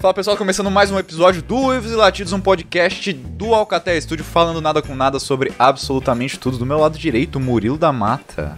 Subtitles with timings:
[0.00, 4.24] Fala pessoal, começando mais um episódio do Uivos e Latidos, um podcast do Alcatel Studio,
[4.24, 6.56] falando nada com nada sobre absolutamente tudo.
[6.56, 8.56] Do meu lado direito, Murilo da Mata.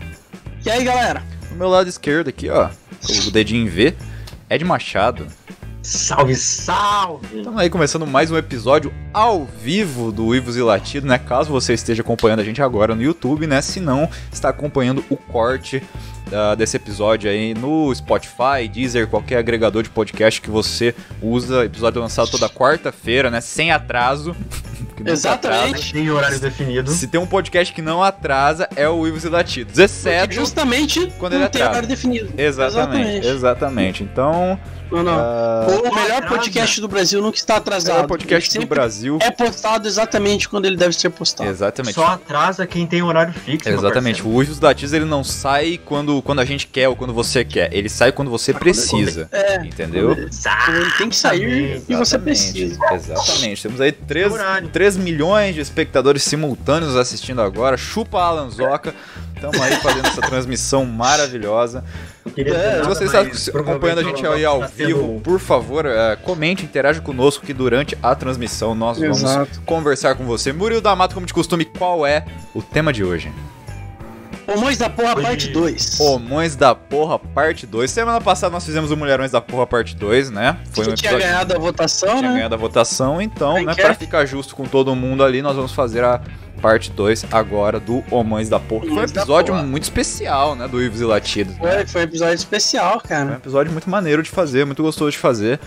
[0.64, 1.20] E aí, galera?
[1.48, 2.68] Do meu lado esquerdo aqui, ó,
[3.04, 3.93] com o dedinho em V,
[4.48, 5.26] Ed Machado.
[5.82, 7.39] Salve, salve!
[7.39, 11.18] Estamos aí começando mais um episódio ao vivo do Uivos e Latido, né?
[11.18, 13.61] Caso você esteja acompanhando a gente agora no YouTube, né?
[13.61, 15.82] Se não, está acompanhando o corte
[16.32, 21.64] uh, desse episódio aí no Spotify, Deezer, qualquer agregador de podcast que você usa.
[21.64, 23.40] Episódio lançado toda quarta-feira, né?
[23.40, 24.35] Sem atraso.
[25.04, 25.93] Exatamente.
[25.93, 26.90] Tem horário definido.
[26.90, 29.79] Se tem um podcast que não atrasa, é o Uivos e Latidos.
[29.79, 30.21] Exceto.
[30.21, 31.71] Porque justamente quando ele não tem atrasa.
[31.71, 32.33] horário definido.
[32.37, 34.03] Exatamente, exatamente.
[34.03, 34.59] Então,
[34.92, 35.19] Não, não.
[35.19, 38.01] ah, o melhor podcast do Brasil nunca está atrasado.
[38.01, 39.19] é o podcast Ele do Brasil.
[39.20, 41.48] É postado exatamente quando ele deve ser postado.
[41.48, 41.95] Exatamente.
[41.95, 43.69] Só atrasa quem tem horário fixo.
[43.69, 44.23] Exatamente.
[44.23, 47.73] O Uivos Latidos ele não sai quando, quando a gente quer ou quando você quer.
[47.73, 49.29] Ele sai quando você precisa.
[49.33, 49.65] É.
[49.65, 50.12] Entendeu?
[50.12, 52.79] Ele tem que sair e você Exatamente, precisa.
[52.93, 53.62] Exatamente.
[53.62, 54.69] Temos aí 3, Horário.
[54.69, 57.77] 3 milhões de espectadores simultâneos assistindo agora.
[57.77, 58.95] Chupa Alan Zoca.
[59.43, 61.83] Estamos aí fazendo essa transmissão maravilhosa.
[62.37, 63.23] É, Se você está
[63.59, 68.15] acompanhando a gente aí ao vivo, por favor, eh, comente, interaja conosco que durante a
[68.15, 69.61] transmissão nós vamos Exato.
[69.67, 70.53] conversar com você.
[70.53, 73.33] Murilo da Mata, como de costume, qual é o tema de hoje?
[74.47, 76.01] Homões da Porra, parte 2.
[76.01, 77.91] Homões da Porra, parte 2.
[77.91, 80.57] Semana passada nós fizemos o Mulherões da Porra, parte 2, né?
[80.73, 82.34] Foi um tinha ganhado a votação, tinha né?
[82.34, 83.84] ganhado a votação, então, Aí né, quer?
[83.84, 86.21] pra ficar justo com todo mundo ali, nós vamos fazer a
[86.61, 88.83] parte 2 agora do Homões da Porra.
[88.83, 91.56] que Foi um Homões episódio muito especial, né, do Ives e Latidos.
[91.59, 91.75] né?
[91.77, 93.34] Foi, foi um episódio especial, Foi um cara.
[93.37, 95.61] episódio muito maneiro de fazer, muito gostoso de fazer.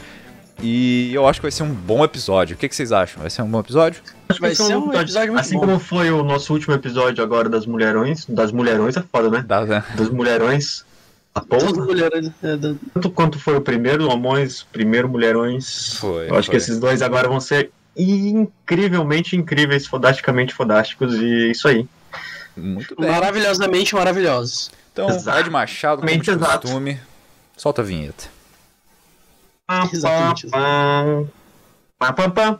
[0.61, 2.56] E eu acho que vai ser um bom episódio.
[2.56, 3.22] O que, que vocês acham?
[3.22, 4.02] Vai ser um bom episódio?
[4.30, 5.59] Acho que Vai ser um episódio- episódio muito Assim bom.
[5.61, 8.25] como foi o nosso último episódio agora das mulherões.
[8.28, 9.45] Das mulherões é foda, né?
[9.48, 9.83] Dá, né?
[9.95, 10.86] Das mulherões.
[11.33, 15.98] A as mulheres, é, da- Tanto quanto foi o primeiro, Homões, primeiro Mulherões.
[15.98, 16.52] Foi, Eu acho foi.
[16.54, 21.14] que esses dois agora vão ser incrivelmente incríveis, fodasticamente fodásticos.
[21.16, 21.86] E é isso aí.
[22.55, 23.10] Muito bem.
[23.11, 24.72] maravilhosamente maravilhosos.
[24.93, 25.39] Então, Exato.
[25.42, 26.61] Ed Machado, como de exato.
[26.61, 26.98] costume,
[27.58, 28.33] solta a vinheta.
[29.92, 30.48] Exatamente.
[30.48, 31.27] Pam,
[31.99, 32.59] pam, pam, pam.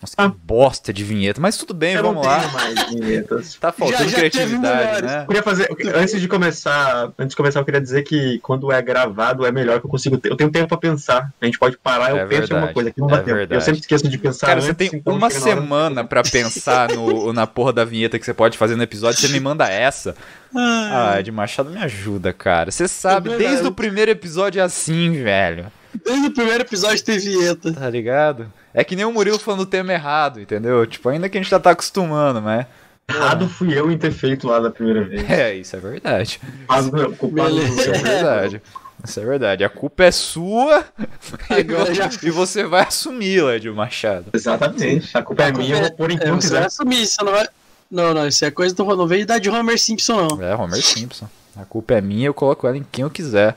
[0.00, 2.40] Nossa, que bosta de vinheta, mas tudo bem, Eu vamos não lá.
[2.40, 3.54] tenho mais vinhetas.
[3.54, 5.22] Tá faltando Já- já criatividade, né?
[5.22, 5.68] Eu queria fazer.
[5.94, 9.78] Antes de começar, antes de começar, eu queria dizer que quando é gravado é melhor
[9.78, 10.32] que eu consigo ter.
[10.32, 11.32] Eu tenho tempo pra pensar.
[11.40, 13.36] A gente pode parar, eu É penso em alguma coisa aqui não é dá tempo.
[13.36, 13.54] verdade.
[13.54, 14.48] Eu sempre esqueço de pensar.
[14.48, 18.24] Cara, você antes, tem então uma semana pra pensar no, na porra da vinheta que
[18.24, 20.16] você pode fazer no episódio, você me manda essa.
[20.52, 22.72] Ah, Ed Machado me ajuda, cara.
[22.72, 25.66] Você sabe, É desde o primeiro episódio é assim, velho.
[26.04, 27.72] Desde o primeiro episódio teve vinheta.
[27.72, 28.52] Tá ligado?
[28.72, 30.86] É que nem o Murilo falando o tema errado, entendeu?
[30.86, 32.66] Tipo, ainda que a gente já tá acostumando, mas.
[33.08, 35.28] Errado fui eu em ter feito lá da primeira vez.
[35.28, 36.40] É, isso é verdade.
[36.68, 37.80] Mas, meu, culpado Beleza.
[37.80, 38.62] Isso é verdade.
[39.04, 39.64] Isso é verdade.
[39.64, 40.84] A culpa é sua
[41.50, 44.26] Agora e, já- e você vai assumi-la, Ed Machado.
[44.32, 45.10] Exatamente.
[45.16, 46.66] A culpa é minha, eu vou pôr em quem É, eu você vai quiser.
[46.66, 47.48] assumir, você não vai.
[47.90, 50.42] Não, não, isso é coisa do não veio da de Homer Simpson, não.
[50.42, 51.28] É, Homer Simpson.
[51.54, 53.54] A culpa é minha, eu coloco ela em quem eu quiser.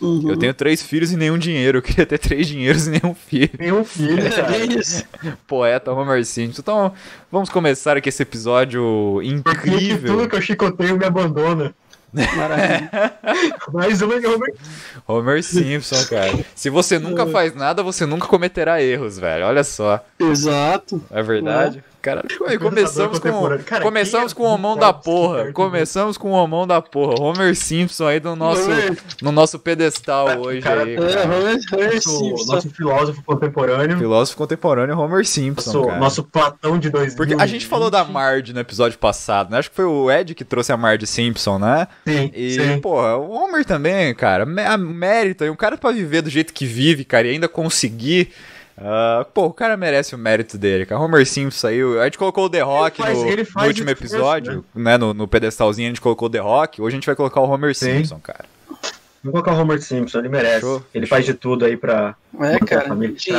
[0.00, 0.30] Uhum.
[0.30, 1.78] Eu tenho três filhos e nenhum dinheiro.
[1.78, 3.50] Eu queria ter três dinheiros e nenhum filho.
[3.58, 5.04] Nenhum filho, É isso.
[5.46, 6.60] Poeta Homer Simpson.
[6.60, 6.92] Então,
[7.30, 10.16] vamos começar aqui esse episódio Porque incrível.
[10.16, 11.74] tudo que eu chicoteio me abandona.
[12.12, 12.90] Maravilha.
[13.72, 14.40] Mais uma que eu
[15.06, 16.38] Homer Simpson, cara.
[16.54, 19.46] Se você nunca faz nada, você nunca cometerá erros, velho.
[19.46, 20.02] Olha só.
[20.18, 21.02] Exato.
[21.10, 21.84] É verdade?
[22.00, 23.58] Cara, aí começamos com.
[23.64, 25.52] Cara, começamos quem com o é homão da porra.
[25.52, 27.20] Começamos com o homão da porra.
[27.20, 28.68] Homer Simpson aí no nosso,
[29.20, 30.94] no nosso pedestal hoje Cara, aí.
[30.94, 31.24] É, cara.
[31.24, 32.52] Homer, Homer Nosso, Simpson.
[32.52, 33.98] nosso filósofo contemporâneo.
[33.98, 35.98] Filósofo contemporâneo Homer Simpson, Nosso, cara.
[36.00, 37.16] nosso Platão de 2000.
[37.16, 39.58] Porque a gente falou da Marge no episódio passado, né?
[39.58, 41.88] Acho que foi o Ed que trouxe a Marge Simpson, né?
[42.06, 42.80] Sim, E, sim.
[42.80, 47.04] porra, o Homer também, cara, mérito, e um cara pra viver do jeito que vive,
[47.04, 48.30] cara, e ainda conseguir.
[48.80, 51.00] Ah, pô, o cara merece o mérito dele, cara.
[51.00, 52.00] Homer Simpson saiu.
[52.00, 54.96] A gente colocou o The Rock faz- no, no faz último esforço, episódio, né?
[54.96, 56.80] No, no pedestalzinho a gente colocou o The Rock.
[56.80, 57.98] Hoje a gente vai colocar o Homer Sim.
[57.98, 58.44] Simpson, cara.
[59.20, 60.54] Vamos colocar o Homer Simpson, ele merece.
[60.60, 61.08] Fechou, ele fechou.
[61.08, 62.14] faz de tudo aí pra.
[62.40, 62.86] É, cara.
[62.86, 63.32] família que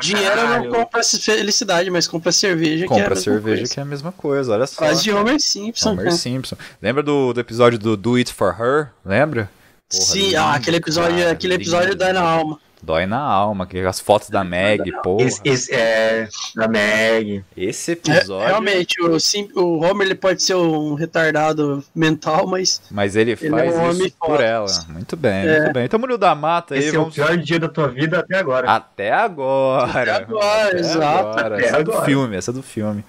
[0.00, 2.84] Dinheiro, não compra felicidade, mas compra cerveja.
[2.84, 3.74] que é a Compra mesma cerveja coisa.
[3.74, 4.74] que é a mesma coisa, olha só.
[4.76, 6.16] Frase de Homer Simpson, Homer cara.
[6.16, 6.56] Simpson.
[6.82, 8.88] Lembra do, do episódio do Do It For Her?
[9.04, 9.48] Lembra?
[9.88, 12.58] Porra, Sim, lindo, ah, aquele episódio, cara, aquele episódio dá na alma.
[12.82, 15.22] Dói na alma, que as fotos da Meg, porra.
[15.24, 16.28] Esse, esse é.
[16.56, 17.44] Da Meg.
[17.56, 18.46] Esse É, episódio.
[18.46, 23.50] realmente, o, Sim- o Homer ele pode ser um retardado mental, mas Mas ele Ele
[23.50, 24.44] faz é um homem isso por foda.
[24.44, 24.66] ela.
[24.88, 25.60] Muito bem, É.
[25.60, 25.84] muito bem.
[25.84, 27.14] Então, Murilo da Mata aí, Esse é o vamos...
[27.14, 28.70] pior dia da tua vida até agora.
[28.70, 29.90] Até agora.
[29.90, 31.02] Até agora, exato.
[31.28, 31.54] agora.
[31.56, 32.06] Até Essa é do agora.
[32.06, 33.04] filme, essa é do filme.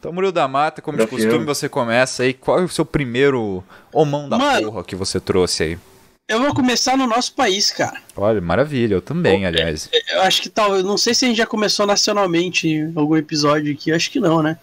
[0.00, 1.44] Então, Murilo da Mata, como de Do costume, filme.
[1.46, 2.32] você começa aí.
[2.34, 3.62] Qual é o seu primeiro
[3.92, 4.72] homão da Mano.
[4.72, 5.78] porra que você trouxe aí?
[6.28, 8.00] Eu vou começar no nosso país, cara.
[8.16, 9.88] Olha, maravilha, eu também, aliás.
[10.10, 13.16] Eu acho que tal, eu não sei se a gente já começou nacionalmente em algum
[13.16, 14.58] episódio aqui, acho que não, né?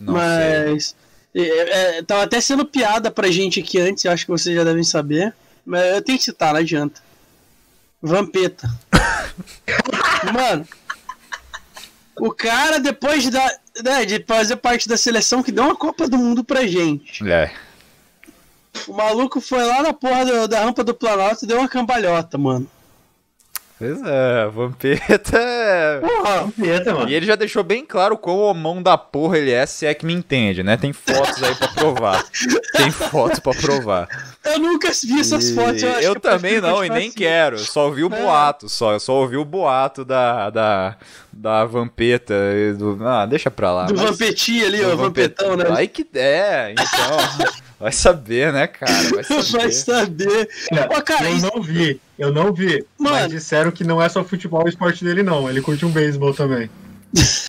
[0.00, 0.94] Não Mas
[1.34, 4.64] é, é, tava até sendo piada pra gente aqui antes, eu acho que vocês já
[4.64, 5.34] devem saber.
[5.64, 7.02] Mas eu tenho que citar, não adianta.
[8.00, 8.68] Vampeta.
[10.32, 10.66] Mano,
[12.20, 16.08] o cara, depois de, dar, né, de fazer parte da seleção que deu uma Copa
[16.08, 17.26] do Mundo pra gente.
[17.28, 17.52] É.
[18.88, 22.36] o maluco foi lá na porra do- da rampa do Planalto e deu uma cambalhota,
[22.38, 22.66] mano.
[23.78, 26.00] Pois é, Vampeta é...
[26.00, 27.10] Porra, Vampeta, mano.
[27.10, 30.06] E ele já deixou bem claro quão mão da porra ele é, se é que
[30.06, 30.78] me entende, né?
[30.78, 32.24] Tem fotos aí pra provar.
[32.74, 34.08] Tem fotos pra provar.
[34.46, 35.82] eu nunca vi essas E fotos.
[35.82, 37.18] Eu, acho eu que também não, e nem assim.
[37.18, 37.58] quero.
[37.58, 38.18] Só ouvi o É.
[38.22, 38.94] boato, só.
[38.94, 40.96] Eu só ouvi o boato da, da,
[41.30, 42.32] da Vampeta.
[42.78, 43.84] Do, ah, deixa pra lá.
[43.84, 45.66] Do mas- Vampetinho ali, do ó, Vampetão, né?
[45.66, 47.52] Vai que é, então.
[47.78, 48.92] vai saber, né, cara?
[49.14, 49.50] Vai saber.
[49.52, 50.48] Vai saber.
[51.04, 52.84] Cara, eu isso- não vi, eu não vi.
[52.98, 53.16] Mano.
[53.16, 55.48] Mas disseram que não é só futebol o esporte dele, não.
[55.48, 56.68] Ele curte um beisebol também.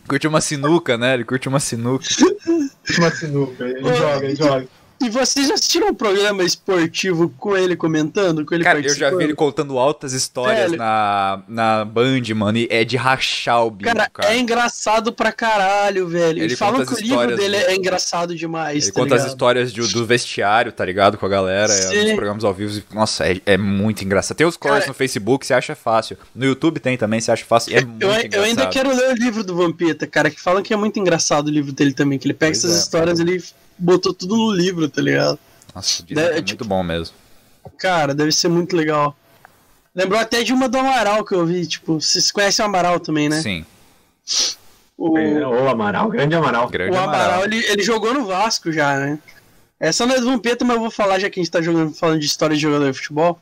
[0.08, 1.14] Curte uma sinuca, né?
[1.16, 2.06] Ele curte uma sinuca.
[2.86, 3.64] Curte uma sinuca.
[3.66, 4.68] Ele Ô, joga, ele joga.
[5.00, 8.44] E vocês já assistiram um programa esportivo com ele comentando?
[8.46, 10.78] Com ele Cara, eu já vi ele contando altas histórias Velho.
[10.78, 14.34] na, na Band, mano, e é de rachar o bico, Cara, cara.
[14.34, 16.38] é engraçado pra caralho, velho.
[16.40, 18.86] Ele Eles falam que as o livro dele do- é engraçado demais.
[18.86, 19.34] Ele tá conta as ligado?
[19.36, 21.18] histórias de- do vestiário, tá ligado?
[21.18, 22.78] Com a galera, é, nos programas ao vivo.
[22.80, 24.36] e, Nossa, é, é muito engraçado.
[24.38, 26.18] Tem os cores no Facebook, você acha fácil.
[26.34, 27.72] No YouTube tem também, você acha fácil.
[27.72, 28.34] e É muito Eu, engraçado.
[28.34, 31.48] eu ainda quero ler o livro do Vampeta, cara, que falam que é muito engraçado
[31.48, 32.80] o livro dele também, que ele pega Pois essas é.
[32.80, 33.44] histórias ele
[33.78, 35.40] botou tudo no livro, tá ligado?
[35.74, 37.16] Nossa, dizem É, que é tipo- muito bom mesmo.
[37.78, 39.16] Cara, deve ser muito legal.
[39.94, 43.28] Lembrou até de uma do Amaral que eu vi, tipo, vocês conhecem o Amaral também,
[43.30, 43.42] né?
[43.42, 43.66] Sim,
[44.98, 46.68] O, É, Ô, Amaral, grande Amaral.
[46.70, 47.26] grande o Amaral.
[47.26, 49.20] Amaral, ele, ele jogou no Vasco já, né?
[49.80, 51.94] Essa não é do Vampeta, mas eu vou falar já que a gente tá jogando,
[51.94, 53.40] falando de história de jogador de futebol.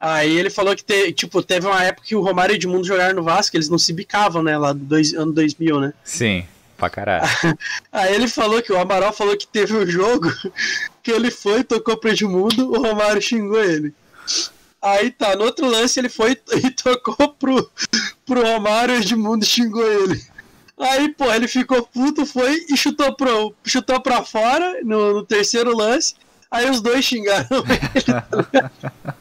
[0.00, 2.84] Aí ele falou que te, tipo, teve uma época que o Romário e o Edmundo
[2.84, 5.92] jogaram no Vasco, eles não se bicavam, né, lá do dois, ano 2000, né?
[6.02, 6.44] Sim,
[6.76, 7.28] pra caralho.
[7.92, 10.32] Aí ele falou que o Amaral falou que teve um jogo
[11.02, 13.94] que ele foi, tocou pro Edmundo, o Romário xingou ele.
[14.80, 16.32] Aí tá, no outro lance ele foi
[16.62, 17.70] e tocou pro,
[18.26, 20.20] pro Romário, o Edmundo xingou ele.
[20.78, 25.74] Aí, pô, ele ficou puto, foi e chutou, pro, chutou pra fora no, no terceiro
[25.74, 26.14] lance.
[26.50, 27.48] Aí os dois xingaram
[27.94, 29.14] ele.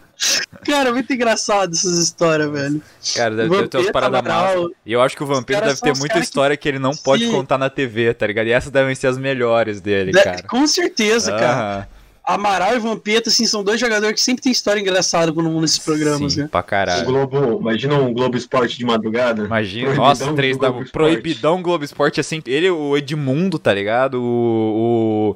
[0.66, 2.82] Cara, muito engraçado essas histórias, velho.
[3.16, 4.72] Cara, deve, deve ter umas paradas massas.
[4.86, 6.70] E eu acho que o Vampiro deve ter muita caras que- história que...
[6.70, 7.32] ele não pode Sim.
[7.32, 8.48] contar na TV, tá ligado?
[8.48, 10.44] E essas devem ser as melhores dele, De- cara.
[10.44, 11.54] Com certeza, cara.
[11.78, 11.88] Aham.
[12.26, 15.80] Amaral e Vampeta, assim, são dois jogadores que sempre tem história engraçada quando vão nesses
[15.80, 16.48] programas, Sim, né?
[16.50, 17.04] pra O caralho.
[17.06, 19.44] Globo, imagina um Globo Esporte de madrugada.
[19.44, 20.90] Imagina, Proibidão nossa, três da Globo.
[20.90, 24.22] Proibidão Globo Esporte, assim, ele, o Edmundo, tá ligado?
[24.24, 25.36] O.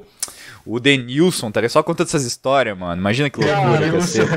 [0.70, 1.72] o Denilson, tá ligado?
[1.72, 3.00] Só contando essas histórias, mano.
[3.00, 4.28] Imagina que loucura que ia ser.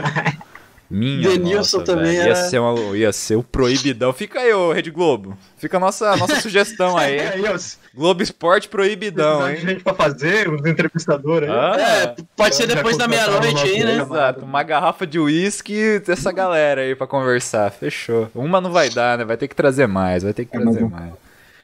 [0.89, 2.17] Minha Denilson nossa, também velho.
[2.17, 4.11] ia, era- ser uma, ia ser o Proibidão.
[4.11, 5.37] Fica aí, ô Rede Globo.
[5.57, 7.15] Fica a nossa, nossa sugestão aí.
[7.31, 7.55] É,
[7.95, 9.55] Globo Esporte Proibidão, hein?
[9.57, 11.55] gente pra fazer, os entrevistadores aí.
[11.55, 14.01] Ah, É, pode ser depois da meia-noite aí, né?
[14.01, 17.71] Exato, uma garrafa de uísque essa galera aí pra conversar.
[17.71, 18.29] Fechou.
[18.35, 19.23] Uma não vai dar, né?
[19.23, 21.13] Vai ter que trazer mais, vai ter que trazer mais.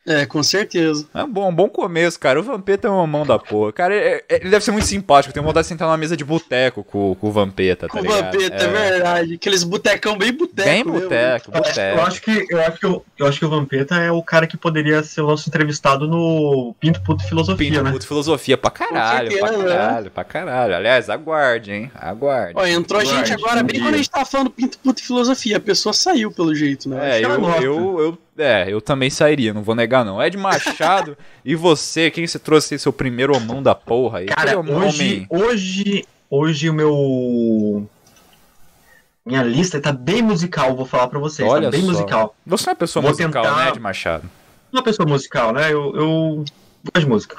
[0.08, 1.06] É, com certeza.
[1.14, 2.40] É um bom, um bom começo, cara.
[2.40, 3.74] O Vampeta é uma mão da porra.
[3.74, 5.34] Cara, é- é- ele deve ser muito simpático.
[5.34, 8.02] Tenho vontade de sentar numa mesa de boteco com, com o Vampeta, tá Com o
[8.02, 8.32] ligado?
[8.32, 8.68] Vampeta, é.
[8.68, 9.34] verdade.
[9.36, 10.70] Aqueles botecão bem boteco.
[10.70, 11.02] Bem mesmo.
[11.02, 12.02] boteco, Eu boteco.
[12.02, 14.56] acho que eu acho que eu, eu acho que o Vampeta é o cara que
[14.56, 17.92] poderia ser o nosso entrevistado no Pinto Puto Filosofia, Pinto né?
[17.92, 19.76] Puto filosofia pra caralho, pra certeza, né?
[19.76, 20.76] caralho, pra caralho.
[20.76, 21.92] Aliás, aguarde, hein?
[21.94, 22.54] Aguarde.
[22.56, 23.84] Ó, entrou gente Guarde, agora, bem dia.
[23.84, 25.58] quando a gente tava falando Pinto Puto e Filosofia.
[25.58, 26.98] A pessoa saiu pelo jeito, né?
[26.98, 30.22] É, acho que ela eu, eu, eu, é, eu também sairia, não vou negar não.
[30.22, 34.26] Ed Machado, e você, quem você trouxe aí, seu primeiro homão da porra aí?
[34.28, 37.88] Cara, hoje, hoje, hoje o meu
[39.26, 41.88] minha lista tá bem musical, vou falar pra vocês, Olha tá bem só.
[41.92, 42.36] musical.
[42.46, 44.30] Você é uma pessoa Vou musical, tentar- né, Ed Machado?
[44.72, 45.68] Uma pessoa musical, né?
[45.72, 46.46] Eu, eu
[46.86, 47.38] gosto de música.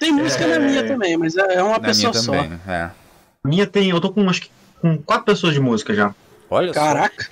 [0.00, 0.46] Tem música É.
[0.46, 2.32] na minha também, mas é é uma Na minha pessoa só.
[2.32, 2.90] também, é.
[3.44, 4.50] A minha tem, eu tô com acho que
[4.80, 6.14] com quatro pessoas de música já.
[6.48, 7.28] Olha Caraca.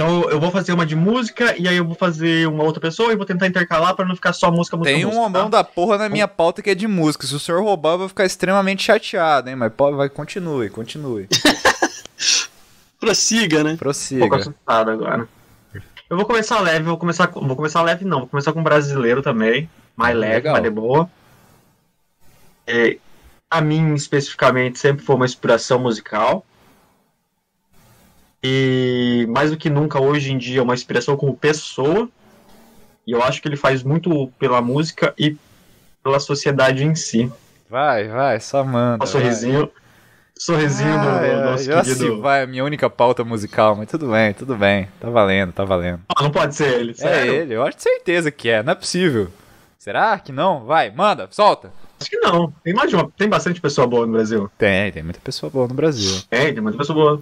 [0.00, 3.12] Então eu- vou fazer uma de música e aí eu vou fazer uma outra pessoa
[3.12, 5.58] e vou tentar intercalar pra não ficar só música, música, Tem um música, homão tá?
[5.58, 7.26] da porra na minha pauta que é de música.
[7.26, 9.56] Se o senhor roubar, eu vou ficar extremamente chateado, hein?
[9.56, 11.28] Mas pode, vai, continue, continue.
[12.98, 13.72] Prossiga, né?
[13.72, 14.36] Um pouco Prossiga.
[14.36, 15.28] assustado agora.
[16.08, 19.20] Eu vou começar leve, vou começar, com- vou começar leve não, vou começar com brasileiro
[19.20, 20.52] também, mais leve, Legal.
[20.54, 21.10] mais de boa.
[22.66, 22.96] É,
[23.50, 26.42] a mim especificamente sempre foi uma inspiração musical.
[28.42, 32.08] E mais do que nunca hoje em dia é uma inspiração como pessoa.
[33.06, 35.36] E eu acho que ele faz muito pela música e
[36.02, 37.30] pela sociedade em si.
[37.68, 39.04] Vai, vai, só manda.
[39.04, 39.70] Um sorrisinho.
[40.38, 42.20] sorrisinho do, Ah, do nosso já se querido.
[42.20, 44.88] vai a minha única pauta musical, mas tudo bem, tudo bem.
[44.98, 46.00] Tá valendo, tá valendo.
[46.08, 47.32] Ah, não pode ser ele, É sério?
[47.34, 49.28] ele, eu acho de certeza que é, não é possível.
[49.78, 50.64] Será que não?
[50.64, 51.70] Vai, manda, solta.
[52.00, 52.52] Acho que não.
[52.64, 54.50] Tem mais de uma, tem bastante pessoa boa no Brasil.
[54.56, 56.22] Tem, tem muita pessoa boa no Brasil.
[56.30, 57.20] Tem, tem muita pessoa boa.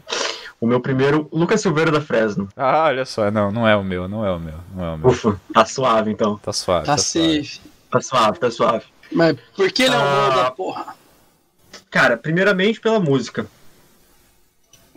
[0.60, 2.48] O meu primeiro, Lucas Silveira da Fresno.
[2.56, 4.98] Ah, olha só, não, não é o meu, não é o meu, não é o
[4.98, 5.10] meu.
[5.10, 6.36] Ufa, tá suave então.
[6.38, 7.44] Tá suave, Tá tá, suave.
[7.44, 7.60] safe.
[7.90, 8.84] Tá suave, tá suave.
[9.12, 10.30] Mas por que ele é o Ah.
[10.44, 10.94] da porra?
[11.90, 13.46] Cara, primeiramente pela música.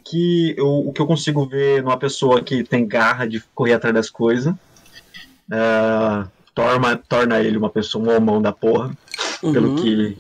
[0.04, 3.94] Que eu, o que eu consigo ver numa pessoa que tem garra de correr atrás
[3.94, 4.54] das coisas
[5.50, 6.26] é,
[6.56, 8.92] torna, torna ele uma pessoa, um homão da porra,
[9.42, 9.76] pelo Uhum.
[9.76, 10.18] que.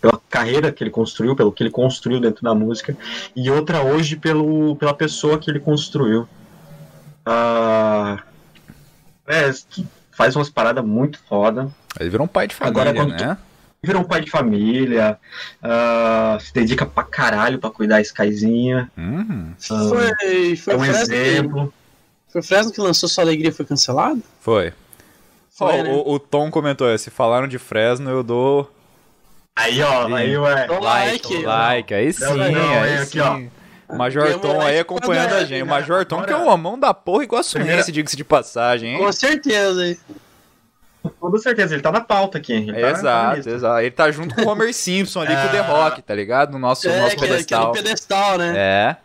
[0.00, 2.96] Pela carreira que ele construiu, pelo que ele construiu dentro da música,
[3.34, 6.26] e outra hoje pelo, pela pessoa que ele construiu.
[7.24, 8.22] Ah,
[9.26, 9.50] é,
[10.10, 11.70] faz umas paradas muito foda.
[11.98, 13.38] Ele virou um pai de família, Agora, quando né?
[13.82, 15.18] virou um pai de família,
[15.62, 18.90] ah, se dedica pra caralho pra cuidar da Skyzinha.
[18.96, 21.74] Uhum, ah, Foi, foi, é um Fresno que, exemplo.
[22.28, 24.22] foi o Fresno que lançou Sua Alegria e foi cancelado?
[24.40, 24.72] foi.
[25.54, 25.90] Foi, Ó, né?
[25.92, 28.70] o, o Tom comentou, aí, se falaram de Fresno, eu dou
[29.54, 30.14] Aí, ó, Sim.
[30.14, 30.66] aí, ué.
[30.66, 31.42] Like, like.
[31.44, 32.44] like, aí sim, Não, não,
[32.82, 33.36] aí é aqui, ó.
[33.36, 33.50] sim.
[33.88, 35.62] O Major Tom aí acompanhando a é, gente.
[35.62, 35.70] O né?
[35.70, 38.24] Major Tom que é Agora- um mão da porra igual a Suense, Primeira- diga-se de
[38.24, 38.98] passagem, hein?
[38.98, 39.86] Com certeza.
[39.86, 39.98] hein?
[41.02, 42.52] Com toda certeza, ele tá na pauta aqui.
[42.54, 43.80] Ele tá exato, exato.
[43.80, 45.62] Ele tá junto com o Homer Simpson ali com o The Ah.
[45.62, 46.52] Rock, tá ligado?
[46.52, 47.68] No nosso, É, nosso aquele, pedestal.
[47.70, 48.54] aquele pedestal, né?
[48.56, 48.96] É.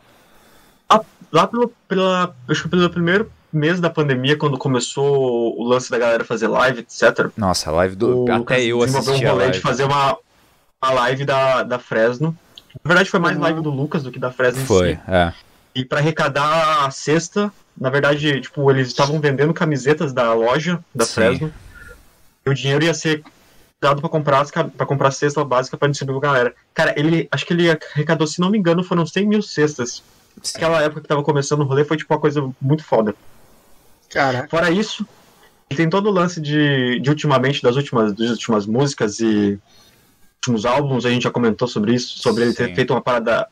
[1.30, 5.98] Lá pelo, pela, acho que pelo primeiro mês da pandemia, quando começou o lance da
[5.98, 7.30] galera fazer live, etc.
[7.36, 8.24] Nossa, a live do.
[8.24, 10.18] o Até eu desenvolveu assisti um rolê de fazer uma,
[10.84, 12.38] uma live da, da Fresno.
[12.84, 13.43] Na verdade, foi mais Uhum.
[13.43, 15.01] live do Lucas do que da Fresno em Foi, si.
[15.07, 15.34] é.
[15.75, 21.05] E pra arrecadar a cesta, na verdade, tipo, eles estavam vendendo camisetas da loja da
[21.05, 21.13] Sim.
[21.13, 21.53] Fresno.
[22.46, 23.24] E o dinheiro ia ser
[23.79, 24.43] dado pra comprar
[24.75, 26.55] pra comprar a cesta básica pra distribuir pra galera.
[26.74, 30.01] Cara, ele acho que ele arrecadou, se não me engano, foram 100 mil cestas.
[30.41, 30.57] Sim.
[30.57, 33.13] Aquela época que tava começando o rolê foi tipo uma coisa muito foda.
[34.10, 34.48] Caraca.
[34.50, 35.05] Fora isso,
[35.69, 39.60] ele tem todo o lance de, de ultimamente, das últimas, das últimas músicas e
[40.39, 42.58] últimos álbuns, a gente já comentou sobre isso, sobre ele Sim.
[42.67, 43.48] ter feito uma parada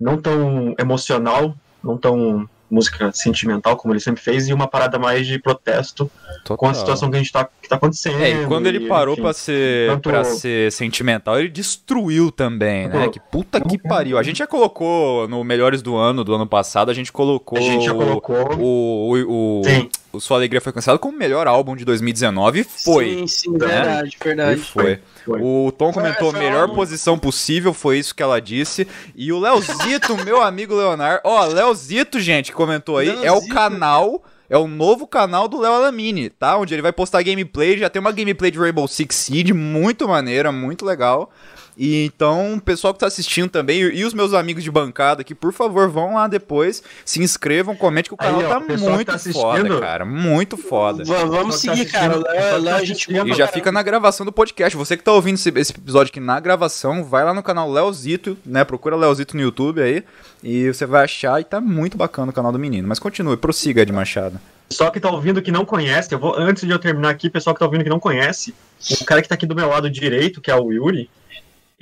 [0.00, 5.26] não tão emocional, não tão música sentimental como ele sempre fez, e uma parada mais
[5.26, 6.10] de protesto
[6.44, 6.74] com a Total.
[6.74, 8.20] situação que a gente tá, que tá acontecendo.
[8.20, 9.22] É, e quando ele e, parou enfim.
[9.22, 13.08] pra ser, tanto- pra ser sentimental, ele destruiu também, né?
[13.08, 14.18] Que puta que pariu.
[14.18, 17.58] A gente já colocou no Melhores do Ano, do ano passado, a gente colocou.
[17.58, 18.36] A gente já colocou.
[18.58, 19.88] O, o, o, Sim.
[20.16, 23.10] O Sua Alegria foi cancelado como o melhor álbum de 2019 e foi.
[23.18, 24.60] Sim, sim, verdade, E verdade.
[24.60, 25.00] foi.
[25.24, 25.40] Foi.
[25.42, 28.86] O Tom comentou foi melhor um- posição possível, foi isso que ela disse.
[29.16, 33.54] E o Leozito, meu amigo Leonardo, ó, Leozito, gente, que comentou aí, é o Leozito.
[33.54, 36.56] canal, é o novo canal do Léo Alamini, tá?
[36.58, 40.52] Onde ele vai postar gameplay, já tem uma gameplay de Rainbow Six Siege, muito maneira,
[40.52, 41.30] muito legal.
[41.76, 45.34] E então, o pessoal que tá assistindo também, e os meus amigos de bancada aqui,
[45.34, 48.66] por favor, vão lá depois, se inscrevam, comente que o Aí, canal ó, tá o
[48.66, 51.02] que muito tá foda, cara, muito foda.
[51.04, 52.06] Va- Vamos Só tá seguir, cara.
[52.14, 54.76] assistindo- Lá, só lá tá a gente E já fica na gravação do podcast.
[54.76, 58.38] Você que tá ouvindo esse, esse episódio aqui na gravação, vai lá no canal Leozito,
[58.46, 58.62] né?
[58.64, 60.04] Procura Leozito no YouTube aí.
[60.42, 62.86] E você vai achar e tá muito bacana o canal do menino.
[62.86, 64.38] Mas continue, prossiga, Ed Machado.
[64.68, 67.52] Pessoal que tá ouvindo que não conhece, eu vou, antes de eu terminar aqui, pessoal
[67.54, 68.54] que tá ouvindo que não conhece,
[69.00, 71.10] o cara que tá aqui do meu lado direito, que é o Yuri,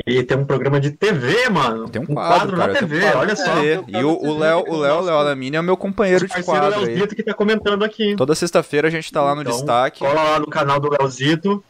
[0.04, 1.88] ele tem um programa de TV, mano.
[1.88, 2.73] Tem um quadro, cara.
[2.73, 3.54] na tem um TV, quadro olha só.
[3.54, 3.78] TV.
[3.78, 6.26] um E o, quadro o Léo, TV o Léo, Léo Alamini é o meu companheiro
[6.26, 6.85] de quadro aí.
[6.87, 8.16] Leozito que tá comentando aqui.
[8.16, 10.00] Toda sexta-feira a gente tá lá no Então, destaque.
[10.00, 11.62] Cola lá no canal do Leozito.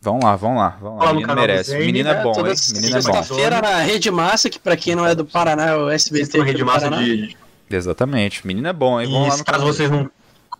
[0.00, 0.98] Vão lá, vão lá, vão lá.
[1.00, 1.70] Cola O no menino canal do merece.
[1.70, 2.56] O Zane, menino é bom, toda hein?
[2.56, 3.12] O menino é bom.
[3.12, 6.42] Sexta-feira na Rede Massa, que pra quem não é do Paraná, é o SBT.
[6.42, 7.36] Rede massa de.
[7.68, 8.44] Exatamente.
[8.44, 9.10] O menino é bom, hein?
[9.10, 10.08] Vão lá E no caso vocês não.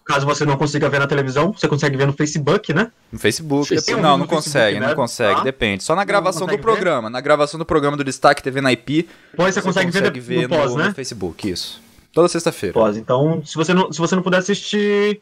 [0.06, 2.92] Caso você não consiga ver na televisão, você consegue ver no Facebook, né?
[3.10, 3.66] No Facebook.
[3.68, 3.86] Facebook.
[3.86, 5.82] depois- Não, não No Facebook, consegue, não consegue, depende.
[5.82, 6.72] Só na gravação do consegue ver?
[6.72, 7.10] programa.
[7.10, 10.48] Na gravação do programa do Destaque TV na IP, Depois você, consegue, ver, de- no
[10.48, 10.88] pós, no, né?
[10.88, 11.80] no Facebook, isso.
[12.12, 12.72] Toda sexta-feira.
[12.72, 12.96] Pós.
[12.96, 15.20] Então, se você, não, se você não puder assistir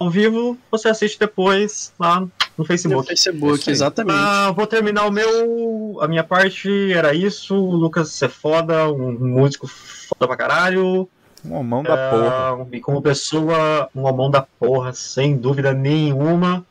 [0.00, 3.06] ao vivo, você assiste depois lá no No Facebook.
[3.06, 3.74] Facebook, Isso aí.
[3.74, 4.16] exatamente.
[4.18, 5.98] Ah, vou terminar o meu.
[6.00, 7.54] A minha parte era isso.
[7.54, 11.08] O Lucas é foda, um músico foda pra caralho.
[11.44, 12.30] Um mão da porra.
[12.30, 16.64] Ah, E como pessoa, um homão da porra, sem dúvida nenhuma.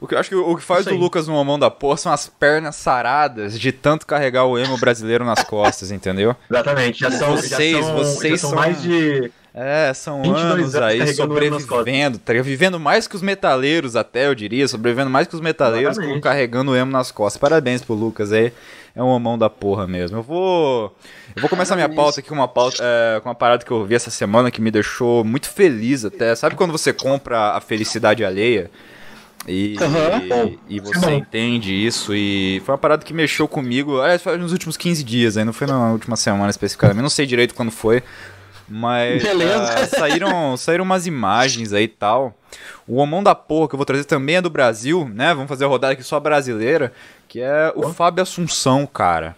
[0.00, 0.94] O que eu acho que o que faz do.
[0.94, 5.24] Lucas um mão da porra são as pernas saradas de tanto carregar o emo brasileiro
[5.24, 6.36] nas costas, entendeu?
[6.50, 7.00] Exatamente.
[7.00, 9.30] Já são, Vocês- já são, vocês já são, são- mais de.
[9.56, 10.74] É, são 22 anos anos
[11.06, 15.40] aí sobrevivendo, tá vivendo mais que os metaleiros até, eu diria, sobrevivendo mais que os
[15.40, 17.38] metaleiros com carregando o emo nas costas.
[17.40, 18.52] Parabéns pro Lucas aí,
[18.96, 20.18] é um mão da porra mesmo.
[20.18, 20.92] Eu vou
[21.34, 23.84] eu vou começar minha pauta aqui com uma pauta, é, com uma parada que eu
[23.84, 26.34] vi essa semana que me deixou muito feliz até.
[26.34, 28.70] Sabe quando você compra a felicidade alheia?
[29.46, 30.58] E, Uhum.
[30.68, 34.52] e, e você entende isso e foi uma parada que mexeu comigo, aliás, foi nos
[34.52, 38.02] últimos 15 dias, aí não foi na última semana especificamente, não sei direito quando foi,
[38.66, 42.34] mas ah, saíram, saíram umas imagens aí e tal.
[42.88, 45.34] O Homão da Porra que eu vou trazer também é do Brasil, né?
[45.34, 46.90] Vamos fazer a rodada aqui só brasileira,
[47.28, 49.36] que é o Fábio Assunção, cara.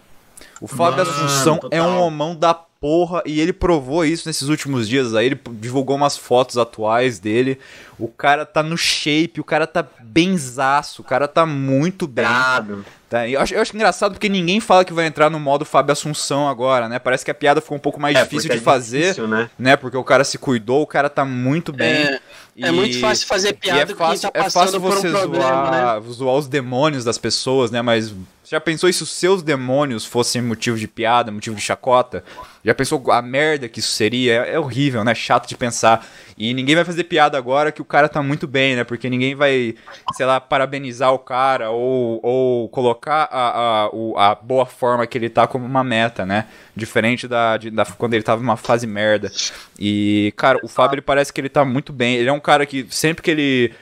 [0.61, 2.03] O Fábio Mano, Assunção é um total.
[2.03, 5.27] homão da porra e ele provou isso nesses últimos dias aí.
[5.27, 7.59] Ele divulgou umas fotos atuais dele.
[7.99, 12.25] O cara tá no shape, o cara tá benzaço, o cara tá muito bem.
[12.25, 12.85] Brado.
[13.09, 13.29] Tá?
[13.29, 16.49] Eu, acho, eu acho engraçado porque ninguém fala que vai entrar no modo Fábio Assunção
[16.49, 16.99] agora, né?
[16.99, 19.29] Parece que a piada ficou um pouco mais É, difícil porque de é fazer, difícil,
[19.29, 19.51] né?
[19.59, 19.77] né?
[19.77, 21.89] Porque o cara se cuidou, o cara tá muito bem.
[22.05, 22.21] É,
[22.63, 25.01] é muito fácil fazer e piada é com fácil, quem tá é fácil por um
[25.01, 25.81] você problema, né?
[25.81, 27.81] zoar, zoar os demônios das pessoas, né?
[27.81, 28.13] Mas
[28.47, 32.23] você já pensou se os seus demônios fossem motivo de piada, motivo de chacota?
[32.65, 34.45] Já pensou a merda que isso seria?
[34.45, 35.17] É, é horrível, né?
[35.17, 36.07] Chato de pensar.
[36.39, 38.85] E ninguém vai fazer piada agora que o cara tá muito bem, né?
[38.85, 39.75] Porque ninguém vai,
[40.15, 45.29] sei lá, parabenizar o cara ou, ou colocar a, a, a boa forma que ele
[45.29, 46.47] tá como uma meta, né?
[46.77, 49.31] Diferente da, de- da quando ele tava numa fase merda.
[49.77, 52.15] E, cara, o Fábio ele parece que ele tá muito bem.
[52.15, 53.75] Ele é um cara que sempre que ele.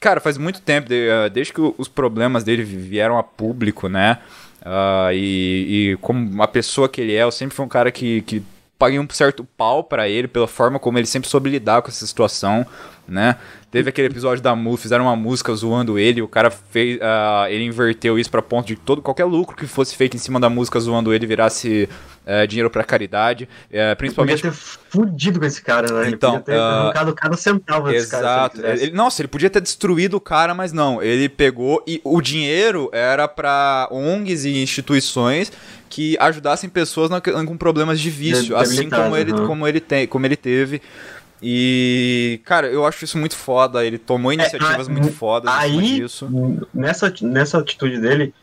[0.00, 4.18] Cara, faz muito tempo, eh, desde que os problemas dele vieram a público, né?
[4.64, 8.22] Ah, e, e como uma pessoa que ele é, eu sempre fui um cara que,
[8.22, 8.42] que
[8.78, 12.06] paguei um certo pau pra ele pela forma como ele sempre soube lidar com essa
[12.06, 12.66] situação,
[13.06, 13.36] né?
[13.70, 17.64] Teve aquele episódio da música, fizeram uma música zoando ele, o cara fez, ah, ele
[17.64, 20.78] inverteu isso pra ponto de todo qualquer lucro que fosse feito em cima da música
[20.78, 21.88] zoando ele virasse
[22.30, 26.02] eh, dinheiro pra caridade, Podia principalmente ter fudido com esse cara, né?
[26.08, 28.22] Ele Então, podia ter ah, arrancado centavo desse cara.
[28.22, 28.56] se ele Exato.
[28.56, 28.82] quisesse.
[28.84, 31.02] Ele, nossa, ele podia ter destruído o cara, mas não.
[31.02, 35.50] Ele pegou e o dinheiro era pra ONGs e instituições
[35.88, 39.46] que ajudassem pessoas na- com problemas de vício, assim como ele, aham.
[39.46, 40.82] como ele tem, como ele teve.
[41.42, 43.84] E, cara, eu acho isso muito foda.
[43.84, 46.28] Ele tomou iniciativas ah, muito fodas Aí, disso.
[46.74, 48.34] nessa, nessa atitude dele,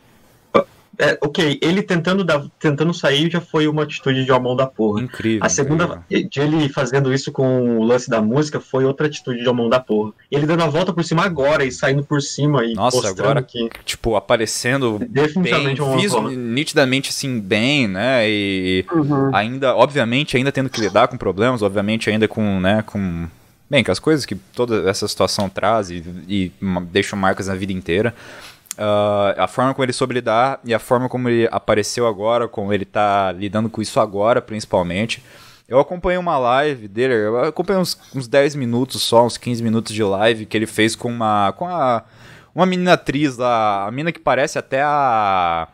[0.99, 5.01] é, ok, ele tentando, dar, tentando sair já foi uma atitude de mão da porra.
[5.01, 5.39] Incrível.
[5.45, 6.29] A segunda, incrível.
[6.29, 9.79] de ele fazendo isso com o lance da música, foi outra atitude de mão da
[9.79, 10.11] porra.
[10.31, 13.41] Ele dando a volta por cima agora e saindo por cima e Nossa, mostrando agora
[13.43, 16.31] que Tipo, aparecendo bem, definitivamente é uma porra.
[16.31, 18.29] nitidamente assim, bem, né?
[18.29, 19.35] E Uhum.
[19.35, 23.27] ainda, obviamente, ainda tendo que lidar com problemas, obviamente, ainda com, né, com.
[23.69, 26.51] Bem, com as coisas que toda essa situação traz e, e
[26.91, 28.13] deixam marcas na vida inteira.
[28.77, 32.73] Ah, a forma como ele soube lidar e a forma como ele apareceu agora, como
[32.73, 35.23] ele tá lidando com isso agora, principalmente.
[35.67, 39.93] Eu acompanhei uma live dele, eu acompanhei uns, uns 10 minutos só, uns 15 minutos
[39.93, 41.53] de live que ele fez com uma.
[41.53, 42.03] com a.
[42.53, 45.67] Uma menina atriz lá, a menina que parece até a.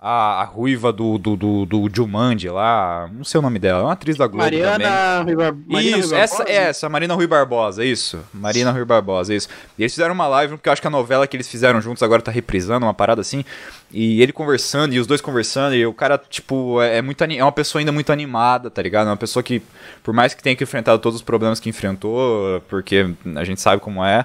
[0.00, 3.82] A, a ruiva do, do, do, do Jumanji lá, não sei o nome dela, é
[3.82, 4.62] uma atriz da Globo também.
[4.62, 6.56] Mariana Rui Bar- Marina Isso, Rui essa Barbosa?
[6.56, 8.20] é essa, Marina Rui Barbosa, isso.
[8.32, 9.48] Marina Rui Barbosa, isso.
[9.76, 12.00] E eles fizeram uma live, porque eu acho que a novela que eles fizeram juntos
[12.04, 13.44] agora tá reprisando, uma parada assim.
[13.90, 17.42] E ele conversando, e os dois conversando, e o cara, tipo, é, é muito é
[17.42, 19.08] uma pessoa ainda muito animada, tá ligado?
[19.08, 19.60] É uma pessoa que,
[20.04, 23.82] por mais que tenha que enfrentar todos os problemas que enfrentou, porque a gente sabe
[23.82, 24.24] como é,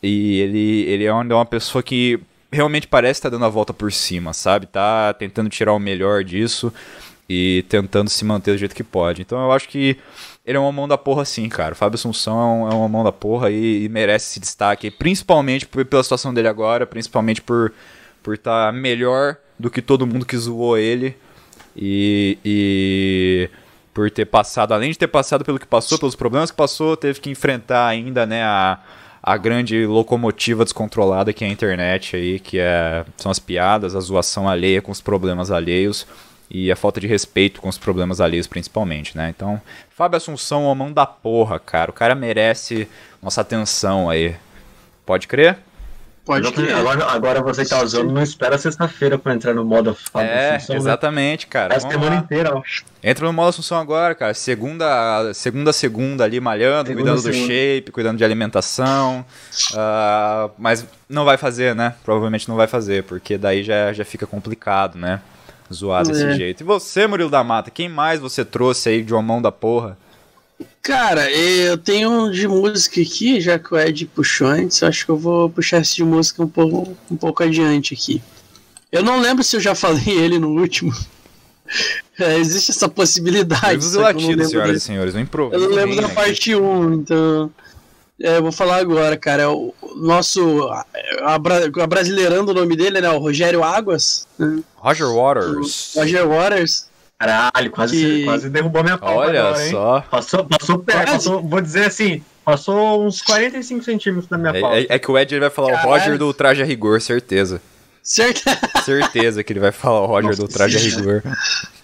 [0.00, 2.20] e ele, ele é uma é uma pessoa que
[2.52, 4.66] realmente parece estar dando a volta por cima, sabe?
[4.66, 6.72] Tá tentando tirar o melhor disso
[7.28, 9.22] e tentando se manter do jeito que pode.
[9.22, 9.96] Então eu acho que
[10.44, 11.74] ele é uma mão da porra sim, cara.
[11.74, 15.66] O Fábio Assunção é, é uma mão da porra e, e merece esse destaque, principalmente
[15.66, 17.72] por- pela situação dele agora, principalmente por
[18.22, 21.16] por estar melhor do que todo mundo que zoou ele
[21.74, 23.50] e, e
[23.94, 27.18] por ter passado, além de ter passado pelo que passou, pelos problemas que passou, teve
[27.18, 28.78] que enfrentar ainda, né, a,
[29.22, 34.00] a grande locomotiva descontrolada que é a internet aí, que é, são as piadas, a
[34.00, 36.06] zoação alheia com os problemas alheios
[36.50, 39.32] e a falta de respeito com os problemas alheios principalmente, né?
[39.34, 41.90] Então, Fábio Assunção, uma mão da porra, cara.
[41.90, 42.88] O cara merece
[43.22, 44.34] nossa atenção aí.
[45.06, 45.58] Pode crer?
[46.24, 46.74] Pode crer.
[46.74, 50.74] Agora, agora você que tá usando, não espera sexta-feira pra entrar no modo é, Assunção,
[50.74, 50.80] né?
[50.80, 51.74] exatamente, cara.
[51.74, 52.16] É a semana lá.
[52.16, 52.62] inteira, ó.
[53.02, 54.34] Entra no modo Assunção agora, cara.
[54.34, 57.46] Segunda, segunda, segunda ali malhando, Segunda, cuidando do segunda.
[57.52, 59.24] shape, cuidando de alimentação.
[59.74, 61.94] Ah, mas não vai fazer, né?
[62.04, 65.20] Provavelmente não vai fazer, porque daí já, já fica complicado, né?
[65.72, 66.32] Zoar desse É.
[66.34, 66.60] jeito.
[66.62, 69.96] E você, Murilo da Mata, quem mais você trouxe aí de uma mão da porra?
[70.82, 75.04] Cara, eu tenho um de música aqui, já que o Ed puxou antes, eu acho
[75.04, 78.22] que eu vou puxar esse de música um pouco, um pouco adiante aqui.
[78.90, 80.92] Eu não lembro se eu já falei ele no último.
[82.18, 83.86] É, existe essa possibilidade.
[83.92, 85.14] Não latidos, lembro senhoras e senhores.
[85.14, 85.62] Um improviso.
[85.62, 87.50] Eu não lembro da parte 1, então.
[88.20, 89.44] É, eu vou falar agora, cara.
[89.44, 90.68] É O nosso.
[91.88, 93.10] Brasileirando o nome dele, né?
[93.10, 94.26] O Rogério Águas.
[94.38, 94.62] né?
[94.76, 95.92] Roger Waters.
[95.94, 96.89] Roger Waters.
[97.20, 99.70] Caralho, quase, Que- quase derrubou minha pauta Olha agora, hein?
[99.70, 100.00] só.
[100.10, 104.76] Passou, passou perto, passou, vou dizer assim, Passou uns 45 centímetros da minha pauta.
[104.78, 105.90] É, é- é que o Ed vai falar o Caralho.
[105.90, 107.60] Roger do traje a rigor, certeza.
[108.02, 108.40] Certo?
[108.82, 111.22] Certeza que ele vai falar o Roger do traje a rigor.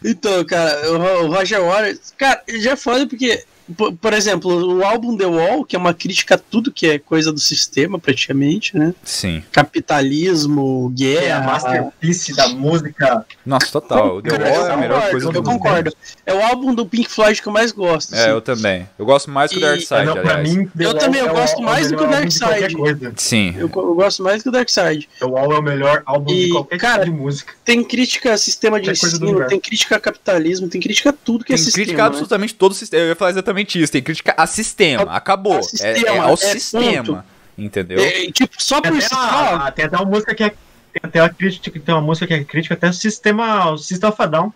[0.05, 3.45] Então, cara, o Ro- o Roger Waters, cara, já é foda porque,
[3.77, 6.99] por, por exemplo, o álbum The Wall, que é uma crítica a tudo que é
[6.99, 8.95] coisa do sistema, praticamente, né?
[9.03, 9.43] Sim.
[9.51, 11.41] Capitalismo, É a guerra.
[11.47, 13.25] masterpiece da música.
[13.45, 14.17] Nossa, total.
[14.17, 15.53] O The Cara, Wall é eu a melhor concordo, coisa do Eu mundo.
[15.59, 15.93] concordo.
[16.25, 18.15] É o álbum do Pink Floyd que eu mais gosto.
[18.15, 18.31] É, assim.
[18.31, 18.89] eu também.
[18.99, 20.49] Eu gosto mais que o E- Dark Side, Não, aliás.
[20.55, 22.07] mim, The Eu Wall também, eu é o- gosto é o mais do que o
[22.09, 22.77] Dark Side.
[23.17, 23.55] Sim.
[23.57, 25.09] Eu, eu gosto mais do Dark Side.
[25.19, 27.55] The Wall é o melhor álbum E, de qualquer cara, tipo de música.
[27.65, 31.44] Tem crítica a sistema de do ensino, tem crítica a capitalismo, tem crítica a tudo
[31.44, 31.75] que Tem é sistema.
[31.85, 32.09] crítica a né?
[32.09, 33.03] absolutamente todo o sistema.
[33.05, 33.92] Eu ia falar exatamente isso.
[33.92, 35.05] Tem crítica a sistema.
[35.05, 35.59] Acabou.
[35.59, 37.05] É- sistema, é, ao é sistema.
[37.05, 37.25] ponto.
[37.59, 37.99] Entendeu?
[37.99, 39.14] É, tipo, só por Tem até,
[39.55, 40.49] uma, tem até uma música que é.
[40.51, 43.70] Tem até uma crítica, tem uma música que é crítica até o sistema.
[43.72, 44.53] O sistema fadão.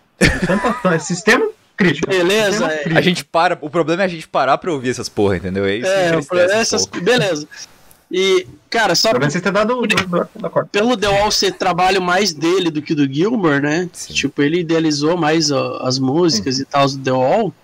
[0.47, 2.11] Tanto, sistema crítica.
[2.11, 2.77] Beleza, Sistema é.
[2.79, 2.99] crítica.
[2.99, 3.59] A gente para.
[3.61, 5.65] O problema é a gente parar pra ouvir essas porra, entendeu?
[5.65, 7.05] É isso que É, entristece um essas, pouco.
[7.05, 7.49] beleza.
[8.11, 10.69] E, cara, só Pelo menos você dado o corda.
[10.73, 13.89] pelo The Wall ser trabalho mais dele do que do Gilmer, né?
[13.93, 14.13] Sim.
[14.13, 17.55] Tipo, ele idealizou mais ó, as músicas e tal do The Wall.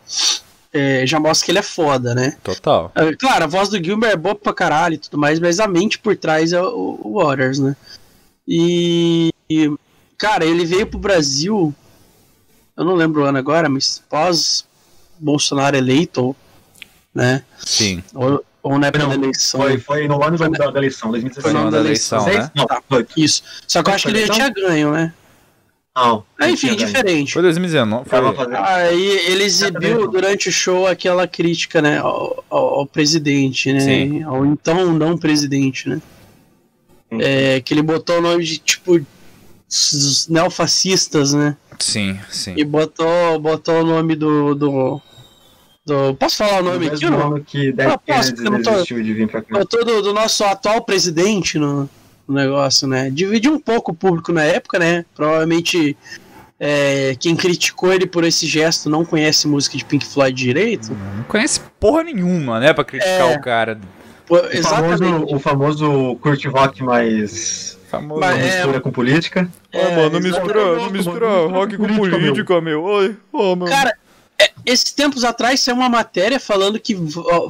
[0.73, 2.37] é, já mostra que ele é foda, né?
[2.45, 2.93] Total.
[2.95, 5.67] É, Claro, a voz do Gilmer é boa pra caralho e tudo mais, mas a
[5.67, 7.75] mente por trás é o, o Waters, né?
[8.47, 9.69] E, e,
[10.17, 11.75] cara, ele veio pro Brasil,
[12.77, 14.65] eu não lembro o ano agora, mas pós
[15.19, 16.37] Bolsonaro eleito,
[17.13, 17.43] né?
[17.59, 18.03] Sim.
[18.15, 19.61] Ou, ou na época Não, da eleição.
[19.61, 21.55] Foi, foi no ano Foi da, da eleição, Foi 2016.
[21.55, 22.25] no no ano da da eleição.
[22.27, 22.51] né?
[22.55, 23.07] Não, foi.
[23.17, 23.43] Isso.
[23.67, 25.13] Só que eu acho que ele já Foi tinha ganho, né?
[25.95, 26.25] Não.
[26.39, 27.33] Ah, enfim, diferente.
[27.33, 28.11] Foi 2019.
[28.11, 28.55] Tava Foi...
[28.55, 34.23] Aí ele exibiu durante o show aquela crítica, né, ao, ao- ao presidente, né, Sim.
[34.25, 36.03] ao então não presidente, né,
[37.11, 37.19] Sim.
[37.23, 39.01] é, que ele botou o nome de, tipo,
[40.29, 42.53] neofascistas, né, Sim, sim.
[42.59, 45.01] e botou, botou o nome do, do,
[45.87, 47.41] do- posso falar o nome O aqui ou não?
[47.41, 49.59] que Ah, posso, porque eu não tô- desistiu de vir pra cá.
[49.59, 51.89] Botou do, do nosso atual presidente no,
[52.27, 55.97] no negócio, né, dividiu um pouco o público na época, né, provavelmente...
[56.59, 60.89] é, quem criticou ele por esse gesto não conhece música de Pink Floyd direito.
[61.17, 62.73] Não conhece porra nenhuma, né?
[62.73, 63.37] Pra criticar É.
[63.37, 63.79] o cara.
[64.27, 64.99] Pô, O exatamente.
[65.05, 68.21] famoso, o famoso Kurt Rock mais Famoso.
[68.21, 69.49] Mas- é, mistura com política.
[69.73, 72.99] Ah, mano, não mistura, eu não mistura rock com política, política, meu.
[73.01, 73.71] Ai, oh, mano.
[73.71, 73.95] Cara, é,
[74.65, 76.97] esses tempos atrás saiu uma matéria falando que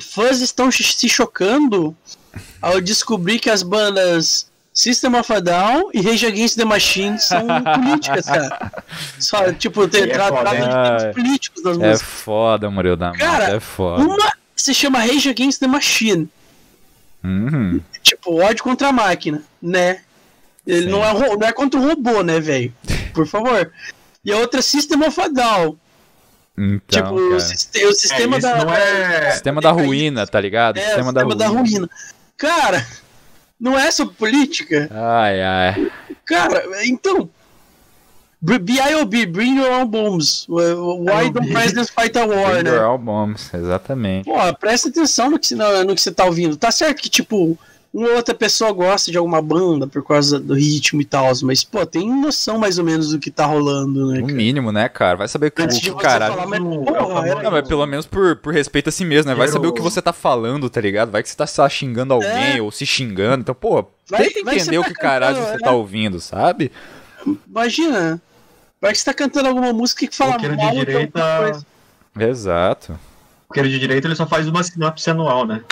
[0.01, 1.97] fãs estão se chocando
[2.61, 7.47] ao descobrir que as bandas System of a Down e Rage Against the Machine são
[7.81, 8.71] políticas, cara.
[9.19, 10.99] Só, tipo, Aí é tra foda, tratam de hein?
[10.99, 12.03] temas políticos das é músicas.
[12.03, 14.05] foda, Murilo da Cara, é foda.
[14.05, 16.29] Uma se chama Rage Against the Machine.
[17.25, 17.81] Uhum.
[18.03, 20.01] Tipo, ódio contra a máquina, né?
[20.67, 20.91] Ele Sim.
[20.91, 22.73] não é, não é contra o robô, né, velho?
[23.15, 23.73] Por favor.
[24.23, 25.77] E a outra é System of a Down.
[26.59, 27.41] Então, tipo, o, cara.
[27.41, 28.65] siste- o sistema É, da.
[28.65, 30.79] não é- Sistema da ruína, tá ligado?
[30.79, 31.89] É, o sistema da ruína.
[32.37, 32.87] Cara,
[33.61, 34.89] não é sobre política?
[34.91, 35.93] Ai, ai.
[36.25, 37.29] Cara, então.
[38.41, 40.47] BIOB, Bring Your Own Bombs.
[40.49, 41.51] Why don't.
[41.53, 42.71] Presidents Fight a War, Bring né?
[42.77, 44.25] your own bombs, exatamente.
[44.27, 46.57] Pô, presta atenção no que, no que você tá ouvindo.
[46.57, 47.59] Tá certo que, tipo,
[47.99, 51.87] uma outra pessoa gosta de alguma banda por causa do ritmo e tal, mas, pô,
[51.87, 54.19] tem noção mais ou menos do que tá rolando, né?
[54.21, 54.37] No cara?
[54.37, 55.17] mínimo, né, cara?
[55.17, 56.35] Vai saber o que, o caralho.
[56.35, 59.31] falar, mas, É porra, era- Não, mas pelo menos por, por respeito a si mesmo,
[59.31, 59.35] né?
[59.35, 61.11] Vai saber o que você tá falando, tá ligado?
[61.11, 62.63] Vai que você tá só xingando alguém É.
[62.63, 63.41] ou se xingando.
[63.41, 65.67] Então, pô, Vai- tenta entender o tá que caralho cantando, você é.
[65.67, 66.71] tá ouvindo, sabe?
[67.49, 68.21] Imagina.
[68.81, 71.65] Vai que você tá cantando alguma música que fala Roqueiro mal de direita-.
[72.19, 72.99] Exato.
[73.49, 75.63] O queiro de direito ele só faz uma sinopse anual, né?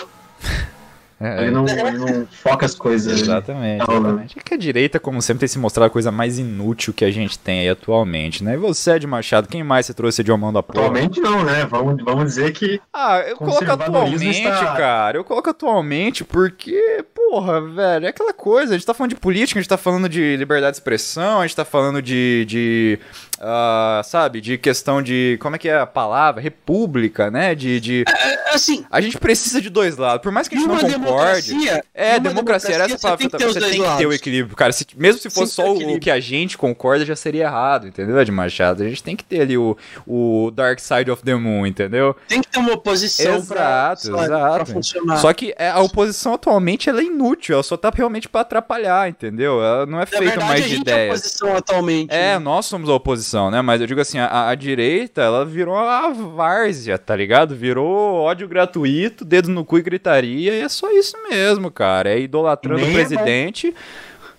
[1.25, 3.21] É, Ele não, ele não foca as coisas.
[3.21, 4.07] Exatamente, Tá rolando.
[4.09, 4.39] exatamente.
[4.39, 7.11] É que a direita, como sempre, tem se mostrado a coisa mais inútil que a
[7.11, 8.55] gente tem aí atualmente, né?
[8.55, 10.87] E você, Ed Machado, quem mais você trouxe de uma mão da porra?
[10.87, 11.65] Atualmente não, né?
[11.71, 15.19] Vamos, vamos dizer que Ah, eu coloco atualmente, está- cara.
[15.19, 18.75] Eu coloco atualmente porque, porra, velho, é aquela coisa.
[18.75, 21.47] A gente tá falando de política, a gente tá falando de liberdade de expressão, a
[21.47, 22.45] gente tá falando de.
[22.47, 22.99] de
[23.47, 25.39] ah, sabe, de questão de.
[25.41, 26.41] Como é que é a palavra?
[26.41, 27.55] República, né?
[27.55, 27.79] De.
[27.81, 28.05] de
[28.53, 30.23] Assim, a gente precisa de dois lados.
[30.23, 30.93] Por mais que a gente não concorde.
[30.99, 31.85] democracia.
[31.93, 33.19] É, numa democracia era essa você palavra.
[33.19, 34.73] tem que ter Você tem que ter o equilíbrio, cara.
[34.73, 38.19] Se- mesmo se fosse só o o, que a gente concorda, já seria errado, entendeu,
[38.21, 38.83] Ed Machado?
[38.83, 39.77] A gente tem que ter ali o,
[40.07, 42.17] o Dark Side of the Moon, entendeu?
[42.29, 43.61] Tem que ter uma oposição pra,
[43.97, 44.55] Exato, sabe, exato.
[44.55, 45.17] pra funcionar.
[45.19, 49.09] Só que é, a oposição atualmente ela é inútil, ela só tá realmente pra atrapalhar,
[49.09, 49.61] entendeu?
[49.63, 51.19] Ela não é Na feita verdade, mais de gente é a ideias.
[51.19, 52.11] oposição atualmente.
[52.15, 52.39] É, né?
[52.39, 53.63] nós somos a oposição, né?
[53.63, 57.55] Mas eu digo assim, a, a direita, ela virou a várzea, tá ligado?
[57.55, 62.11] Virou ódio gratuito, dedo no cu e gritaria, e é só isso mesmo, cara.
[62.11, 63.75] É idolatrando o é presidente.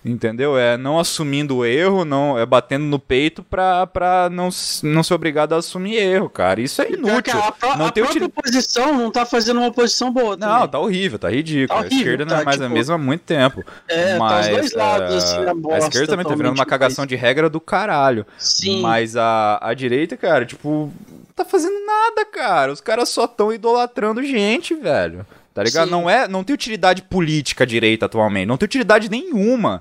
[0.08, 0.56] Entendeu?
[0.56, 4.50] É não assumindo o erro, não é batendo no peito pra, pra não,
[4.84, 6.60] não ser obrigado a assumir erro, cara.
[6.60, 7.36] Isso é inútil.
[7.36, 8.32] A, pró- Não a tem própria util...
[8.38, 10.36] oposição não tá fazendo uma oposição boa.
[10.36, 10.68] Não, também.
[10.68, 11.66] tá horrível, tá ridículo.
[11.68, 13.64] Tá horrível, a esquerda não é tá, mais a tipo- mesma há muito tempo.
[13.88, 15.78] É, mas tá os dois lados, ah, assim, na a bosta.
[15.88, 18.24] esquerda também tá virando uma cagação de regra do caralho.
[18.38, 18.80] Sim.
[18.82, 20.92] Mas a, a direita, cara, tipo,
[21.34, 22.70] tá fazendo nada, cara.
[22.70, 25.26] Os caras só tão idolatrando gente, velho.
[25.56, 25.86] Tá ligado?
[25.86, 25.90] Sim.
[25.90, 29.80] Não é, não tem utilidade política a direita atualmente, não tem utilidade nenhuma.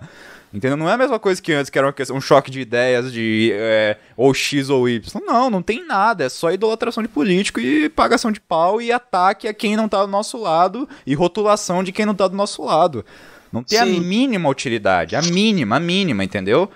[0.54, 0.78] Entendeu?
[0.78, 3.52] Não é a mesma coisa que antes, que era questão- um choque de ideias de
[3.54, 5.22] é, ou X ou Y.
[5.26, 6.24] Não, não tem nada.
[6.24, 10.06] É só idolatração de político e pagação de pau e ataque a quem não tá
[10.06, 13.06] do nosso lado e rotulação de quem não tá do nosso lado.
[13.52, 14.00] Não tem a Sim.
[14.00, 15.14] mínima utilidade.
[15.18, 16.72] A mínima, a mínima, entendeu?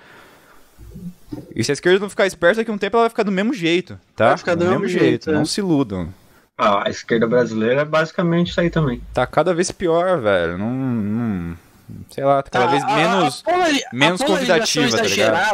[1.55, 3.31] E se a esquerda não ficar esperta, daqui a um tempo ela vai ficar do
[3.31, 4.29] mesmo jeito, tá?
[4.29, 5.33] Vai ficar do mesmo jeito, é.
[5.33, 6.13] Não se iludam.
[6.61, 9.01] Ah, a esquerda brasileira é basicamente isso aí também.
[9.13, 10.57] Tá cada vez pior, velho.
[10.57, 10.69] Não.
[10.69, 11.57] não-
[12.11, 13.43] sei lá, tá cada Tá, vez a- menos.
[13.47, 15.05] a polari- a menos polarização convidativa, tá ligado?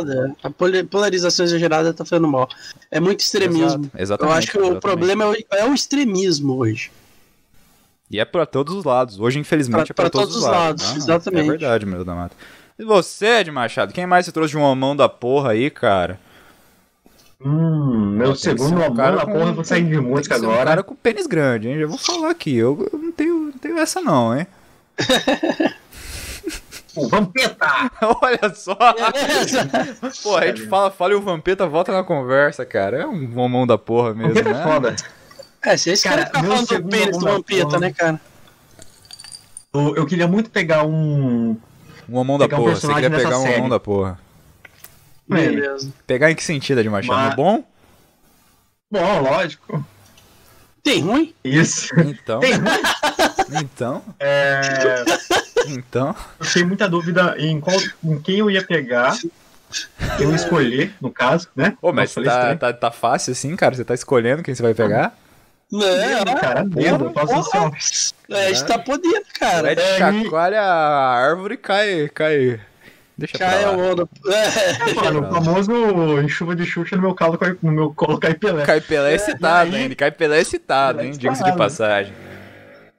[0.10, 0.50] exagerada, A
[0.90, 2.50] polarização exagerada tá fazendo mal.
[2.92, 3.86] É muito extremismo.
[3.86, 4.82] Exato, exatamente, Eu acho que o exatamente.
[4.82, 6.92] problema é o, é o extremismo hoje.
[8.12, 9.20] E é pra todos os lados.
[9.20, 10.84] Hoje, infelizmente, Pra- é pra, pra todos, os lados.
[10.86, 11.46] lados, exatamente.
[11.48, 12.36] É verdade, meu da mata.
[12.78, 13.94] E você, Ed Machado?
[13.94, 16.20] Quem mais você trouxe de uma mão da porra aí, cara?
[17.44, 20.46] Hum, meu segundo um amor cara na com- porra, eu vou sair de música ser
[20.46, 20.66] Um agora.
[20.70, 21.80] cara com pênis grande, hein?
[21.80, 22.56] Já vou falar aqui.
[22.56, 24.48] Eu, eu não, tenho, não tenho essa, não, hein?
[26.96, 27.92] O Vampeta!
[28.22, 28.74] Olha só!
[28.94, 29.70] Beleza?
[30.24, 33.02] Pô, a gente fala, fala e o Vampeta volta na conversa, cara.
[33.02, 34.64] É um bom mão da porra mesmo, é né?
[34.64, 34.96] foda.
[35.62, 38.22] É, vocês Cara, querem ficar meu falando do pênis do na Vampeta, né, cara?
[39.74, 41.58] Eu, eu queria muito pegar um.
[42.08, 42.76] Um mão da um porra.
[42.76, 43.70] Você queria pegar um mão série.
[43.70, 44.18] da porra.
[45.28, 45.92] Beleza.
[46.06, 47.16] Pegar em que sentido, Ed Machado?
[47.18, 47.64] Mas- No bom?
[48.92, 49.86] Bom, lógico.
[50.84, 51.34] Tem ruim?
[51.44, 51.94] Isso.
[52.00, 52.40] Então.
[52.40, 52.54] Tem
[53.62, 54.04] Então.
[54.20, 54.62] É,
[55.68, 56.16] Então.
[56.40, 59.18] eu fiquei muita dúvida em, qual, em quem eu ia pegar.
[60.20, 61.76] Eu ia escolher, no caso, né?
[61.82, 63.76] Ô, mas Nossa, tá, tá, tá fácil assim, cara?
[63.76, 65.18] Você tá escolhendo quem você vai pegar?
[65.72, 68.36] Não, Dedo, cara, dedo, faço assim, ó.
[68.36, 69.72] É, a gente tá podendo, cara.
[69.72, 72.10] Ed é, chacoalha a árvore e cai.
[72.14, 72.62] cai.
[73.18, 73.72] Deixa pra Cai lá.
[73.72, 74.10] o onda.
[74.28, 74.94] É.
[74.94, 75.72] Mano, o famoso
[76.20, 78.66] em chuva de Xuxa no meu calo, no meu colo cai Pelé.
[78.66, 79.90] Cai Pelé excitado, e aí- hein?
[79.96, 81.08] Cai Pelé excitado, hein?
[81.12, 82.14] Pelé Diga-se de passagem.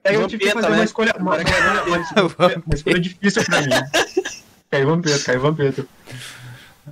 [0.03, 3.69] Aí eu tive que fazer uma escolha, uma, uma escolha difícil pra mim.
[4.71, 5.85] Caiu Vampeta, caiu Vampeta.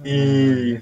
[0.03, 0.79] E.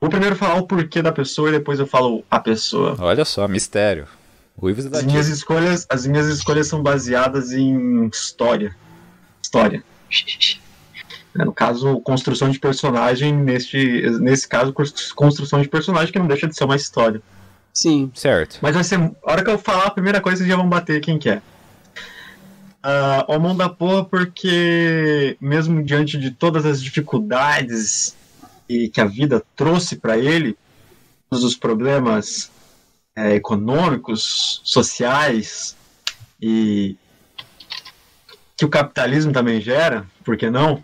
[0.00, 2.96] Vou primeiro falar o porquê da pessoa e depois eu falo a pessoa.
[2.98, 4.06] Olha só, mistério.
[4.58, 8.74] Ruivos da As minhas escolhas, as minhas escolhas são baseadas em história.
[9.42, 9.82] História.
[11.38, 13.78] É, No caso, construção de personagem, neste,
[14.20, 17.20] nesse caso, cons- construção de personagem que não deixa de ser uma história.
[17.72, 18.10] Sim.
[18.14, 18.58] Certo.
[18.62, 18.98] Mas vai ser.
[18.98, 21.42] A hora que eu falar a primeira coisa, vocês já vão bater quem que é.
[22.82, 28.14] Ah, o mão da porra, porque mesmo diante de todas as dificuldades
[28.68, 30.56] e que a vida trouxe para ele,
[31.28, 32.50] todos os problemas
[33.14, 35.76] é, econômicos, sociais
[36.40, 36.96] e
[38.56, 40.82] que o capitalismo também gera, por que não?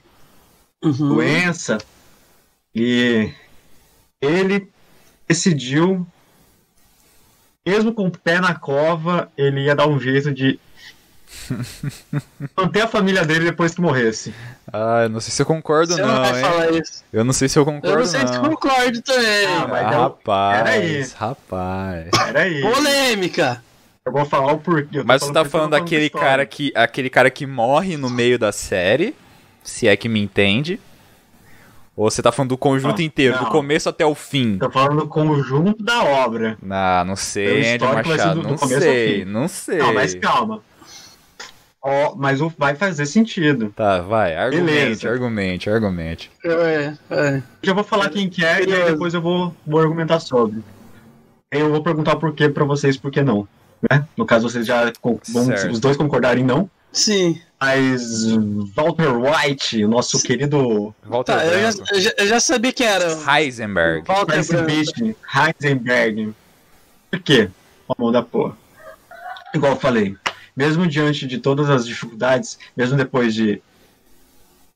[0.83, 1.09] Uhum.
[1.09, 1.79] doença.
[2.75, 3.33] E
[4.21, 4.69] ele
[5.29, 6.07] decidiu,
[7.67, 10.59] mesmo com o pé na cova, ele ia dar um jeito de
[12.57, 14.35] manter a família dele depois que morresse.
[14.73, 16.45] Ah, eu não sei se eu concordo, Você não, não, vai hein?
[16.45, 17.05] falar isso.
[17.13, 18.51] Eu não sei se eu concordo, Eu não sei se não.
[18.51, 19.47] concordo também.
[19.47, 21.07] Ah, mas Ah, eu- rapaz, Peraí.
[21.17, 22.09] rapaz.
[22.11, 23.63] Peraí, Polêmica.
[24.05, 24.99] eu vou falar o porquê.
[24.99, 28.39] eu Mas você tá eu falando daquele cara que aquele cara que morre no meio
[28.39, 29.15] da série,
[29.63, 30.81] se é que me entende?
[31.95, 33.51] Ou você tá falando do conjunto Não, inteiro, do não.
[33.51, 34.57] começo até o fim?
[34.59, 36.57] Tô falando do conjunto da obra.
[36.71, 39.25] Ah, não sei, Andy histórico vai ser Machado, do- do não começo ao sei, fim.
[39.27, 39.79] não sei.
[39.79, 40.63] Não, mas calma.
[41.85, 43.73] Ó, mas o- vai fazer sentido.
[43.77, 45.11] Tá, vai, argumente, Beleza.
[45.11, 46.31] argumente, argumente.
[46.45, 47.43] É, é.
[47.63, 50.63] Já vou falar quem que é e aí depois eu vou, vou argumentar sobre.
[51.51, 53.47] Eu vou perguntar por quê pra vocês, por que não.
[53.91, 54.07] Né?
[54.17, 55.19] No caso, vocês já vão
[55.71, 56.71] os dois concordarem não.
[56.93, 57.41] Sim.
[57.63, 58.27] Mas
[58.75, 62.83] Walter White, o nosso querido Walter Tá, eu já, eu, já, eu já sabia que
[62.83, 63.17] era.
[63.39, 64.05] Heisenberg.
[64.05, 66.35] Walter presidente Heisenberg.
[67.09, 67.49] Por quê?
[67.89, 68.57] A mão da porra.
[69.55, 70.17] Igual eu falei,
[70.57, 73.63] mesmo diante de todas as dificuldades, mesmo depois de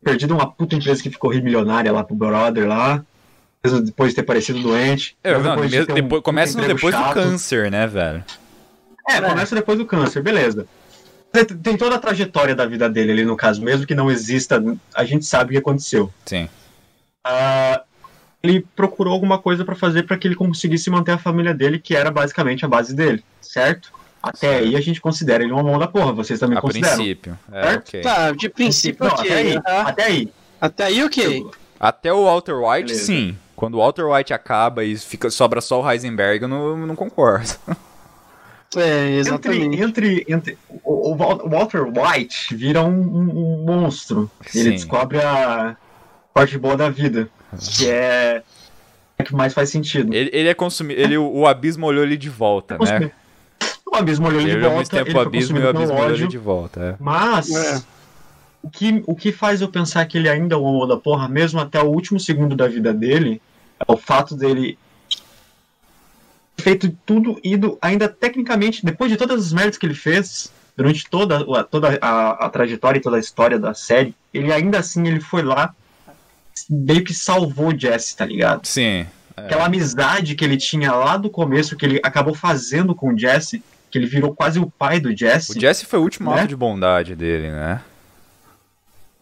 [0.04, 3.04] perdido uma puta empresa que ficou milionária lá pro brother lá,
[3.64, 6.52] mesmo depois de ter parecido doente, mesmo não, depois de mesmo- um depois, puta começa
[6.52, 7.14] emprego depois do chato.
[7.14, 8.24] câncer, né, velho?
[9.08, 10.68] É, começa depois do câncer, beleza.
[11.44, 14.62] Tem toda a trajetória da vida dele ali no caso, mesmo que não exista,
[14.94, 16.12] a gente sabe o que aconteceu.
[16.24, 16.48] Sim.
[17.24, 17.82] Ah,
[18.42, 21.94] ele procurou alguma coisa pra fazer pra que ele conseguisse manter a família dele, que
[21.96, 23.92] era basicamente a base dele, certo?
[24.22, 24.64] Até Certo.
[24.64, 26.96] aí a gente considera ele uma mão da porra, vocês também A consideram.
[26.96, 27.38] princípio.
[27.52, 27.88] É, Certo?
[27.88, 28.00] ok.
[28.02, 29.24] Tá, de princípio, Não, ok.
[29.24, 29.88] até aí, aham.
[29.88, 30.28] até aí.
[30.60, 31.46] Até aí, ok.
[31.78, 33.04] Até o Walter White, Beleza.
[33.06, 33.36] sim.
[33.54, 37.48] Quando o Walter White acaba e fica, sobra só o Heisenberg, eu não, não concordo.
[38.80, 39.82] É, Entre, exatamente.
[39.82, 44.30] entre, entre o, o o Walter White vira um, um- monstro.
[44.54, 44.70] Ele Sim.
[44.70, 45.76] descobre a
[46.34, 48.42] parte boa da vida, que é
[49.18, 50.12] a que mais faz sentido.
[50.14, 51.00] Ele, ele é consumido.
[51.00, 53.10] Ele, o, o abismo olhou ele de volta, né?
[53.90, 56.10] O abismo olhou ele Ele de volta, tempo ele o abismo e o abismo olhou
[56.16, 56.80] ele de volta.
[56.80, 56.94] É.
[57.02, 57.82] Mas É.
[58.62, 61.58] o, que, o que faz eu pensar que ele ainda é o da porra, mesmo
[61.60, 63.40] até o último segundo da vida dele,
[63.80, 64.78] é o fato dele
[66.58, 71.38] feito tudo ido ainda tecnicamente, depois de todas as merdas que ele fez, durante toda,
[71.60, 75.20] a- toda a, a trajetória e toda a história da série, ele ainda assim ele
[75.20, 75.74] foi lá,
[76.68, 78.66] meio que salvou o Jesse, tá ligado?
[78.66, 79.06] Sim.
[79.36, 83.62] Aquela amizade que ele tinha lá do começo, que ele acabou fazendo com o Jesse,
[83.90, 85.56] que ele virou quase o pai do Jesse.
[85.56, 86.38] O Jesse foi o último Né?
[86.40, 87.80] ato de bondade dele, né?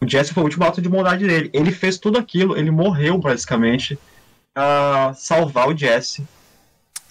[0.01, 1.49] O Jesse foi o último ato de bondade dele.
[1.53, 3.97] Ele fez tudo aquilo, ele morreu basicamente
[4.53, 6.25] pra salvar o Jesse.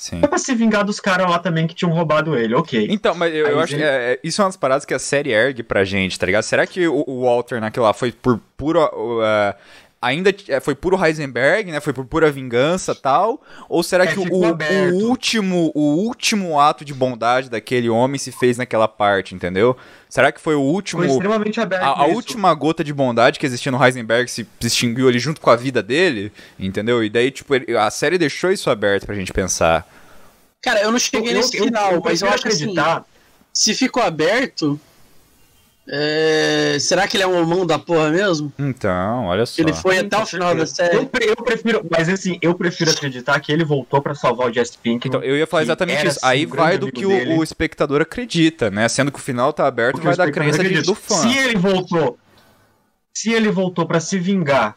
[0.04, 0.20] Sim.
[0.20, 2.88] Foi pra se vingar dos caras lá também que tinham roubado ele, ok.
[2.90, 4.98] Então, mas eu, eu acho ele- que é, é- isso é umas paradas que a
[4.98, 6.42] série ergue pra gente, tá ligado?
[6.42, 8.84] Será que o, o Walter naquilo lá foi por puro.
[8.84, 9.54] uh,
[10.02, 11.80] ainda é, foi puro Heisenberg, né?
[11.80, 13.40] Foi por pura vingança tal?
[13.66, 18.30] Ou será É, que o, o último, o último ato de bondade daquele homem se
[18.30, 19.74] fez naquela parte, entendeu?
[20.10, 21.00] Será que foi o último.
[21.02, 21.82] Foi extremamente aberto.
[21.82, 25.40] A, a última gota de bondade que existia no Heisenberg se se extinguiu ali junto
[25.40, 27.02] com a vida dele, entendeu?
[27.02, 29.86] E daí, tipo, ele- a série deixou isso aberto pra gente pensar.
[30.64, 33.04] Cara, eu não cheguei Eu- nesse eu- final, eu mas eu acho que assim, acreditar.
[33.52, 34.80] se ficou aberto.
[35.86, 38.50] é, Será que ele é um homão da porra mesmo?
[38.58, 39.60] Então, olha só.
[39.60, 41.04] Ele foi até o final da Eu, série.
[41.06, 44.78] pre- eu prefiro, mas assim, eu prefiro acreditar que ele voltou pra salvar o Jesse
[44.78, 45.06] Pink.
[45.06, 46.18] Então, eu ia falar exatamente isso.
[46.18, 48.88] assim, Aí um vai do que o, o espectador acredita, né?
[48.88, 50.86] Sendo que o final tá aberto, Porque vai da crença de, acredita.
[50.86, 51.16] do fã.
[51.16, 52.18] Se ele voltou,
[53.12, 54.74] se ele voltou para se vingar,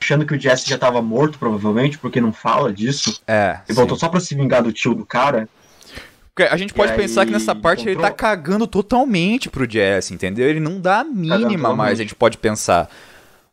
[0.00, 3.50] achando que o Jesse já tava morto provavelmente, porque não fala disso, É.
[3.50, 3.72] ele sim.
[3.74, 5.48] voltou só pra se vingar do tio do cara.
[6.34, 8.16] Porque a gente pode E pensar que nessa parte ele tá encontrou?
[8.16, 10.48] cagando totalmente pro Jesse, entendeu?
[10.48, 12.90] Ele não dá a mínima mais, a gente pode pensar.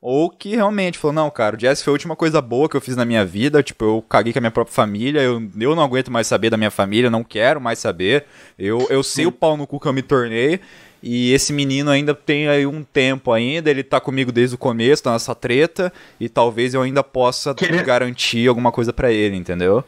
[0.02, 2.82] Ou que realmente falou, não, cara, o Jesse foi a última coisa boa que eu
[2.82, 3.62] fiz na minha vida.
[3.62, 6.58] Tipo, eu caguei com a minha própria família, eu, eu não aguento mais saber da
[6.58, 8.26] minha família, não quero mais saber.
[8.58, 10.60] Eu, eu sei o pau no cu que eu me tornei.
[11.04, 15.04] E esse menino ainda tem aí um tempo ainda, ele tá comigo desde o começo,
[15.04, 19.84] tá nessa treta, e talvez eu ainda possa Querer- garantir alguma coisa pra ele, entendeu?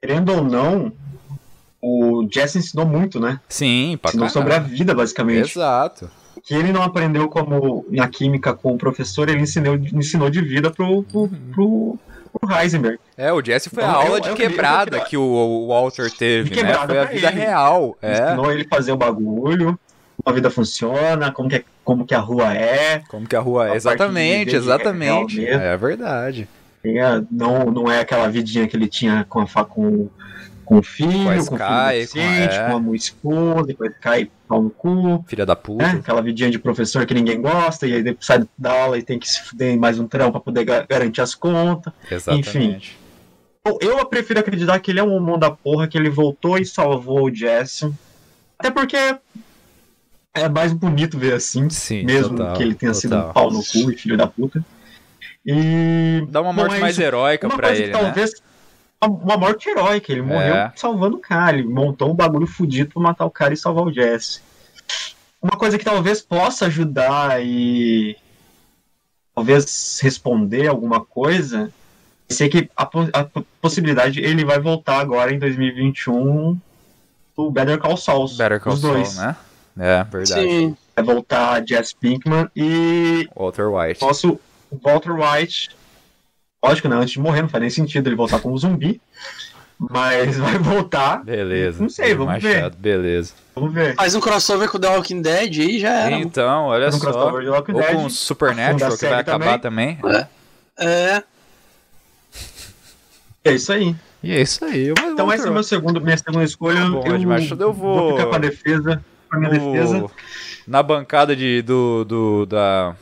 [0.00, 0.92] Querendo ou não,
[1.82, 3.40] o Jesse ensinou muito, né?
[3.48, 5.50] Sim, pra Ensinou sobre a vida, basicamente.
[5.52, 6.08] Exato.
[6.44, 10.70] Que ele não aprendeu como na química com o professor, ele ensinou, ensinou de vida
[10.70, 11.98] pro, pro, pro,
[12.38, 12.98] pro Heisenberg.
[13.16, 15.68] É, o Jesse foi Então, a eu- aula de eu quebrada eu que o, o
[15.68, 16.74] Walter teve, De né?
[16.74, 17.36] Foi a vida ele.
[17.36, 17.96] real.
[18.02, 18.12] É.
[18.26, 19.78] Ensinou ele fazer o bagulho,
[20.22, 23.02] como a vida funciona, como que, é- como que a rua é.
[23.08, 23.74] Como que a rua é.
[23.76, 25.40] Exatamente, exatamente.
[25.40, 25.62] mesmo.
[25.62, 26.48] É verdade.
[26.84, 30.08] A- não, não é aquela vidinha que ele tinha com, a, com,
[30.66, 32.70] com o filho, Com a com, o Sky, filho com a- é.
[32.82, 35.24] com a esposa, com a Sky pau no cu.
[35.26, 35.84] Filha da puta.
[35.86, 35.98] né?
[36.00, 39.18] Aquela vidinha de professor que ninguém gosta, e aí depois sai da aula e tem
[39.18, 41.92] que se fuder em mais um trampo pra poder ga- garantir as contas.
[42.10, 42.98] Exatamente.
[43.64, 46.64] Eu, eu prefiro acreditar que ele é um homem da porra, que ele voltou e
[46.66, 47.90] salvou o Jesse.
[48.58, 48.96] Até porque
[50.34, 53.30] é mais bonito ver assim, Sim, mesmo total, que ele tenha sido total.
[53.30, 54.64] um pau no cu e filho da puta.
[55.44, 56.26] E.
[56.28, 58.12] Dá uma Bom, morte é mais heróica Uma pra ele, que né?
[59.04, 60.72] Uma, morte heróica, ele morreu É.
[60.74, 63.92] salvando o cara, ele montou um bagulho fudido pra matar o cara e salvar o
[63.92, 64.40] Jesse.
[65.42, 68.16] Uma coisa que talvez possa ajudar e.
[69.34, 71.70] talvez responder alguma coisa.
[72.28, 76.58] Sei que a, a po- possibilidade ele vai voltar agora em 2021
[77.36, 78.28] do Better Call Saul.
[78.36, 79.16] Better Call os Saul, dois.
[79.16, 79.36] né?
[79.78, 80.40] É, verdade.
[80.40, 80.76] Sim.
[80.96, 84.00] Vai voltar Jesse Pinkman e Walter White.
[84.00, 84.40] nosso
[84.82, 85.70] Walter White.
[86.64, 86.96] Lógico, né?
[86.96, 89.00] Antes de morrer, não faz nem sentido ele voltar como zumbi.
[89.78, 91.22] Mas vai voltar.
[91.24, 91.82] Beleza.
[91.82, 92.54] Não sei, vamos ver.
[92.56, 93.34] Machado, Beleza.
[93.54, 93.94] Vamos ver.
[93.94, 96.16] Faz um crossover com The Walking Dead aí já era.
[96.16, 97.12] Então, olha Faz um só.
[97.12, 99.98] crossover de Walking Ou Dead, com Supernatural, que vai acabar também.
[100.78, 101.22] É.
[103.44, 103.94] É isso aí.
[104.22, 104.92] E é isso aí.
[104.98, 106.80] Mas Então essa é meu segundo, minha segunda escolha.
[106.80, 109.04] Tá bom, eu eu vou- ficar com a defesa.
[109.30, 110.06] Com a minha o- defesa.
[110.66, 112.96] Na bancada de, do, do, da,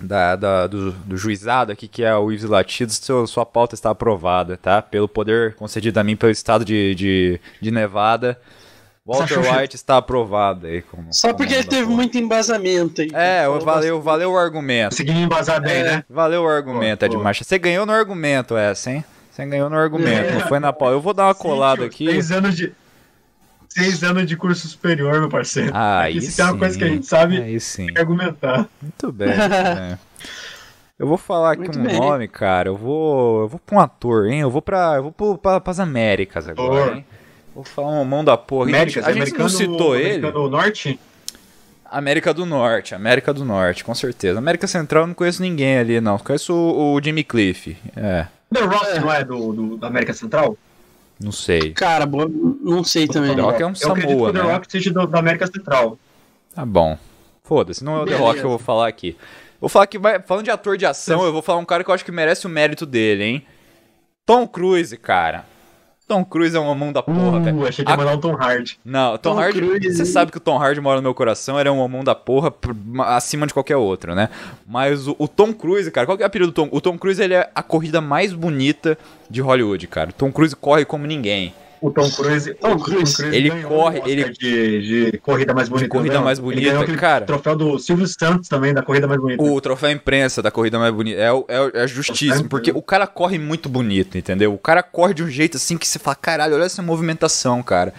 [0.00, 3.90] da, da- do, do juizado aqui, que é o Ives Latidos, seu, sua pauta está
[3.90, 4.80] aprovada, tá?
[4.82, 8.38] Pelo poder concedido a mim pelo estado de, de, de Nevada.
[9.04, 10.82] Walter White está aprovado aí.
[10.82, 13.10] Como, Só como porque ele teve muito embasamento aí.
[13.12, 14.90] É, valeu, valeu o argumento.
[14.90, 15.82] Conseguindo embasar bem, É.
[15.84, 16.04] né?
[16.08, 17.22] Valeu o argumento, Pô, Ed pô.
[17.22, 17.46] Machado.
[17.48, 19.04] Você ganhou no argumento essa, hein?
[19.30, 20.32] Você ganhou no argumento, É.
[20.34, 20.90] não foi na pau.
[20.92, 22.04] Eu vou dar uma colada Sim, aqui.
[22.06, 22.72] Três anos de.
[23.72, 25.70] Seis anos de curso superior, meu parceiro.
[25.74, 26.92] Ah, Aqui aí se tem uma coisa que a sim.
[26.94, 27.86] gente sabe, Aí sim.
[27.86, 28.68] tem que argumentar.
[28.82, 29.28] Muito bem.
[29.30, 29.98] é.
[30.98, 31.98] Eu vou falar aqui Muito um bem.
[31.98, 32.68] nome, cara.
[32.68, 33.40] Eu vou.
[33.42, 34.40] Eu vou pra um ator, hein?
[34.40, 34.96] Eu vou pra.
[34.96, 37.06] Eu vou pra, pras Américas agora, hein?
[37.54, 38.64] Vou falar uma mão da porra.
[38.64, 40.16] A gente- Américas, a gente não citou ele.
[40.18, 41.00] americano Norte?
[41.90, 44.38] América do Norte, América do Norte, com certeza.
[44.38, 46.18] América Central eu não conheço ninguém ali, não.
[46.18, 47.76] Conheço o, o Jimmy Cliff.
[47.96, 50.54] É, The Rock não é do, do- da América Central?
[51.22, 51.72] Não sei.
[51.72, 53.34] Cara, boa, não sei também.
[53.36, 54.52] The Rock é um Eu Samoa, que o The né?
[54.52, 55.98] Rock seja do- da América Central.
[56.54, 56.96] Tá bom.
[57.44, 58.16] Foda-se, não é o The.
[58.16, 59.16] Rock que eu vou falar aqui.
[59.60, 61.90] Vou falar que, vai, falando de ator de ação, eu vou falar um cara que
[61.90, 63.46] eu acho que merece o mérito dele, hein?
[64.24, 65.44] Tom Cruise, cara.
[66.10, 67.66] Tom Cruise é uma mão da porra, uh, velho.
[67.68, 68.80] achei que ia A- mandar um Tom Hardy.
[68.84, 69.60] Não, Tom, Tom Hardy.
[69.60, 69.96] Cruise.
[69.96, 72.16] Você sabe que o Tom Hardy mora no meu coração, ele é um homão da
[72.16, 72.74] porra por-
[73.06, 74.28] acima de qualquer outro, né?
[74.66, 76.68] Mas o, o Tom Cruise, cara, qual que é o apelido do Tom?
[76.72, 78.98] O Tom Cruise, ele é a corrida mais bonita
[79.30, 80.10] de Hollywood, cara.
[80.10, 81.54] O Tom Cruise corre como ninguém.
[81.80, 82.52] O Tom Cruise.
[82.54, 83.24] Tom o Cruise.
[83.24, 85.88] Ele corre, ele- De, de corrida mais bonita.
[85.88, 86.24] corrida não?
[86.24, 87.24] mais bonita, cara.
[87.24, 89.42] Troféu do Silvio Santos também, da corrida mais bonita.
[89.42, 93.38] O troféu imprensa da corrida mais bonita é, é, é justíssimo, porque o cara corre
[93.38, 94.52] muito bonito, entendeu?
[94.52, 97.94] O cara corre de um jeito assim que você fala, caralho, olha essa movimentação, cara.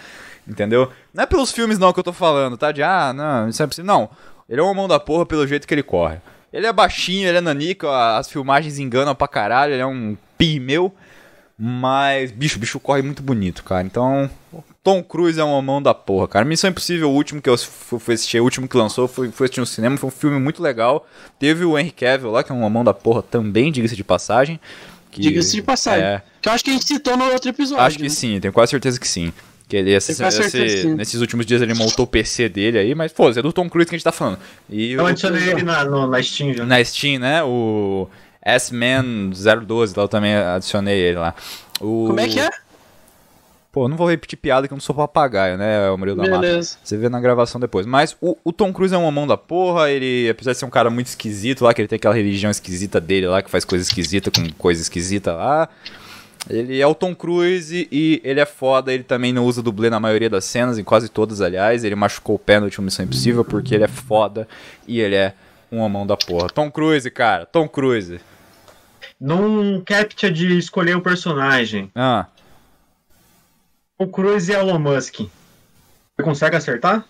[0.46, 0.90] Entendeu?
[1.14, 2.72] Não é pelos filmes não que eu tô falando, tá?
[2.72, 3.86] De, ah, não, isso é possível.
[3.86, 4.10] Não,
[4.48, 6.16] ele é uma mão da porra pelo jeito que ele corre.
[6.52, 10.92] Ele é baixinho, ele é nanico, as filmagens enganam pra caralho, ele é um pimeu.
[11.58, 13.84] Mas, bicho, o bicho corre muito bonito, cara.
[13.86, 14.28] Então,
[14.82, 16.44] Tom Cruise é uma mão da porra, cara.
[16.44, 19.60] Missão Impossível, o último que eu fui assistir, o último que lançou, fui, fui assistir
[19.60, 21.06] no cinema, foi um filme muito legal.
[21.38, 24.58] Teve o Henry Cavill lá, que é uma mão da porra também, diga-se de passagem.
[25.12, 26.04] Diga-se de passagem.
[26.04, 27.84] É, Que eu acho que a gente citou no outro episódio.
[27.84, 28.08] acho que né?
[28.08, 29.32] sim, tenho quase certeza que sim.
[29.68, 33.30] Que ele, esse, esse- nesses últimos dias ele montou o PC dele aí, mas, pô,
[33.30, 34.38] é do Tom Cruise que a gente tá falando.
[34.68, 36.64] E Eu o- adicionei ele na, no- na Steam já.
[36.66, 37.42] na Steam, né?
[37.44, 38.08] O
[38.42, 41.34] S-Man 012, lá eu também adicionei ele lá.
[41.80, 42.06] O...
[42.08, 42.50] Como é que é?
[43.72, 46.60] Pô, não vou repetir piada que eu não sou papagaio, né, o Murilo da Mata.
[46.60, 47.86] Você vê na gravação depois.
[47.86, 50.70] Mas o, o Tom Cruise é uma mão da porra, ele, apesar de ser um
[50.70, 53.82] cara muito esquisito lá, que ele tem aquela religião esquisita dele lá, que faz coisa
[53.82, 55.70] esquisita com coisa esquisita lá.
[56.50, 59.98] Ele é o Tom Cruise e ele é foda, ele também não usa dublê na
[59.98, 61.82] maioria das cenas, em quase todas, aliás.
[61.82, 64.46] Ele machucou o pé no último Missão Impossível porque ele é foda
[64.86, 65.32] e ele é
[65.70, 66.48] uma mão da porra.
[66.48, 68.20] Tom Cruise, cara, Tom Cruise.
[69.24, 72.26] Num captcha de escolher o personagem, Ah,
[73.96, 75.20] o Cruise e Elon Musk.
[75.20, 77.04] Você consegue acertar?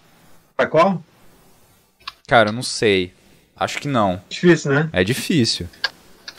[0.55, 1.03] Pra qual?
[2.29, 3.15] cara, eu não sei.
[3.57, 4.21] Acho que não.
[4.29, 4.91] Difícil, né?
[4.93, 5.67] É difícil.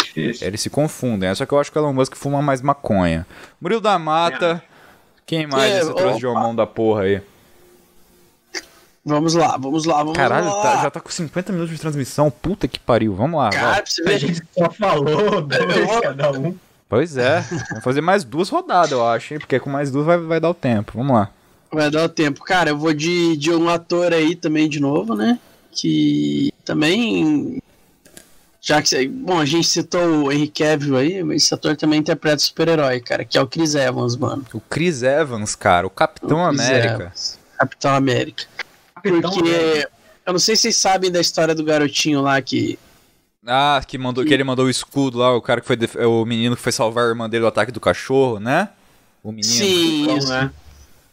[0.03, 0.45] Difícil.
[0.47, 1.27] Eles se confundem.
[1.29, 3.25] é Só que eu acho que o Elon Musk fuma mais maconha.
[3.59, 4.63] Murilo da Mata.
[5.25, 7.21] Quem mais É, você trouxe de homão da porra aí?
[9.05, 10.61] Vamos lá, vamos lá, vamos Caralho, lá.
[10.61, 12.31] tá- já tá com 50 minutos de transmissão.
[12.31, 13.13] Puta que pariu.
[13.13, 13.49] Vamos lá.
[13.49, 13.59] vai.
[13.59, 14.19] Cara, pra você A ver.
[14.19, 16.55] gente só falou dois vou- cada um.
[16.87, 17.41] Pois é.
[17.69, 19.39] Vamos fazer mais duas rodadas, eu acho, hein?
[19.39, 20.93] Porque com mais duas vai, vai dar o tempo.
[20.95, 21.29] Vamos lá.
[21.71, 22.43] Vai dar o tempo.
[22.43, 25.37] Cara, eu vou de, de um ator aí também de novo, né?
[25.71, 27.61] Que também.
[28.61, 28.87] Já que.
[28.87, 33.01] você- Bom, a gente citou o Henry Cavill aí, mas esse ator também interpreta super-herói,
[33.01, 34.45] cara, que é o Chris Evans, mano.
[34.53, 36.93] O Chris Evans, cara, o Capitão O Chris América.
[37.03, 38.43] Evans, Capitão América.
[39.03, 39.49] Capitão Porque.
[39.49, 39.89] América.
[40.25, 42.79] Eu não sei se vocês sabem da história do garotinho lá que.
[43.45, 45.75] Ah, que, mandou, que ele mandou o escudo lá, o cara que foi.
[45.75, 48.69] def- O menino que foi salvar a irmã dele do ataque do cachorro, né?
[49.21, 49.53] O menino.
[49.53, 50.29] Sim, Então, isso.
[50.29, 50.51] né?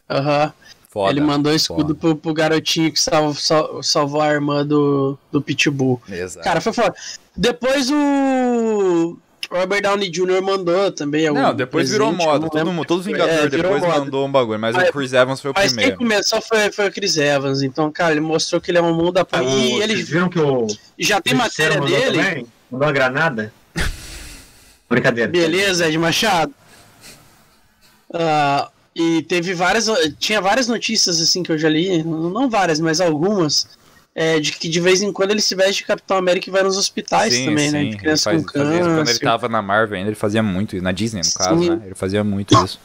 [0.09, 0.53] Aham.
[0.89, 1.13] Foda.
[1.13, 6.03] Ele mandou escudo pro, pro garotinho que salvou, sal- salvou a irmã do, do Pitbull.
[6.09, 6.43] Exato.
[6.45, 6.95] Cara, foi foda.
[7.37, 7.95] Depois o
[9.61, 10.43] Robert Downey Jr.
[10.43, 11.27] mandou também.
[11.27, 12.51] algum Não, depois virou presente, eu moda.
[12.51, 13.99] Todo, mundo, todo Vingador É, virou depois moda.
[14.01, 15.97] mandou um bagulho, mas Mas- o Chris Evans foi o Mas quem primeiro.
[15.99, 17.63] começou foi, foi o Chris Evans.
[17.63, 19.43] Então, cara, ele mostrou que ele é uma mão da porra.
[19.45, 20.67] E O- ele Vocês viram que o
[20.99, 22.19] já tem matéria mandou dele.
[22.23, 22.47] também?
[22.71, 23.53] Mandou uma granada?
[24.89, 25.31] Brincadeira.
[25.31, 26.53] Beleza, Ed Machado.
[28.13, 29.87] Ah, e teve várias.
[30.19, 32.03] Tinha várias notícias assim que eu já li.
[32.03, 33.69] Não várias, mas algumas.
[34.15, 36.63] É, de que de vez em quando ele se veste de Capitão América e vai
[36.63, 37.81] nos hospitais também, né?
[37.83, 39.21] De Ele criança faz- com isso quando ele câncer.
[39.21, 40.85] tava na Marvel ainda, ele fazia muito isso.
[40.85, 41.71] Na Disney, no caso, Sim.
[41.71, 41.83] né?
[41.87, 42.81] Ele fazia muito isso.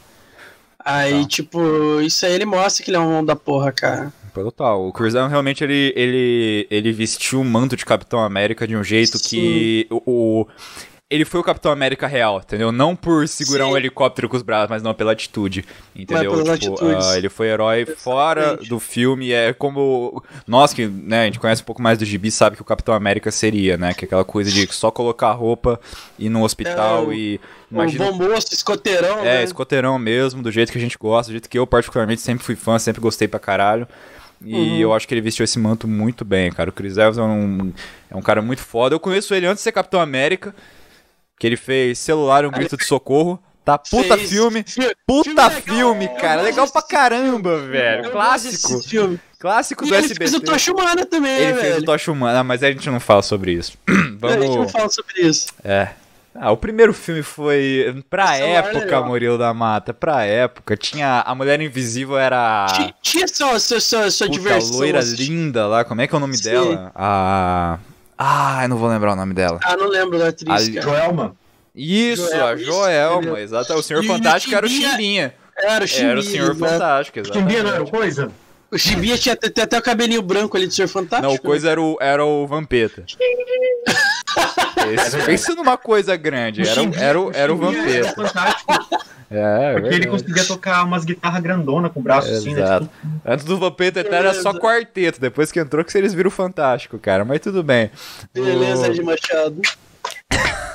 [0.84, 1.28] Aí, Tá.
[1.28, 4.12] tipo, isso aí ele mostra que ele é um da porra, cara.
[4.32, 4.86] Total.
[4.86, 8.84] O Chris Evans realmente ele, ele, ele vestiu o manto de Capitão América de um
[8.84, 10.02] jeito que o,
[10.42, 10.46] o-
[11.08, 12.72] ele foi o Capitão América real, entendeu?
[12.72, 13.70] Não por segurar Sim.
[13.72, 16.32] um helicóptero com os braços, mas não pela atitude, entendeu?
[16.32, 17.06] pelas Tipo, atitudes.
[17.06, 18.68] ah, ele foi herói fora Exatamente.
[18.68, 22.28] do filme, é como nós que, né, a gente conhece um pouco mais do gibi,
[22.32, 23.94] sabe que o Capitão América seria, né?
[23.94, 25.78] Que é aquela coisa de só colocar roupa,
[26.18, 27.40] ir no hospital É, e
[27.70, 29.44] Um imagina bom moço, escoteirão, é, né?
[29.44, 32.56] escoteirão mesmo, do jeito que a gente gosta, do jeito que eu particularmente sempre fui
[32.56, 33.86] fã, sempre gostei pra caralho.
[34.44, 34.76] E Uhum.
[34.78, 36.68] eu acho que ele vestiu esse manto muito bem, cara.
[36.68, 37.72] O Chris Evans é um,
[38.10, 38.94] é um cara muito foda.
[38.94, 40.54] Eu conheço ele antes de ser Capitão América,
[41.38, 43.42] que ele fez Celular um Grito de Socorro.
[43.64, 44.62] Tá puta Fez- filme.
[44.64, 45.50] Fi- Puta legal.
[45.50, 46.40] filme, Eu cara.
[46.42, 47.72] Legal pra caramba, filme.
[47.72, 48.10] velho.
[48.12, 48.80] Clássico.
[48.82, 49.20] filme.
[49.40, 50.18] Clássico E do ele SBT.
[50.18, 51.82] fez o Tocha Humana também, Ele né, fez velho?
[51.82, 53.76] o Tocha Humana, mas a gente não fala sobre isso.
[53.88, 54.72] A gente não Vamos.
[54.72, 55.48] fala sobre isso.
[55.64, 55.88] É.
[56.38, 58.02] Ah, o primeiro filme foi.
[58.10, 59.06] Pra é época, legal.
[59.06, 59.92] Murilo da Mata.
[59.94, 60.76] Pra época.
[60.76, 61.22] Tinha.
[61.26, 62.66] A Mulher Invisível era.
[62.66, 64.76] Ti- Tinha só sua, sua, sua Puta, diversão.
[64.76, 65.16] loira assim.
[65.16, 65.82] linda lá.
[65.84, 66.44] Como é que é o nome Sim.
[66.44, 66.92] dela?
[66.94, 67.78] A.
[67.78, 67.78] Ah,
[68.62, 69.60] eu não vou lembrar o nome dela.
[69.62, 70.82] Ah, não lembro da atriz, cara.
[70.82, 71.36] Joelma.
[71.74, 73.74] Isso, Joel, a Joelma, exato.
[73.74, 75.34] O Senhor E o Fantástico era o Chimbinha-.
[75.58, 76.10] Era o Chimbinha.
[76.10, 76.72] Era o Senhor exato.
[76.72, 78.30] Fantástico, Chimbinha não era coisa?
[78.76, 81.26] O Chimbinha tinha até, até o cabelinho branco ali do Senhor Fantástico.
[81.28, 83.04] Não, o coisa era o, era o Vampeta.
[84.92, 88.12] Esse, pensa numa coisa grande, era, o- era, o- era o Vampeta.
[88.14, 88.72] fantástico,
[89.30, 92.60] É, é porque ele conseguia tocar umas guitarras grandona com o braço assim, né?
[92.62, 92.88] Exato.
[93.24, 97.24] Antes do Vampeta até era só quarteto, depois que entrou que eles viram fantástico, cara,
[97.24, 97.90] mas tudo bem.
[98.32, 99.60] Beleza, O- de Machado.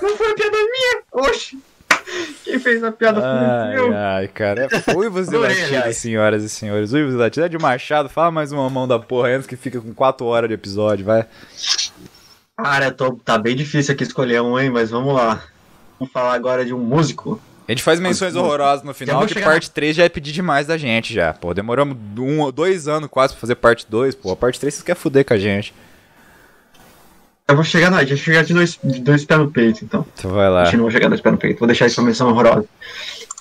[0.02, 1.02] Não foi piada minha!
[1.30, 1.58] Oxi!
[2.52, 3.94] Quem fez a piada foi eu.
[3.94, 4.68] Ai, ai, cara.
[4.70, 5.98] É uivos Adorei, latidos, aliás.
[5.98, 6.92] senhoras e senhores.
[6.92, 7.46] Uivos e latidos.
[7.46, 8.10] É de Machado.
[8.10, 11.26] Fala mais uma mão da porra antes que fica com 4 horas de episódio, vai.
[12.58, 14.70] Cara, tô, tá bem difícil aqui escolher um, hein?
[14.70, 15.42] Mas vamos lá.
[15.98, 17.42] Vamos falar agora de um músico.
[17.68, 20.78] A gente faz menções horrorosas no final, que parte 3 já é pedir demais da
[20.78, 21.32] gente já.
[21.32, 24.32] Pô, demoramos um, dois anos quase pra fazer parte 2, pô.
[24.32, 25.74] A parte 3 vocês querem fuder com a gente.
[27.52, 28.02] Eu vou chegar na.
[28.02, 30.06] Eu chegar de dois, de dois pés no peito, então.
[30.18, 30.62] Então vai lá.
[30.62, 31.60] A gente não vai chegar dois pés no peito.
[31.60, 32.66] Vou deixar isso pra menção horrorosa.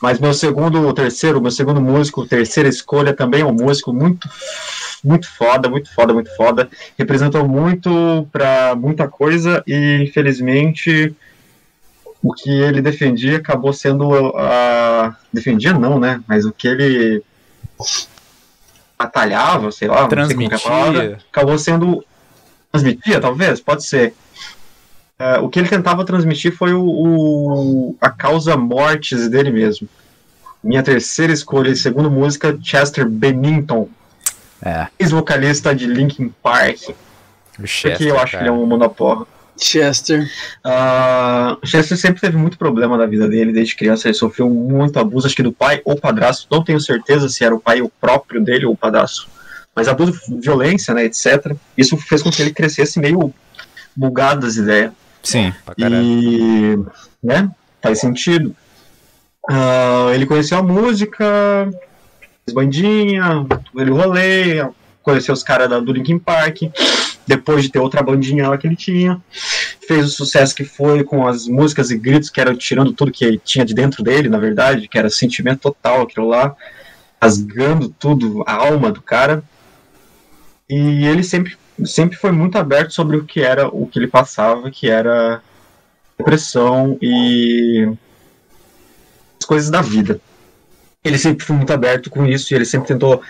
[0.02, 4.28] Mas meu segundo, terceiro, meu segundo músico, terceira escolha também é um músico muito,
[5.04, 6.68] muito foda, muito foda, muito foda.
[6.98, 11.14] Representou muito pra muita coisa e infelizmente
[12.22, 15.14] o que ele defendia acabou sendo a.
[15.32, 16.20] defendia não, né?
[16.26, 17.22] Mas o que ele
[18.98, 21.18] batalhava, sei lá, não sei como que é palavra, Transmitia.
[21.30, 22.04] acabou sendo
[22.72, 24.14] transmitia, talvez, pode ser.
[25.18, 29.88] É, o que ele tentava transmitir foi o, o- a causa mortes dele mesmo.
[30.62, 33.88] Minha terceira escolha e segunda música, Chester Bennington,
[34.62, 36.92] É, ex-vocalista de Linkin Park, o
[37.56, 38.44] porque Chester, eu acho que cara.
[38.44, 39.26] ele é um.
[39.58, 40.26] Chester.
[41.62, 45.26] O Chester sempre teve muito problema na vida dele, desde criança ele sofreu muito abuso,
[45.26, 48.42] acho que do pai ou padrasto, não tenho certeza se era o pai o próprio
[48.42, 49.28] dele ou o padrasto,
[49.74, 51.54] mas abuso, violência, né, etc.
[51.76, 53.32] Isso fez com que ele crescesse meio
[53.94, 54.92] bugado das ideias.
[55.22, 56.02] Sim, pra caralho.
[56.02, 56.78] E,
[57.22, 57.50] né,
[57.82, 58.54] faz sentido.
[59.48, 61.24] Ah, ele conheceu a música,
[62.44, 63.46] fez bandinha,
[63.76, 64.64] ele rolê,
[65.02, 66.62] conheceu os caras da- do Linkin Park,
[67.26, 69.20] depois de ter outra bandinha lá que ele tinha,
[69.86, 73.38] fez o sucesso que foi com as músicas e gritos que eram tirando tudo que
[73.44, 76.54] tinha de dentro dele, na verdade, que era sentimento total aquilo lá,
[77.20, 79.42] rasgando tudo, a alma do cara.
[80.70, 84.70] E ele sempre, sempre foi muito aberto sobre o que era o que ele passava,
[84.70, 85.42] que era
[86.16, 87.92] depressão e
[89.40, 90.20] as coisas da vida.
[91.02, 93.20] Ele sempre foi muito aberto com isso e ele sempre tentou,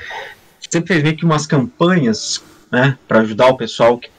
[0.69, 4.11] sempre fez meio que umas campanhas, né, para ajudar o pessoal que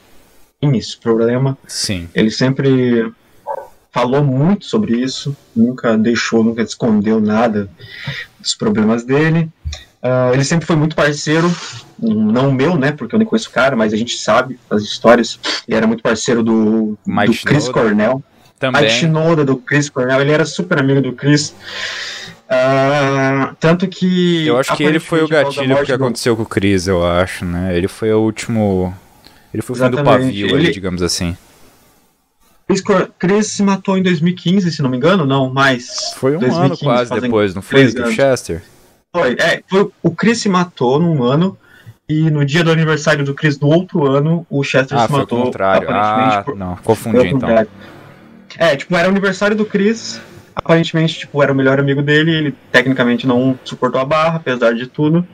[0.60, 1.56] tem esse problema.
[1.68, 2.08] Sim.
[2.12, 3.12] Ele sempre
[3.92, 7.70] falou muito sobre isso, nunca deixou, nunca escondeu nada
[8.40, 9.48] dos problemas dele.
[10.02, 11.48] Ah, ele sempre foi muito parceiro,
[11.98, 14.82] não o meu, né, porque eu nem conheço o cara, mas a gente sabe as
[14.82, 15.38] histórias.
[15.68, 17.72] Ele era muito parceiro do, Mike do Chris Shinoda.
[17.72, 18.24] Cornell.
[18.58, 18.82] Também.
[18.82, 21.54] Mike Shinoda, do Chris Cornell, ele era super amigo do Chris.
[22.48, 24.46] Ah, tanto que.
[24.46, 27.44] Eu acho que ele foi o gatilho que do- aconteceu com o Chris, eu acho,
[27.44, 27.76] né?
[27.76, 28.94] Ele foi o último.
[29.54, 31.36] Ele foi o fim do pavio ali, Ele- digamos assim.
[32.68, 32.82] Chris,
[33.18, 36.12] Chris se matou em 2015, se não me engano, não, mas.
[36.16, 37.90] Foi um 2015, ano quase depois, não foi?
[37.92, 38.10] Do.
[38.12, 38.62] Chester?
[39.14, 41.56] Foi, é, foi, o Chris se matou num ano,
[42.08, 45.16] e no dia do aniversário do Chris do outro ano, o Chester Ah, se foi
[45.16, 45.44] o matou.
[45.44, 45.88] contrário.
[45.90, 47.48] aparentemente, Ah, por- não, confundi então.
[48.58, 50.18] É, tipo, era o aniversário do Chris,
[50.56, 54.86] aparentemente, tipo, era o melhor amigo dele, ele tecnicamente não suportou a barra, apesar de
[54.86, 55.26] tudo,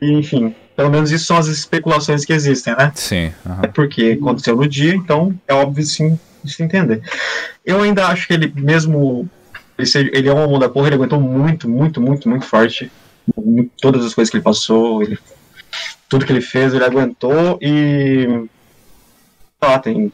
[0.00, 2.92] e enfim, pelo menos isso são as especulações que existem, né?
[2.94, 3.32] Sim.
[3.44, 3.60] aham.
[3.64, 7.02] É porque aconteceu no dia, então é óbvio sim de se entender.
[7.64, 9.28] Eu ainda acho que ele, mesmo.
[9.76, 12.92] Ele, seja- ele é uma mão da porra, ele aguentou muito, muito, muito, muito forte.
[13.80, 15.18] Todas as coisas que ele passou, ele,
[16.08, 18.46] tudo que ele fez, ele aguentou e.
[19.62, 20.12] lá, tem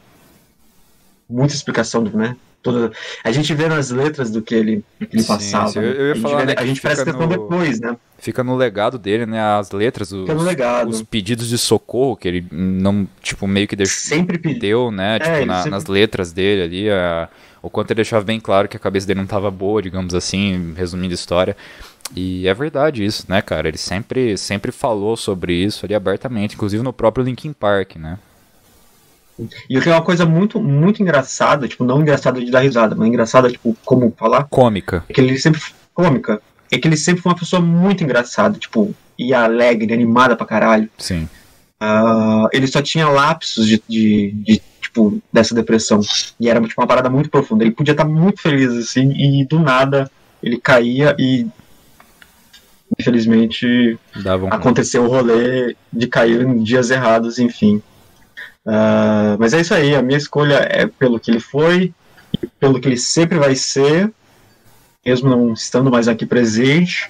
[1.29, 2.35] muita explicação, né?
[2.63, 2.91] Toda,
[3.23, 5.67] a gente vê nas letras do que ele, do que ele Sim, passava.
[5.69, 7.27] sim, eu- eu ia a gente, falar, vê- né, a que gente presta atenção no-
[7.27, 7.97] depois, né?
[8.19, 9.41] Fica no legado dele, né?
[9.41, 10.29] As letras, os,
[10.87, 13.97] os pedidos de socorro que ele não, tipo, meio que deixou.
[13.97, 14.59] Sempre pediu.
[14.59, 15.17] deu, né?
[15.17, 17.27] tipo, ele na- sempre- nas letras dele ali, a-
[17.61, 20.73] o quanto ele deixava bem claro que a cabeça dele não tava boa, digamos assim,
[20.75, 21.55] resumindo a história.
[22.15, 23.67] E é verdade isso, né, cara?
[23.67, 28.17] Ele sempre, sempre falou sobre isso ali abertamente, inclusive no próprio Linkin Park, né?
[29.69, 33.07] E eu tenho uma coisa muito, muito engraçada, tipo, não engraçada de dar risada, mas
[33.07, 35.03] engraçada, tipo, como falar, Cômica.
[35.07, 35.61] é que ele sempre.
[35.93, 36.41] cômica
[36.71, 40.89] é que ele sempre foi uma pessoa muito engraçada, tipo, e alegre, animada pra caralho.
[40.97, 41.27] Sim.
[41.81, 44.61] Uh, ele só tinha lapsos de, de, de,
[44.91, 46.01] tipo, dessa depressão.
[46.39, 47.63] E era tipo, uma parada muito profunda.
[47.63, 50.11] Ele podia estar muito feliz, assim, e do nada
[50.43, 51.47] ele caía e.
[52.99, 53.97] Infelizmente,
[54.51, 57.81] aconteceu o rolê de cair em dias errados, enfim.
[58.65, 61.93] Uh, mas é isso aí, a minha escolha é pelo que ele foi,
[62.43, 64.11] e pelo que ele sempre vai ser,
[65.05, 67.09] mesmo não estando mais aqui presente.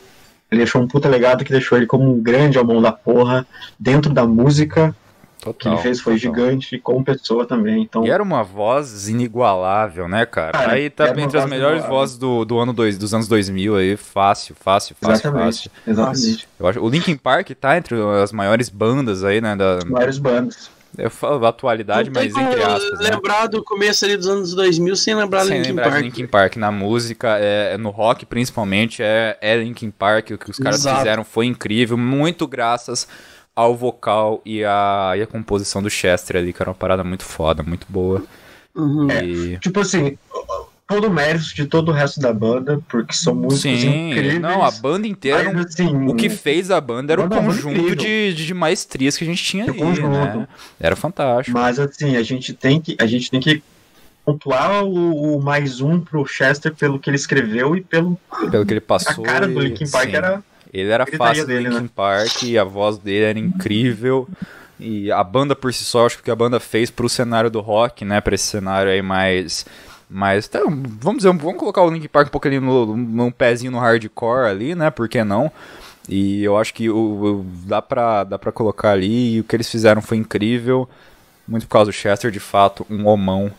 [0.51, 3.47] Ele deixou um puta legado que deixou ele como um grande mão da porra
[3.79, 4.95] dentro da música.
[5.41, 6.35] Total, que ele fez foi total.
[6.35, 7.81] gigante como pessoa também.
[7.81, 8.05] Então...
[8.05, 10.51] E era uma voz inigualável, né, cara?
[10.51, 13.97] cara aí tá entre as melhores vozes do, do ano dois, dos anos 2000 aí,
[13.97, 15.71] fácil, fácil, fácil, exatamente, fácil.
[15.87, 16.47] Exatamente.
[16.59, 19.55] Eu acho, o Linkin Park tá entre as maiores bandas aí, né?
[19.55, 19.77] Da...
[19.77, 20.69] As maiores bandas.
[20.97, 22.99] Eu falo atualidade, não mas entre aspas.
[22.99, 23.09] Né?
[23.11, 26.03] Lembrar do começo ali dos anos 2000 sem lembrar sem Linkin lembrar Park.
[26.03, 26.55] Linkin Park.
[26.57, 30.31] Na música, é, no rock principalmente, é, é Linkin Park.
[30.31, 30.97] O que os caras Exato.
[30.99, 33.07] fizeram foi incrível, muito graças
[33.55, 37.23] ao vocal e a, e a composição do Chester ali, que era uma parada muito
[37.25, 38.23] foda, muito boa.
[38.75, 39.07] Uhum.
[39.11, 39.57] E...
[39.59, 40.17] Tipo assim,
[40.87, 44.41] todo o mérito de todo o resto da banda, porque são músicos Sim, incríveis.
[44.41, 45.51] não, a banda inteira.
[45.53, 49.17] Mas, assim, o que fez a banda era o é muito conjunto de, de maestrias
[49.17, 50.47] que a gente tinha ali, né?
[50.79, 51.57] Era fantástico.
[51.57, 53.63] Mas assim, a gente tem que, a gente tem que
[54.25, 58.19] pontuar o, o mais um pro Chester pelo que ele escreveu e pelo
[58.51, 59.23] Pelo que ele a passou.
[59.23, 60.15] cara do Linkin Park sim.
[60.15, 60.43] era
[60.73, 61.89] Ele era fácil do dele, Linkin né?
[61.93, 64.27] Park e a voz dele era incrível.
[64.79, 67.49] E a banda por si só, acho que o que a banda fez pro cenário
[67.49, 68.19] do rock, né?
[68.21, 69.65] Pra esse cenário aí mais.
[70.09, 73.71] mais tá, vamos dizer, vamos colocar o Linkin Park um pouco ali no, num pezinho
[73.71, 74.89] no hardcore ali, né?
[74.89, 75.51] Por que não?
[76.09, 79.35] E eu acho que o, o- dá, pra, dá pra colocar ali.
[79.35, 80.89] E o que eles fizeram foi incrível.
[81.47, 83.51] Muito por causa do Chester, de fato, um homão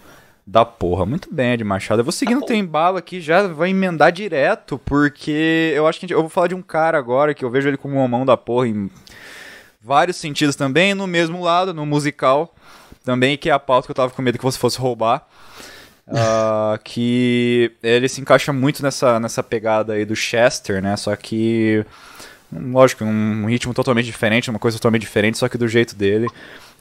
[0.46, 1.06] da porra.
[1.06, 2.00] Muito bem, Ed Machado.
[2.00, 6.06] Eu vou seguir no teu embalo aqui, já vai emendar direto, porque eu acho que
[6.06, 7.98] a gente- eu vou falar de um cara agora que eu vejo ele como um
[7.98, 8.90] homão da porra em
[9.80, 12.54] vários sentidos também, no mesmo lado, no musical,
[13.04, 15.26] também, que é a pauta que eu tava com medo que você fosse roubar.
[16.14, 20.96] Ah, que ele se encaixa muito nessa, nessa pegada aí do Chester, né?
[20.96, 21.86] Só que,
[22.52, 26.26] lógico, um ritmo totalmente diferente, uma coisa totalmente diferente, só que do jeito dele.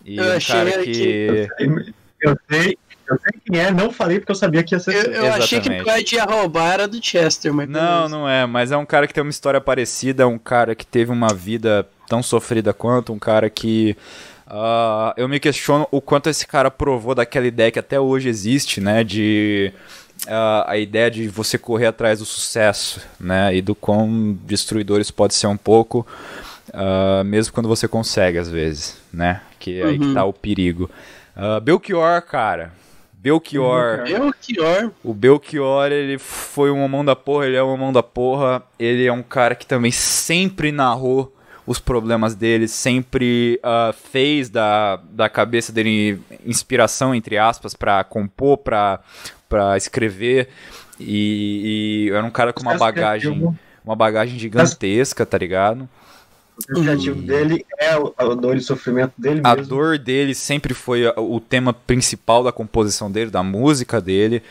[0.03, 1.93] E Eu um achei cara que- que.
[2.19, 2.77] eu sei,
[3.11, 5.59] eu sei quem é, não falei porque eu sabia que ia ser Eu, eu achei
[5.59, 8.85] que o Clyde ia roubar era do Chester, mas Não, não é, mas é um
[8.85, 12.73] cara que tem uma história parecida, é um cara que teve uma vida tão sofrida
[12.73, 13.95] quanto, um cara que.
[14.47, 18.81] ah, eu me questiono o quanto esse cara provou daquela ideia que até hoje existe,
[18.81, 19.03] né?
[19.03, 19.71] De.
[20.27, 23.55] ah, a ideia de você correr atrás do sucesso, né?
[23.55, 26.05] E do quão destruidor isso pode ser um pouco,
[26.73, 29.41] ah, mesmo quando você consegue, às vezes, né?
[29.59, 30.13] Que é aí que Uhum.
[30.13, 30.89] tá o perigo.
[31.35, 32.73] Ah, Belchior, cara.
[33.21, 34.03] Belchior.
[34.03, 34.91] Belchior.
[35.03, 38.63] O Belchior, ele foi um homão da porra, ele é um homão da porra.
[38.79, 41.31] Ele é um cara que também sempre narrou
[41.67, 48.57] os problemas dele, sempre ah, fez da, da cabeça dele inspiração, entre aspas, pra compor,
[48.57, 48.99] pra,
[49.47, 50.49] pra escrever.
[50.99, 53.55] E, e era um cara com uma bagagem,
[53.85, 55.87] uma bagagem gigantesca, tá ligado?
[56.69, 59.69] O objetivo dele é a dor e o sofrimento dele A mesmo.
[59.69, 64.41] dor dele sempre foi a- o tema principal da composição dele, da música dele.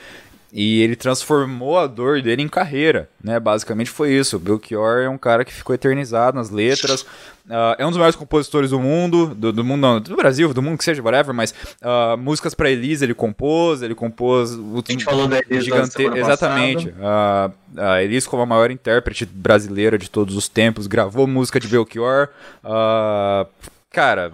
[0.53, 3.38] E ele transformou a dor dele em carreira, né?
[3.38, 4.36] Basicamente foi isso.
[4.36, 7.07] O Belchior é um cara que ficou eternizado nas letras.
[7.48, 10.61] ah, é um dos maiores compositores do mundo, do, do mundo, não, do Brasil, do
[10.61, 14.92] mundo que seja, whatever, mas ah, músicas pra Elisa ele compôs, ele compôs o A
[14.92, 16.92] gente falou da Elisa gigante, exatamente.
[17.01, 21.68] A, a Elis como a maior intérprete brasileira de todos os tempos, gravou música de
[21.68, 22.28] Belchior.
[23.90, 24.32] cara,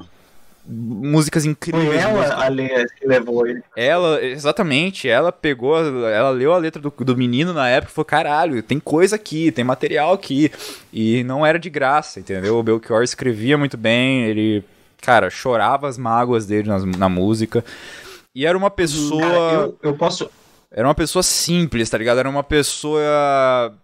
[0.68, 1.86] músicas incríveis.
[1.86, 3.62] Foi ela a ler que levou ele.
[3.76, 8.04] ela, exatamente, ela pegou, ela leu a letra do, do menino na época e falou:
[8.06, 10.50] caralho, tem coisa aqui, tem material aqui.
[10.92, 12.56] E não era de graça, entendeu?
[12.58, 14.64] O Belchior escrevia muito bem, ele,
[15.00, 17.64] cara, chorava as mágoas dele nas- na, música.
[18.34, 19.20] E era uma pessoa.
[19.22, 20.28] Cara, eu, eu posso.
[20.70, 22.18] Era uma pessoa simples, tá ligado?
[22.18, 23.00] Era uma pessoa,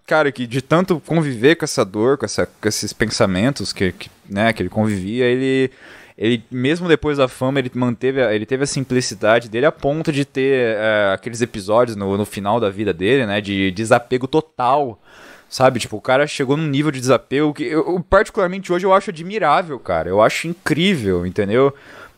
[0.04, 4.10] cara, que de tanto conviver com essa dor, com, essa, com esses pensamentos que, que,
[4.28, 5.70] né, que ele convivia, ele,
[6.16, 10.24] ele, mesmo depois da fama, ele manteve, ele teve a simplicidade dele a ponto de
[10.24, 15.00] ter é, aqueles episódios no, no final da vida dele, né, de desapego total.
[15.48, 19.10] Sabe, tipo, o cara chegou num nível de desapego que eu, particularmente hoje eu acho
[19.10, 20.08] admirável, cara.
[20.08, 21.74] Eu acho incrível, entendeu?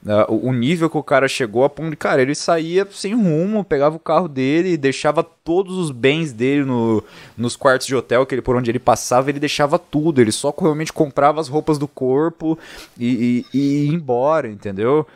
[0.07, 3.64] Ah, o, nível que o cara chegou a ponto de, cara, ele saía sem rumo,
[3.64, 7.02] pegava o carro dele, deixava todos os bens dele no,
[7.38, 10.20] nos quartos de hotel que ele, por onde ele passava, ele deixava tudo.
[10.20, 12.59] Ele só realmente comprava as roupas do corpo
[12.98, 15.07] e, e, e ia embora, entendeu?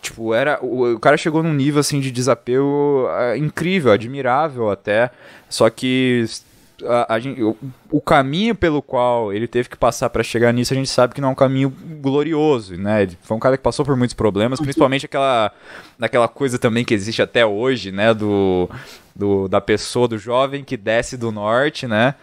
[0.00, 0.58] Tipo, era.
[0.64, 5.10] O, o cara chegou num nível assim de desapego ah, incrível, admirável até.
[5.48, 6.24] Só que
[6.86, 7.56] a, a gente, o,
[7.90, 11.20] o, caminho pelo qual ele teve que passar para chegar nisso, a gente sabe que
[11.20, 11.70] não é um caminho
[12.00, 13.02] glorioso, né?
[13.02, 15.52] Ele foi um cara que passou por muitos problemas, principalmente aquela,
[16.00, 18.12] aquela coisa também que existe até hoje, né?
[18.14, 18.68] Do,
[19.14, 22.14] do, da pessoa, do jovem que desce do norte, né?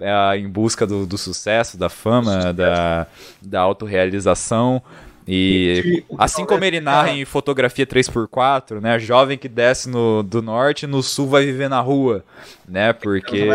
[0.00, 3.06] É, em busca do, do sucesso, da fama, da,
[3.42, 4.82] da autorrealização.
[5.30, 8.98] E assim como ele narra em fotografia 3x4, né?
[8.98, 12.24] Jovem que desce no, do norte no sul vai viver na rua,
[12.66, 12.94] né?
[12.94, 13.46] Porque.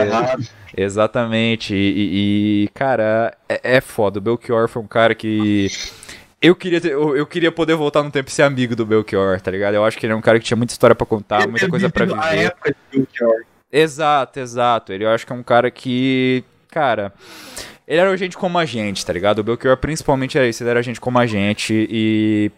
[0.77, 1.73] Exatamente.
[1.73, 4.19] E, e cara, é, é foda.
[4.19, 5.67] O Belchior foi um cara que.
[6.39, 9.41] Eu queria, ter, eu, eu, queria poder voltar no tempo e ser amigo do Belchior,
[9.41, 9.73] tá ligado?
[9.73, 11.89] Eu acho que ele é um cara que tinha muita história para contar, muita coisa
[11.89, 12.19] para viver.
[12.19, 13.45] A época Belchior.
[13.71, 14.93] Exato, exato.
[14.93, 17.11] Ele eu acho que é um cara que, cara,
[17.87, 19.39] ele era gente como a gente, tá ligado?
[19.39, 22.51] O Belchior principalmente era isso, ele era gente como a gente e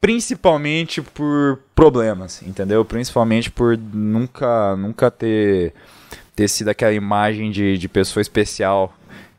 [0.00, 2.84] principalmente por problemas, entendeu?
[2.84, 5.72] Principalmente por nunca nunca ter
[6.36, 8.94] ter sido aquela imagem de, de pessoa especial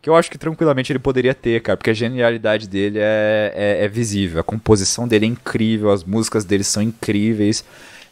[0.05, 3.85] que eu acho que tranquilamente ele poderia ter, cara, porque a genialidade dele é, é,
[3.85, 7.65] é visível, a composição dele é incrível, as músicas dele são incríveis.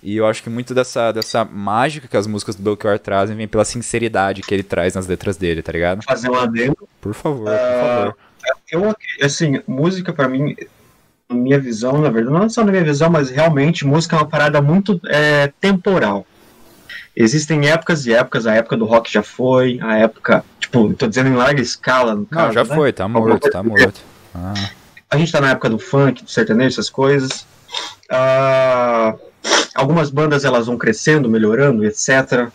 [0.04, 3.48] E eu acho que muito dessa, dessa mágica que as músicas do Belchior trazem vem
[3.48, 6.04] pela sinceridade que ele traz nas letras dele, tá ligado?
[6.04, 6.78] Fazer um adendo.
[7.00, 8.18] Por favor, por favor.
[8.70, 10.58] Eu, assim, música para mim,
[11.30, 14.28] na minha visão, na verdade, não só na minha visão, mas realmente música é uma
[14.28, 16.28] parada muito é, temporal.
[17.16, 21.30] Existem épocas e épocas, a época do rock já foi, a época, tipo, tô dizendo
[21.30, 22.76] em larga escala, no caso, Não, já né?
[22.76, 24.02] foi, tá morto, tá morto.
[24.36, 24.54] Ah.
[25.10, 27.46] A gente tá na época do funk, do sertanejo, essas coisas.
[28.14, 29.34] Uh,
[29.74, 32.50] Algumas bandas elas vão crescendo, melhorando, etc.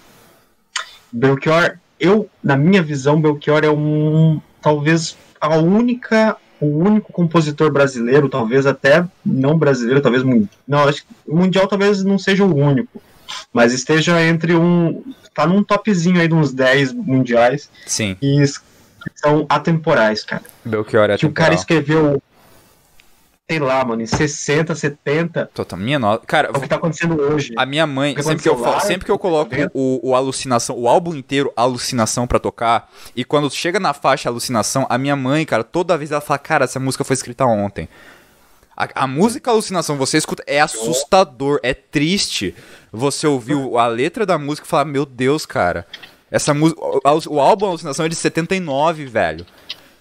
[1.11, 8.29] Belchior, eu, na minha visão, Belchior é um talvez a única o único compositor brasileiro,
[8.29, 10.25] talvez até não brasileiro, talvez
[10.67, 13.01] não, acho que mundial talvez não seja o único,
[13.53, 17.71] mas esteja entre um tá num topzinho aí de uns 10 mundiais.
[17.87, 18.17] Sim.
[18.21, 18.45] E
[19.15, 20.43] são atemporais, cara.
[20.65, 22.21] Belchior é Que o cara escreveu
[23.51, 25.51] sei lá, mano, em 60, 70.
[25.55, 26.27] Total, minha nota.
[26.27, 27.55] Cara, é o que tá acontecendo hoje.
[27.57, 30.87] A minha mãe, sempre que, eu, lá, sempre que eu coloco o, o Alucinação, o
[30.87, 35.65] álbum inteiro Alucinação pra tocar, e quando chega na faixa Alucinação, a minha mãe, cara,
[35.65, 37.89] toda vez ela fala, cara, essa música foi escrita ontem.
[38.77, 42.55] A, a música Alucinação, você escuta, é assustador, é triste
[42.93, 45.87] você ouvir a letra da música e falar, meu Deus, cara.
[46.31, 46.79] Essa música.
[46.83, 49.47] O, o álbum Alucinação é de 79, velho.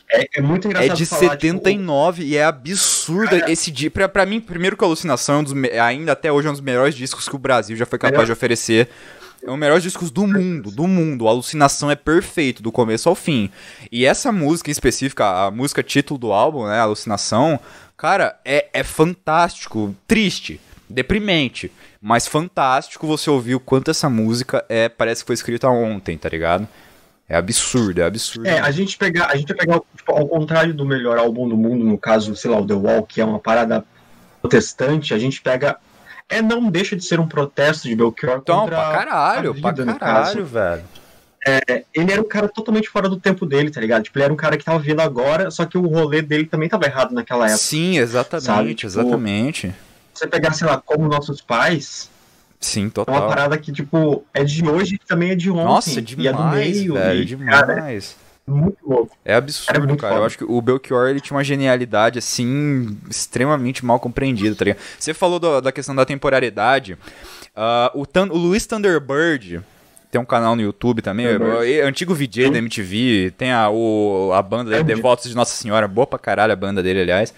[0.09, 0.91] É, é, muito engraçado.
[0.91, 2.33] É de falar, 79 tipo...
[2.33, 3.51] e é absurdo cara...
[3.51, 3.91] esse dia.
[3.91, 6.53] Pra, pra mim, primeiro que a Alucinação é um dos, ainda até hoje é um
[6.53, 8.25] dos melhores discos que o Brasil já foi capaz é.
[8.25, 8.89] de oferecer.
[9.43, 11.27] É um dos melhores discos do mundo, do mundo.
[11.27, 13.51] A alucinação é perfeito, do começo ao fim.
[13.91, 16.79] E essa música em específica, a música título do álbum, né?
[16.79, 17.59] Alucinação,
[17.95, 19.93] cara, é, é fantástico.
[20.07, 24.87] Triste, deprimente, mas fantástico você ouvir o quanto essa música é.
[24.87, 26.67] Parece que foi escrita ontem, tá ligado?
[27.29, 28.47] É absurdo, é absurdo.
[28.47, 31.83] É, a gente pegar, a gente pegar tipo, ao contrário do melhor álbum do mundo,
[31.83, 33.83] no caso, sei lá, o The Wall, que é uma parada
[34.41, 35.77] protestante, a gente pega
[36.29, 39.93] é não deixa de ser um protesto de Belchior então, contra pra caralho, vida, pra
[39.93, 40.83] caralho, velho.
[41.47, 44.03] É, ele era um cara totalmente fora do tempo dele, tá ligado?
[44.03, 46.67] Tipo, ele era um cara que tava vindo agora, só que o rolê dele também
[46.67, 47.57] tava errado naquela época.
[47.57, 49.73] Sim, exatamente, tipo, exatamente.
[50.13, 52.09] Você pegar, sei lá, como nossos pais,
[52.59, 53.15] Sim, total.
[53.15, 55.63] É uma parada que, tipo, é de hoje e também é de ontem.
[55.63, 57.49] Nossa, demais, e é do meio, velho, e, demais.
[57.49, 57.99] Cara, é
[58.51, 59.15] muito louco.
[59.23, 59.97] É absurdo, cara.
[59.97, 60.15] cara.
[60.15, 64.81] Eu acho que o Belchior, ele tinha uma genialidade, assim, extremamente mal compreendida, tá ligado?
[64.97, 66.93] Você falou do, da questão da temporalidade.
[67.55, 69.61] Uh, o, o Luiz Thunderbird,
[70.09, 72.51] tem um canal no YouTube também, é, antigo VJ Sim.
[72.51, 76.17] da MTV, tem a, o, a banda dele, é Devotos de Nossa Senhora, boa pra
[76.17, 77.33] caralho a banda dele, aliás.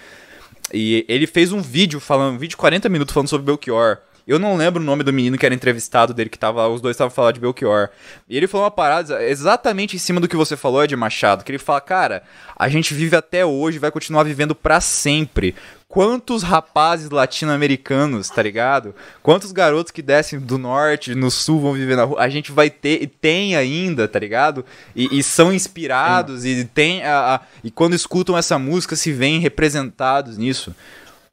[0.72, 3.98] E ele fez um vídeo falando, um vídeo de 40 minutos falando sobre Belchior.
[4.30, 6.68] Eu não lembro o nome do menino que era entrevistado dele, que tava.
[6.68, 7.90] Os dois estavam falando de Belchior.
[8.30, 11.44] E ele falou uma parada exatamente em cima do que você falou, Ed Machado.
[11.44, 12.22] Que ele fala, cara,
[12.56, 15.56] a gente vive até hoje vai continuar vivendo para sempre.
[15.88, 18.94] Quantos rapazes latino-americanos, tá ligado?
[19.24, 22.22] Quantos garotos que descem do norte, no sul, vão viver na rua?
[22.22, 24.64] A gente vai ter, e tem ainda, tá ligado?
[24.96, 27.04] E, e são inspirados, e tem.
[27.04, 30.76] A, a, e quando escutam essa música, se veem representados nisso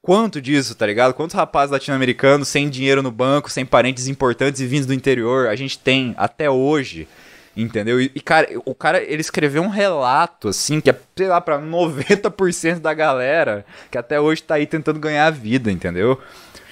[0.06, 1.12] quanto disso, tá ligado?
[1.14, 5.56] Quantos rapazes latino-americanos sem dinheiro no banco, sem parentes importantes e vindos do interior, a
[5.56, 7.08] gente tem até hoje,
[7.56, 8.00] entendeu?
[8.00, 12.78] E, cara, o cara, ele escreveu um relato, assim, que é, sei lá, pra 90%
[12.78, 16.20] da galera que até hoje tá aí tentando ganhar a vida, entendeu?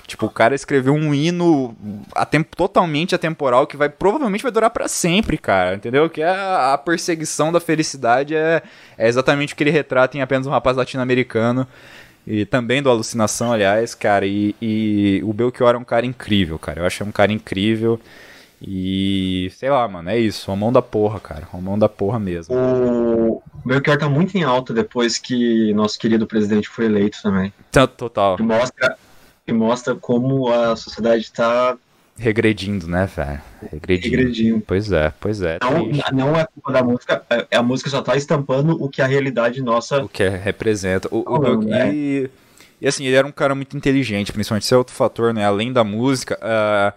[0.07, 1.75] Tipo, o cara escreveu um hino
[2.57, 6.09] totalmente atemporal que vai provavelmente vai durar para sempre, cara, entendeu?
[6.09, 8.63] Que é a, a perseguição da felicidade é,
[8.97, 11.67] é exatamente o que ele retrata em apenas um rapaz latino-americano
[12.27, 14.27] e também do Alucinação, aliás, cara.
[14.27, 16.81] E, e, o Belchior é um cara incrível, cara.
[16.81, 18.01] Eu é um cara incrível.
[18.67, 20.51] E sei lá, mano, é isso.
[20.51, 21.45] Romão da porra, cara.
[21.45, 22.55] Romão da porra mesmo.
[22.55, 27.53] O Belchior tá muito em alta depois que nosso querido presidente foi eleito também.
[27.97, 28.37] Total.
[28.37, 28.97] Que mostra,
[29.47, 31.77] que mostra como a sociedade tá
[32.17, 33.41] Regredindo, né, velho?
[33.73, 34.17] Regredindo.
[34.17, 34.65] regredindo.
[34.67, 35.59] Pois é, pois é.
[35.61, 39.03] Não, não é culpa da música, é- é a música só tá estampando o que
[39.03, 40.03] a realidade nossa.
[40.05, 41.09] O que é- representa.
[41.11, 41.93] O, o né?
[41.93, 42.31] e,
[42.81, 45.45] e assim, ele era um cara muito inteligente, principalmente esse é outro fator, né?
[45.45, 46.93] Além da música, ah,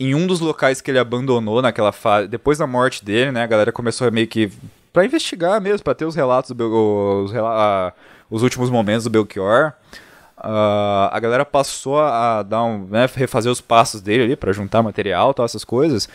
[0.00, 3.42] em um dos locais que ele abandonou naquela fase, depois da morte dele, né?
[3.42, 4.50] A galera começou a meio que.
[4.90, 7.32] pra investigar mesmo, pra ter os relatos, do os,
[8.30, 9.72] os últimos momentos do Belchior.
[10.44, 14.82] Ah, a galera passou a dar um, né, refazer os passos dele ali pra juntar
[14.82, 16.08] material tal, essas coisas.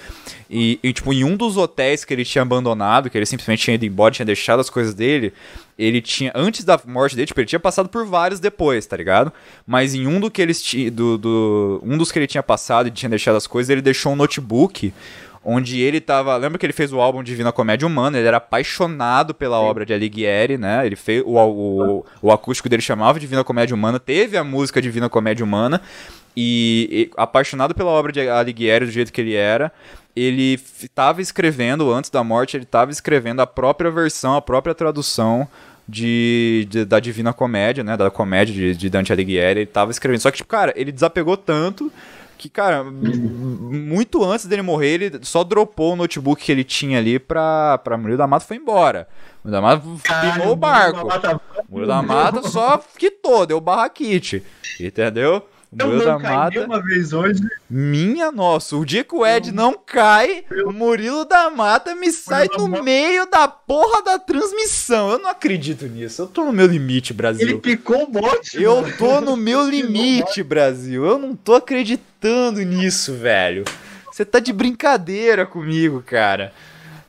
[0.49, 3.75] E, e, tipo, em um dos hotéis que ele tinha abandonado, que ele simplesmente tinha
[3.75, 5.31] ido embora, tinha deixado as coisas dele,
[5.79, 9.31] ele tinha, antes da morte dele, tipo, ele tinha passado por vários depois, tá ligado?
[9.65, 10.61] Mas em um do que eles
[10.91, 14.11] do, do um dos que ele tinha passado e tinha deixado as coisas, ele deixou
[14.11, 14.93] um notebook
[15.49, 19.33] onde ele tava, lembra que ele fez o álbum Divina Comédia Humana, ele era apaixonado
[19.33, 20.85] pela obra de Alighieri, né?
[20.85, 25.07] Ele fez o, o, o acústico dele chamava Divina Comédia Humana, teve a música Divina
[25.07, 25.81] Comédia Humana
[26.35, 29.71] e, e apaixonado pela obra de Alighieri do jeito que ele era,
[30.13, 35.47] ele estava escrevendo antes da morte, ele estava escrevendo a própria versão, a própria tradução
[35.87, 40.19] de, de- da Divina Comédia, né, da comédia de, de Dante Alighieri, ele tava escrevendo.
[40.19, 41.89] Só que tipo, cara, ele desapegou tanto
[42.37, 47.19] que, cara, muito antes dele morrer, ele só dropou o notebook que ele tinha ali
[47.19, 49.07] pra, pra Murilo da Mata foi embora.
[49.43, 49.83] Murilo da Mata
[50.33, 51.07] pinou o barco.
[51.69, 54.43] Murilo da Mata só quitou, deu barraquite.
[54.79, 55.43] Entendeu?
[55.69, 56.65] O Eu Murilo da não caí Mata.
[56.65, 57.41] uma vez hoje.
[57.69, 62.47] Minha nossa, o dia que o Ed não cai, o Murilo da Mata me sai
[62.47, 65.11] da no meio da porra da transmissão.
[65.11, 66.21] Eu não acredito nisso.
[66.21, 67.59] Eu tô no meu limite, Ele Brasil.
[67.59, 68.61] picou o bote.
[68.61, 68.93] Eu mano.
[68.97, 71.05] tô no meu limite, Brasil.
[71.05, 73.65] Eu não tô acreditando nisso, velho.
[74.11, 76.53] Você tá de brincadeira comigo, cara.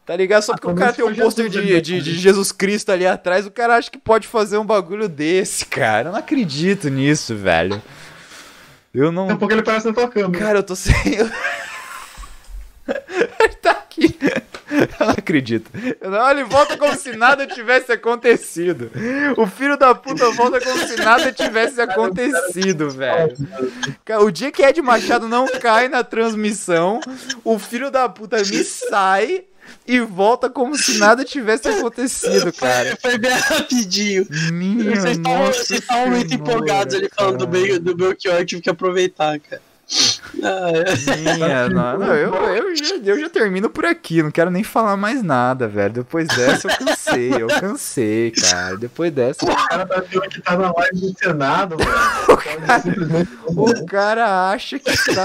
[0.04, 0.42] Tá ligado?
[0.42, 2.00] Só Ah, porque o pelo cara tem um pôster de, ali, de, né?
[2.00, 6.08] de Jesus Cristo ali atrás, o cara acha que pode fazer um bagulho desse, cara.
[6.08, 7.80] Eu não acredito nisso, velho.
[8.94, 9.28] Eu não.
[9.30, 10.38] A pouco ele aparece na tua câmera.
[10.44, 10.94] Cara, eu tô sem.
[13.40, 14.16] Ele tá aqui.
[15.00, 15.70] Eu não acredito.
[16.02, 18.90] Não- Ele volta como se nada tivesse acontecido.
[19.36, 23.34] O filho da puta volta como se nada tivesse acontecido, velho.
[24.22, 27.00] O dia que Ed Machado não cai na transmissão,
[27.44, 29.44] o filho da puta me sai
[29.86, 32.96] e volta como se nada tivesse acontecido, cara.
[33.00, 34.26] Foi, foi bem rapidinho.
[34.52, 37.80] Minha Vocês estavam muito senhora, empolgados ali falando do, cara.
[37.80, 39.62] Do Belchior, eu tive que aproveitar, cara.
[40.42, 41.16] Ah, é.
[41.16, 44.96] Minha, não, não, eu, eu, já, eu já termino por aqui, não quero nem falar
[44.96, 45.94] mais nada, velho.
[45.94, 48.76] Depois dessa eu cansei, eu cansei, cara.
[48.76, 49.44] Depois dessa.
[49.44, 51.90] O cara tá vendo que tá na live do Senado, velho.
[52.66, 53.30] Pode simplesmente.
[53.46, 55.24] O cara acha que tá,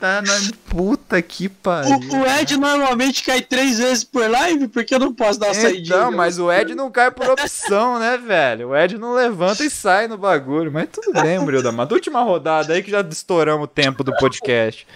[0.00, 0.34] tá na
[0.68, 1.96] puta que pariu.
[1.96, 5.54] O, o Ed normalmente cai três vezes por live, porque eu não posso dar uma
[5.54, 5.84] saidinha.
[5.84, 8.70] Então, mas o Ed não cai por opção, né, velho?
[8.70, 10.72] O Ed não levanta e sai no bagulho.
[10.72, 11.94] Mas tudo bem, Murilo da Mata.
[11.94, 14.86] Última rodada aí que já estouramos o tempo do podcast.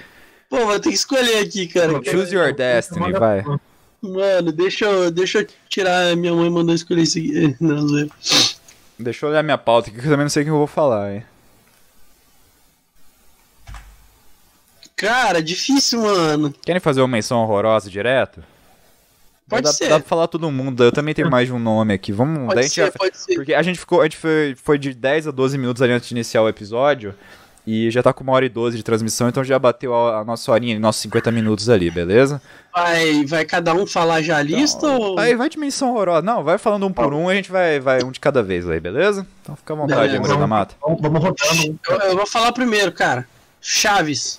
[0.48, 2.00] Pô, vou ter que escolher aqui, cara.
[2.02, 3.44] Choose your destiny, vai.
[4.00, 6.16] Mano, deixa eu, deixa eu tirar.
[6.16, 7.56] Minha mãe mandou escolher isso aqui.
[7.60, 8.10] Não, zoeira.
[8.98, 10.68] Deixa eu olhar minha pauta aqui que eu também não sei o que eu vou
[10.68, 11.24] falar, hein.
[14.96, 16.54] Cara, difícil, mano.
[16.64, 18.42] Querem fazer uma menção horrorosa direto?
[19.48, 19.88] Pode dá, ser.
[19.88, 22.12] Dá pra falar todo mundo, eu também tenho mais de um nome aqui.
[22.12, 22.36] Vamos.
[22.38, 23.34] daí a Pode gente ser, já- pode ser.
[23.34, 24.00] Porque a gente ficou.
[24.00, 27.14] A gente foi, foi de 10 a 12 minutos ali antes de iniciar o episódio.
[27.66, 30.24] E já tá com uma hora e 12 de transmissão, então já bateu a, a
[30.24, 32.40] nossa horinha, nossos 50 minutos ali, beleza?
[32.70, 35.18] Vai, vai cada um falar já a lista ou.
[35.18, 36.20] Aí vai de menção horrorosa.
[36.20, 38.78] Não, vai falando um por um, a gente vai, vai um de cada vez aí,
[38.80, 39.26] beleza?
[39.40, 40.36] Então fica à vontade, Beleza.
[40.36, 40.74] da Mata.
[40.82, 41.80] Vamos, vamos rodando.
[41.88, 43.26] Eu, eu vou falar primeiro, cara.
[43.62, 44.38] Chaves.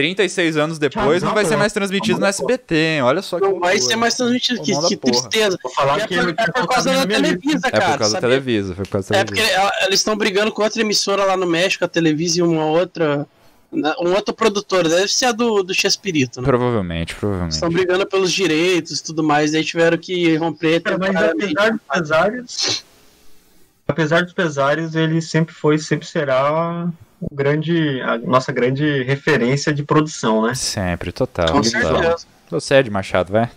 [0.00, 3.02] 36 anos depois não vai ser mais transmitido no SBT, hein?
[3.02, 4.62] Olha só que Não vai ser mais transmitido.
[4.62, 5.58] Que, que tristeza.
[5.62, 7.90] Vou falar É que por, ele é por causa da Televisa, É cara.
[7.92, 8.20] por causa da?
[8.20, 9.60] Televisa, foi por causa da É porque Televisa.
[9.60, 13.26] ela- eles estão brigando com outra emissora lá no México, a Televisa e uma outra.
[13.70, 16.46] na- Um outro produtor, deve ser a do, do Chespirito, né?
[16.46, 17.52] Provavelmente, provavelmente.
[17.52, 21.80] Estão brigando pelos direitos e tudo mais, daí tiveram que romper Cara, mas apesar dos
[21.88, 22.84] pesares,
[23.86, 26.88] apesar dos pesares, ele sempre foi, sempre será
[27.20, 30.54] o grande, a nossa grande referência de produção, né?
[30.54, 31.52] Sempre, total.
[31.52, 31.80] Com total.
[31.80, 32.26] certeza.
[32.50, 33.50] Você é de Machado, vai.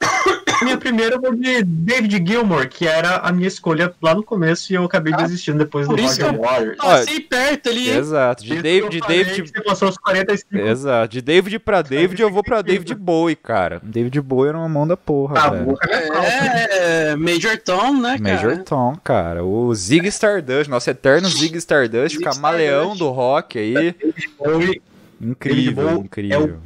[0.60, 4.22] A minha primeira eu vou de David Gilmour, que era a minha escolha lá no
[4.22, 6.76] começo e eu acabei desistindo depois do Roger que Waters.
[6.76, 7.88] Passei perto ali?
[7.90, 8.44] Exato.
[8.44, 11.12] De David, de eu David, Você passou os 45 Exato.
[11.12, 13.80] De David pra David, eu vou pra David Bowie, cara.
[13.82, 15.76] David Bowie era uma mão da porra, Ah, velho.
[15.76, 16.28] calça.
[16.28, 18.34] É, Major Tom, né, cara?
[18.34, 19.44] Major Tom, cara.
[19.44, 22.98] O Zig Stardust, nosso eterno Zig Stardust, Zig camaleão Stardust.
[22.98, 23.94] do rock aí.
[24.38, 24.82] Bowie
[25.20, 26.56] Incrível, Bowie incrível.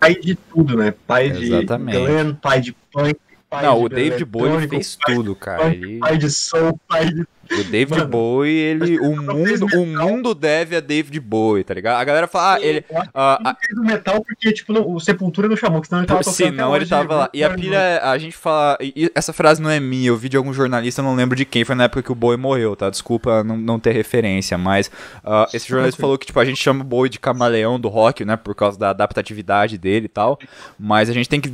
[0.00, 0.94] pai de tudo, né?
[1.06, 1.98] Pai Exatamente.
[1.98, 3.16] de Glenn, pai de punk,
[3.48, 5.64] pai Não, de o David Bowie fez pai tudo, cara.
[5.64, 8.98] punk, Ele- pai de soul, pai de O David Mano, Bowie, ele.
[8.98, 12.00] O mundo, o mundo deve a David Bowie, tá ligado?
[12.00, 12.84] A galera fala, ah, ele.
[13.14, 16.22] Ah, ele fez o metal porque, tipo, não- o Sepultura não chamou, senão ele tava
[16.22, 17.22] tocando não, ele tava lá.
[17.24, 17.28] né?
[17.32, 18.76] E a pilha, é- a gente fala.
[18.80, 21.64] e- essa frase não é minha, eu vi de algum jornalista, não lembro de quem,
[21.64, 22.90] foi na época que o Bowie morreu, tá?
[22.90, 24.90] Desculpa não, não ter referência, mas
[25.24, 28.24] ah, esse jornalista falou que, tipo, a gente chama o Bowie de camaleão do rock,
[28.24, 28.36] né?
[28.36, 30.38] Por causa da adaptatividade dele e tal.
[30.78, 31.52] Mas a gente tem que.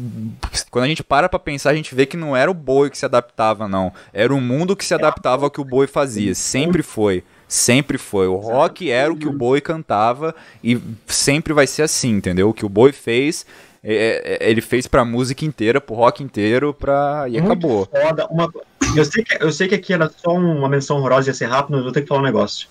[0.70, 2.98] Quando a gente para pra pensar, a gente vê que não era o Bowie que
[2.98, 3.92] se adaptava, não.
[4.12, 6.34] Era o mundo que se adaptava ao que o Bowie fazia.
[6.34, 7.22] Sempre foi.
[7.46, 8.26] Sempre foi.
[8.26, 12.48] O rock era o que o Bowie cantava e sempre vai ser assim, entendeu?
[12.48, 13.46] O que o Bowie fez,
[13.82, 17.26] é- é- ele fez pra música inteira, pro rock inteiro, pra...
[17.28, 17.88] e Muito acabou.
[17.90, 18.26] Foda.
[18.28, 18.52] Uma...
[18.96, 21.74] Eu, sei que, eu sei que aqui era só uma menção honrosa, ia ser rápido,
[21.74, 22.68] mas vou ter que falar um negócio.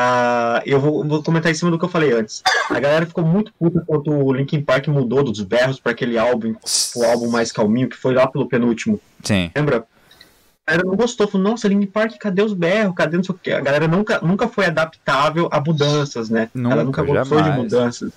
[0.00, 2.40] Ah, eu vou, vou comentar em cima do que eu falei antes.
[2.70, 6.54] A galera ficou muito puta quando o Linkin Park mudou dos berros para aquele álbum,
[6.94, 9.00] o álbum mais calminho, que foi lá pelo penúltimo.
[9.24, 9.50] Sim.
[9.56, 9.84] Lembra?
[10.68, 12.94] A galera não gostou, falou, nossa, Linkin Park, cadê os berros?
[12.94, 13.52] Cadê não sei o quê?
[13.52, 16.50] A galera nunca, nunca foi adaptável a mudanças, né?
[16.52, 17.62] Nunca, Ela nunca gostou de jamais.
[17.72, 18.12] mudanças.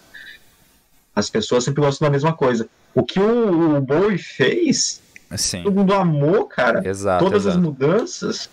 [1.15, 2.67] As pessoas sempre gostam da mesma coisa.
[2.93, 5.01] O que o, o Bowie fez,
[5.37, 5.63] Sim.
[5.63, 6.85] todo mundo amou, cara.
[6.85, 7.63] Exato, Todas as exato.
[7.65, 8.49] mudanças,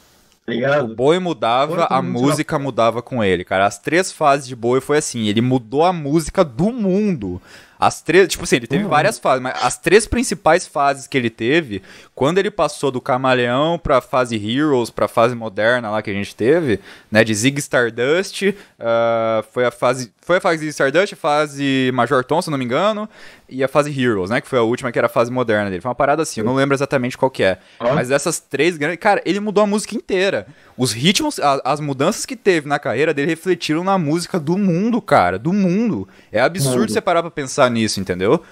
[0.46, 0.52] tá
[0.84, 0.94] O?
[0.94, 3.66] Bowie mudava, a música mudava com ele, cara.
[3.66, 7.42] As três fases de Bowie foi assim, ele mudou a música do mundo.
[7.78, 8.90] As três, tipo assim, ele teve Uhum.
[8.90, 11.82] várias fases, mas as três principais fases que ele teve,
[12.14, 16.34] quando ele passou do Camaleão pra fase Heroes, pra fase moderna lá que a gente
[16.34, 21.16] teve, né, de Zig Stardust, ah, foi a fase, foi a fase Zig Stardust, a
[21.16, 23.08] fase Major Tom, se eu não me engano,
[23.48, 25.80] e a fase Heroes, né, que foi a última que era a fase moderna dele.
[25.80, 27.58] Foi uma parada assim, eu não lembro exatamente qual que é.
[27.80, 27.94] Ah.
[27.94, 30.46] Mas dessas três grandes, cara, ele mudou a música inteira.
[30.76, 35.00] Os ritmos, a- as mudanças que teve na carreira dele refletiram na música do mundo,
[35.00, 36.06] cara, do mundo.
[36.30, 36.92] É absurdo Mundo.
[36.92, 38.42] você parar pra pensar nisso, entendeu?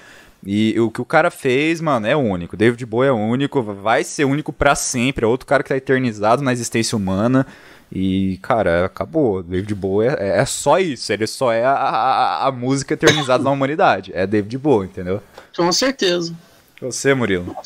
[0.45, 2.57] E o que o cara fez, mano, é único.
[2.57, 5.25] David Bowie é único, vai ser único pra sempre.
[5.25, 7.47] É outro cara que tá eternizado na existência humana.
[7.91, 9.43] E, cara, acabou.
[9.43, 11.13] David Bowie é, é só isso.
[11.13, 14.13] Ele só é a, a, a música eternizada na humanidade.
[14.15, 15.21] É David Bowie, entendeu?
[15.57, 16.35] Com certeza.
[16.81, 17.57] Você, Murilo.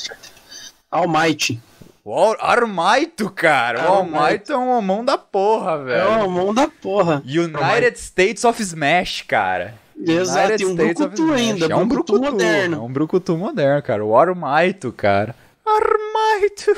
[0.90, 1.61] Almighty.
[2.05, 3.80] O Armaito, cara.
[3.90, 4.16] O Armaito.
[4.16, 6.26] Armaito é uma mão da porra, É velho.
[6.26, 7.22] o mão da porra.
[7.26, 9.74] United States of Smash, cara.
[10.07, 12.76] Exato, e um States brucutu ainda, É um brucutu brucutu moderno.
[12.76, 14.05] É um brucutu moderno, cara.
[14.05, 15.34] O Armaito, cara.
[15.66, 16.74] Armaito.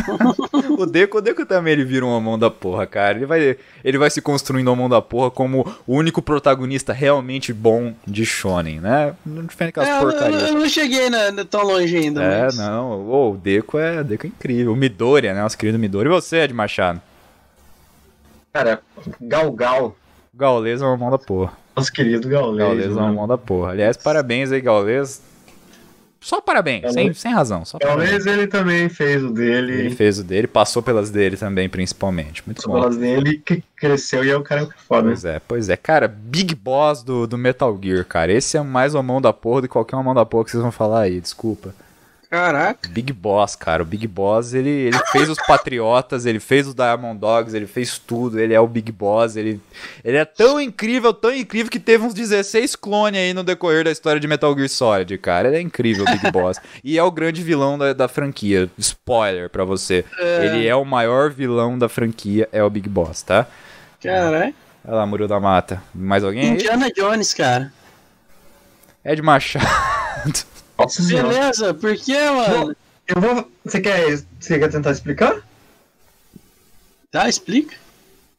[0.80, 3.18] o Deco, o Deco também ele vira uma mão da porra, cara.
[3.18, 7.52] Ele vai, ele vai se construindo uma mão da porra como o único protagonista realmente
[7.52, 9.14] bom de Shonen, né?
[9.26, 10.42] Não diferente aquelas É, eu, eu- porcarias.
[10.42, 12.22] eu não cheguei na- na- tão longe ainda.
[12.22, 12.92] É, mas- não.
[13.08, 14.72] Ô, o Deco é, o Deco é incrível.
[14.72, 15.42] O Midoriya, né?
[15.42, 16.10] Nosso querido Midoriya.
[16.10, 17.02] E você, Ed Machado?
[18.52, 18.80] Cara,
[19.20, 19.50] Gal
[20.36, 21.52] Gaules é uma mão da porra.
[21.76, 22.58] nosso querido Gaules.
[22.58, 23.14] Gaules é uma mano.
[23.14, 23.70] mão da porra.
[23.70, 25.22] Aliás, parabéns aí, Gaules.
[26.20, 27.66] Só parabéns, sem, sem razão.
[27.66, 27.76] Só.
[27.78, 32.42] Gaules ele também fez o Ele dele, fez o dele, passou pelas dele também, principalmente.
[32.46, 32.72] Muito as bom.
[32.72, 35.08] bolas dele, que cresceu e é o cara que foda.
[35.08, 35.76] Pois é, pois é.
[35.76, 38.32] Cara, Big Boss do, do Metal Gear, cara.
[38.32, 40.50] Esse é mais uma mão da porra do que qualquer uma mão da porra que
[40.50, 41.74] vocês vão falar aí, desculpa.
[42.34, 42.88] Caraca.
[42.88, 43.84] Big Boss, cara.
[43.84, 47.96] O Big Boss, ele, ele fez os Patriotas, ele fez os Diamond Dogs, ele fez
[47.96, 48.40] tudo.
[48.40, 49.36] Ele é o Big Boss.
[49.36, 49.60] Ele,
[50.04, 53.92] ele é tão incrível, tão incrível que teve uns 16 clones aí no decorrer da
[53.92, 55.46] história de Metal Gear Solid, cara.
[55.46, 56.60] Ele é incrível, o Big Boss.
[56.82, 58.68] E é o grande vilão da, da franquia.
[58.76, 60.04] Spoiler pra você.
[60.18, 60.46] É.
[60.46, 63.46] Ele é o maior vilão da franquia, é o Big Boss, tá?
[64.02, 64.52] Caraca.
[64.84, 65.80] Olha lá, Murilo da Mata.
[65.94, 66.54] Mais alguém?
[66.54, 67.72] Indiana Jones, cara.
[69.04, 70.53] Ed Machado.
[70.78, 71.28] Nossa senhora.
[71.28, 72.76] Beleza, por que, mano?
[73.06, 73.50] Eu vou.
[73.64, 75.42] Você quer, você quer tentar explicar?
[77.10, 77.76] Tá, explica.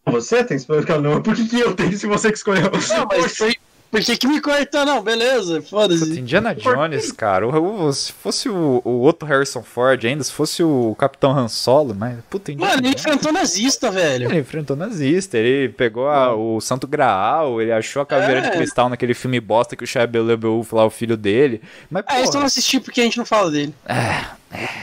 [0.06, 1.22] Você tem que explicar, não.
[1.22, 2.70] Por que, que eu tenho se você que escolheu?
[2.72, 3.56] Não, mas foi.
[3.96, 4.86] Por que, que me cortou?
[4.86, 6.20] Não, beleza, foda-se.
[6.20, 10.62] Indiana Jones, cara, o- o- se fosse o, o outro Harrison Ford ainda, se fosse
[10.62, 13.06] o Capitão Han Solo, mas puta, Indiana Mano, ele Jones.
[13.06, 14.30] enfrentou nazista, velho.
[14.30, 18.52] Ele enfrentou nazista, ele pegou a- o Santo Graal, ele achou a caveira de É.
[18.52, 21.62] cristal naquele filme bosta que o Shia LaBeouf lá, o filho dele.
[21.90, 23.74] Mas, Ah, esse eu não assisti porque a gente não fala dele.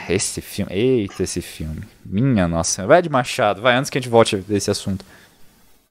[0.08, 1.82] esse filme, eita esse filme.
[2.04, 5.04] Minha nossa, vai de Machado, vai antes que a gente volte desse assunto.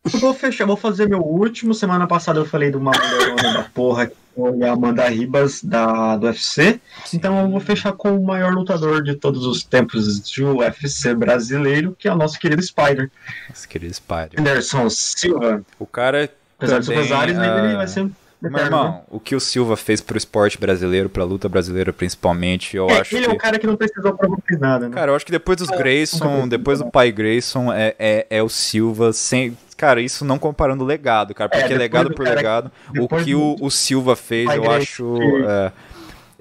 [0.03, 1.73] Eu vou fechar, vou fazer meu último.
[1.73, 6.17] Semana passada eu falei de uma mulherona da porra que foi a Amanda Ribas da,
[6.17, 6.79] do UFC.
[7.13, 11.95] Então eu vou fechar com o maior lutador de todos os tempos de UFC brasileiro,
[11.97, 13.11] que é o nosso querido Spider.
[13.47, 14.39] Nossa, querido Spider.
[14.39, 15.63] Anderson Silva.
[15.77, 18.09] O cara Apesar dos também, pesares, ah, ele vai ser.
[18.41, 18.63] Meu eterno, né?
[18.65, 23.01] irmão, o que o Silva fez pro esporte brasileiro, pra luta brasileira principalmente, eu É,
[23.01, 23.31] acho ele que...
[23.31, 24.95] é o cara que não precisou provar nada, né?
[24.95, 28.49] Cara, eu acho que depois dos Grayson, depois do pai Grayson, é, é, é o
[28.49, 29.55] Silva sem.
[29.81, 33.33] Cara, isso não comparando legado, cara, porque É, legado do por cara- legado, o que
[33.35, 35.15] o, o Silva fez, eu acho.
[35.17, 35.71] que- é,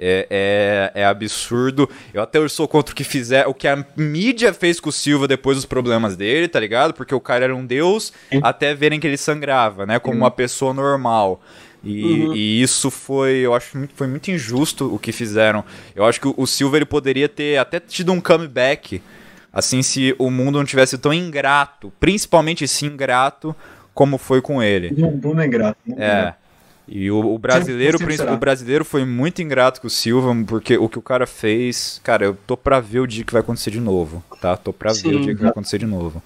[0.03, 1.89] é, é, é absurdo.
[2.13, 5.27] Eu até sou contra o que fizer, o que a mídia fez com o Silva
[5.29, 6.95] depois dos problemas dele, tá ligado?
[6.95, 8.41] Porque o cara era um deus Sim.
[8.43, 9.99] até verem que ele sangrava, né?
[9.99, 10.21] Como Sim.
[10.21, 11.41] uma pessoa normal.
[11.83, 12.35] E, Uhum.
[12.35, 15.65] e isso foi, eu acho, muito- foi muito injusto o que fizeram.
[15.97, 19.01] Eu acho que o, o Silva ele poderia ter até tido um comeback,
[19.53, 23.55] assim, se o mundo não tivesse tão ingrato, principalmente esse ingrato
[23.95, 24.91] como foi com ele.
[24.91, 25.77] Bruno Bruno é grato.
[25.87, 26.35] Bruno É.
[26.93, 28.33] E o, o brasileiro, princi- será.
[28.33, 32.25] o brasileiro foi muito ingrato com o Silva, porque o que o cara fez, cara,
[32.25, 34.57] eu tô pra ver o dia que vai acontecer de novo, tá?
[34.57, 35.15] Tô pra ver Sim.
[35.15, 36.21] o dia que vai acontecer de novo.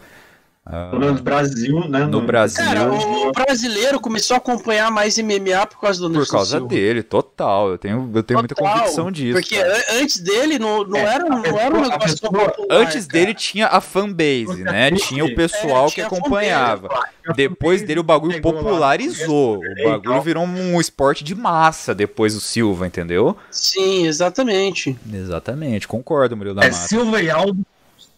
[0.67, 2.07] Ah, Pelo menos Brasil, né?
[2.07, 2.65] No Brasil.
[2.65, 6.69] Cara, o brasileiro começou a acompanhar mais MMA por causa do por Anderson causa Silva.
[6.69, 7.69] dele, total.
[7.73, 9.35] Eu tenho, eu tenho muita Total, convicção disso.
[9.39, 9.77] Porque cara.
[9.77, 13.07] an- antes dele não, não, É, era, não era um pessoa- negócio pessoa- popular, Antes
[13.07, 13.13] cara.
[13.21, 14.91] dele tinha a fanbase, né?
[14.93, 16.89] Tinha o que- pessoal é, que tinha a acompanhava.
[16.89, 17.13] fanbase.
[17.37, 19.59] Depois dele o bagulho popularizou.
[19.59, 19.91] O então.
[19.91, 23.37] bagulho virou um esporte de massa depois do Silva, entendeu?
[23.51, 24.97] Sim, exatamente.
[25.13, 26.79] Exatamente, concordo, Murilo da É, Mata.
[26.89, 27.59] Silva e Aldo.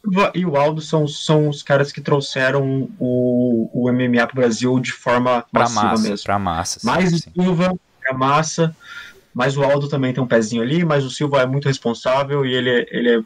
[0.06, 4.78] Silva e o Aldo são, são os caras que trouxeram o, o MMA pro Brasil
[4.80, 6.24] de forma Pra massiva massa, mesmo.
[6.24, 6.80] pra massa.
[6.80, 7.30] sim, Mais sim.
[7.32, 7.74] Silva,
[8.08, 8.76] a massa,
[9.36, 12.54] mas o Aldo também tem um pezinho ali, mas o Silva é muito responsável e
[12.54, 13.22] ele, é- ele, é-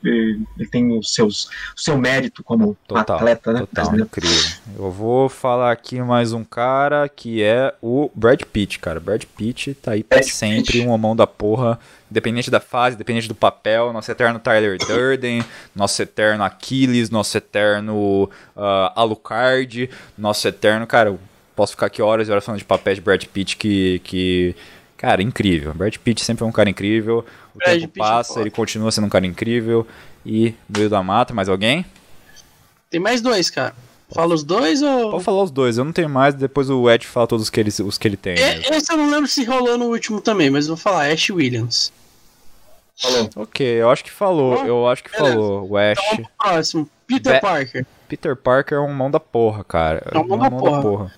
[0.58, 3.60] ele tem os seus, o seu mérito como Total, atleta, né?
[3.60, 4.06] Total, brasileiro.
[4.06, 4.50] incrível.
[4.76, 8.98] Eu vou falar aqui mais um cara que é o Brad Pitt, cara.
[8.98, 10.80] Brad Pitt tá aí pra sempre, Pitt.
[10.86, 11.78] um homão da porra.
[12.10, 15.44] Independente da fase, independente do papel, nosso eterno Tyler Durden,
[15.76, 19.88] nosso eterno Aquiles, nosso eterno ah, Alucard,
[20.18, 20.88] nosso eterno.
[20.88, 21.20] Cara, eu
[21.54, 24.00] posso ficar aqui horas e horas falando de papéis de Brad Pitt que.
[24.02, 24.56] que
[25.00, 25.72] cara, incrível.
[25.74, 27.24] Brad Pitt sempre é um cara incrível.
[27.54, 28.40] O Brad tempo Pitt é passa, foda.
[28.42, 29.86] ele continua sendo um cara incrível.
[30.24, 31.84] E meio da mata, mais alguém?
[32.90, 33.74] Tem mais dois, cara.
[34.12, 35.12] Fala os dois ou.
[35.12, 37.60] Pode falar os dois, eu não tenho mais, depois o Ed fala todos os que
[37.60, 38.34] ele, os que ele tem.
[38.34, 41.30] E- Esse eu não lembro se rolou no último também, mas eu vou falar, Ash
[41.30, 41.92] Williams.
[43.00, 43.30] Falou.
[43.36, 45.32] Ok, eu acho que falou, Bom, eu acho que beleza.
[45.34, 45.68] falou.
[45.70, 47.86] O Ash, Então, próximo, Peter Be- Parker.
[48.08, 50.02] Peter Parker é um mão da porra, cara.
[50.12, 51.14] É um mão da porra.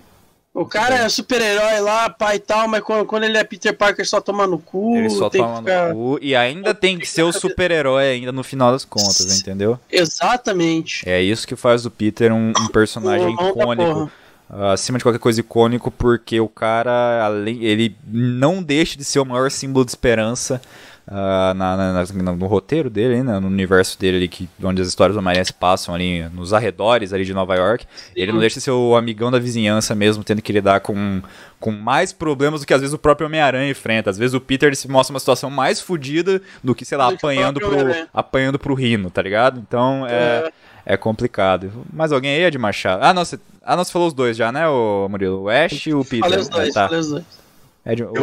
[0.53, 4.07] O cara é super-herói lá, pai e tal, mas quando, quando ele é Peter Parker
[4.07, 4.95] só toma no cu.
[4.97, 5.89] Ele só toma ficar...
[5.89, 9.79] no cu e ainda tem que ser o super-herói ainda no final das contas, entendeu?
[9.91, 11.09] Exatamente.
[11.09, 14.11] É isso que faz do Peter um, um personagem O icônico.
[14.47, 19.19] ah, acima de qualquer coisa icônico, porque o cara, além, ele não deixa de ser
[19.19, 20.61] o maior símbolo de esperança
[21.07, 25.15] ah, na- na- no roteiro dele, né, no universo dele, ali, que, onde as histórias
[25.15, 27.85] do Homem-Aranha se passam ali nos arredores ali de Nova York.
[28.15, 31.21] Ele não deixa de ser o amigão da vizinhança mesmo, tendo que lidar com,
[31.59, 34.09] com mais problemas do que às vezes o próprio Homem-Aranha enfrenta.
[34.09, 37.59] Às vezes o Peter se mostra uma situação mais fodida do que, sei lá, apanhando
[37.59, 37.77] pro,
[38.13, 39.59] apanhando pro Rino, tá ligado?
[39.59, 40.51] Então é,
[40.85, 41.69] é complicado.
[41.91, 43.03] Mais alguém aí, Ed Machado?
[43.03, 45.43] Ah, não, você, ah, você falou os dois já, né, o Murilo?
[45.43, 46.21] O Ash e o Peter.
[46.21, 46.85] Falei os dois, tá.
[46.85, 47.42] falei os dois.
[47.85, 48.13] Ed, o-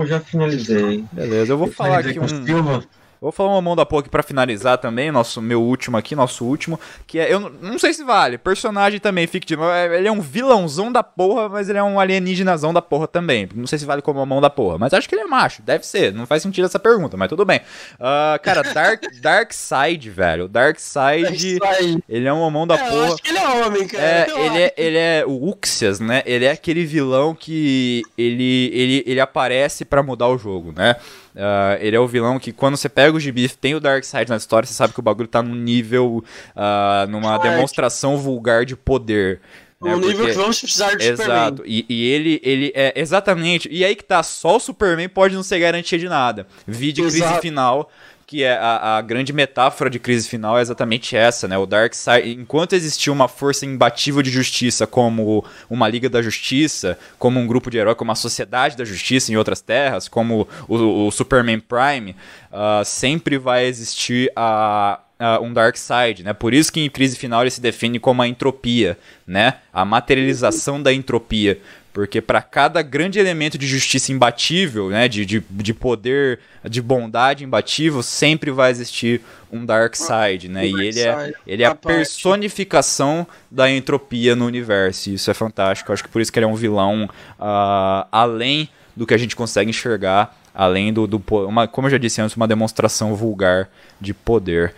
[0.00, 1.04] Eu já finalizei.
[1.12, 2.24] beleza, eu vou falar aqui um.
[2.24, 2.84] o Silva.
[3.24, 6.44] Vou falar uma mão da porra aqui pra finalizar também, nosso, meu último aqui, nosso
[6.44, 10.20] último, que é, eu não, sei se vale, personagem também fictivo, é, ele é um
[10.20, 14.02] vilãozão da porra, mas ele é um alienígenazão da porra também, não sei se vale
[14.02, 16.42] como uma mão da porra, mas acho que ele é macho, deve ser, não faz
[16.42, 17.62] sentido essa pergunta, mas tudo bem.
[17.98, 21.98] Ah, cara, Dark, Darkseid, velho, Darkseid, Isso aí.
[22.06, 23.06] ele é uma mão da É, eu porra.
[23.06, 24.04] acho que ele é homem, cara.
[24.04, 26.22] É, Eu ele é, ele é o Uxias, né?
[26.26, 30.96] Ele é aquele vilão que ele, ele, ele aparece pra mudar o jogo, né?
[31.36, 34.36] Ah, ele é o vilão que quando você pega o gibi, tem o Darkseid na
[34.36, 36.22] história, você sabe que o bagulho tá num nível,
[36.54, 39.40] ah, numa demonstração vulgar de poder.
[39.82, 39.94] né?
[39.94, 41.36] Um nível Porque- que vamos precisar de Superman.
[41.36, 41.62] Exato.
[41.66, 43.68] E, e ele, ele é exatamente.
[43.70, 46.46] E aí que tá, só o Superman pode não ser garantia de nada.
[46.66, 47.40] Vi de crise Exato.
[47.42, 47.90] final,
[48.34, 51.56] que é a, a grande metáfora de crise final é exatamente essa, né?
[51.56, 57.38] O Darkseid, enquanto existia uma força imbatível de justiça, como uma Liga da Justiça, como
[57.38, 61.10] um grupo de heróis, como a Sociedade da Justiça em outras terras, como o, o
[61.12, 62.16] Superman Prime,
[62.52, 66.32] ah, sempre vai existir a, a- um dark side, né?
[66.32, 69.58] Por isso que em crise final ele se define como a entropia, né?
[69.72, 71.60] A materialização da entropia.
[71.94, 77.44] Porque para cada grande elemento de justiça imbatível, né, de, de, de poder, de bondade
[77.44, 80.62] imbatível, sempre vai existir um dark side, né?
[80.62, 85.08] Um e ele é, dark ele é a personificação da entropia no universo.
[85.08, 85.90] E isso é fantástico.
[85.90, 87.08] Eu acho que por isso que ele é um vilão
[87.38, 91.98] ah, além do que a gente consegue enxergar, além do, do uma, como eu já
[91.98, 93.68] disse antes, uma demonstração vulgar
[94.00, 94.74] de poder.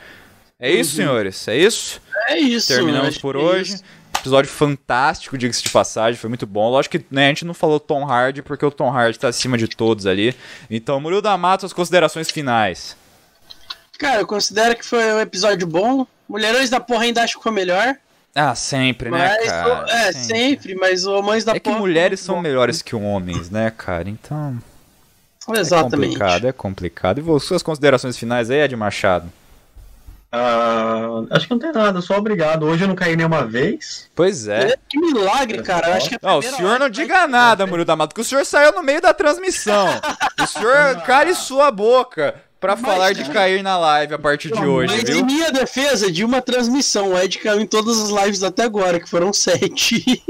[0.59, 1.06] É isso, Uhum.
[1.06, 1.48] senhores?
[1.48, 2.01] É isso?
[2.28, 2.68] É isso.
[2.68, 3.74] Terminamos por é hoje.
[3.74, 3.84] isso.
[4.27, 6.69] Episódio fantástico, diga-se de passagem, foi muito bom.
[6.69, 9.57] Lógico que né, a gente não falou Tom Hardy, porque o Tom Hardy tá acima
[9.57, 10.35] de todos ali.
[10.69, 12.97] Então, Murilo da Mata, suas considerações finais.
[14.01, 16.05] Cara, eu considero que foi um episódio bom.
[16.28, 17.94] Mulherões da porra ainda acho que foi melhor.
[18.35, 19.85] Ah, sempre, né, Mas, cara?
[19.85, 23.48] o- é, sempre, mas o Mães da É que Porra- mulheres são melhores que homens,
[23.48, 24.11] né, cara?
[24.11, 24.59] Então.
[25.55, 26.15] É Exatamente.
[26.15, 27.20] complicado, é complicado.
[27.20, 29.31] E suas considerações finais aí, Ed Machado?
[30.38, 32.64] Ah, acho que não tem nada, só obrigado.
[32.66, 34.08] Hoje eu não caí nenhuma vez.
[34.14, 34.72] Pois é.
[34.72, 35.88] É, Que milagre, cara.
[35.88, 37.96] Eu acho que é Não, o primeira senhor não que diga vai- nada, Murilo da
[37.96, 39.86] Mata, que o senhor saiu no meio da transmissão.
[40.38, 44.92] O senhor cale sua boca pra falar de cair na live a partir de hoje,
[44.94, 45.24] Mas em viu?
[45.24, 49.08] minha defesa, de uma transmissão, o Ed caiu em todas as lives até agora, que
[49.08, 50.22] foram sete.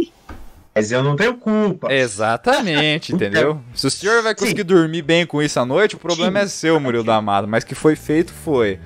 [0.75, 1.91] Mas eu não tenho culpa.
[1.93, 1.99] É.
[2.01, 3.61] Exatamente, entendeu?
[3.75, 6.79] Se o senhor vai conseguir dormir bem com isso à noite, o problema é seu,
[6.79, 8.79] Murilo da Mata, mas que foi feito, foi.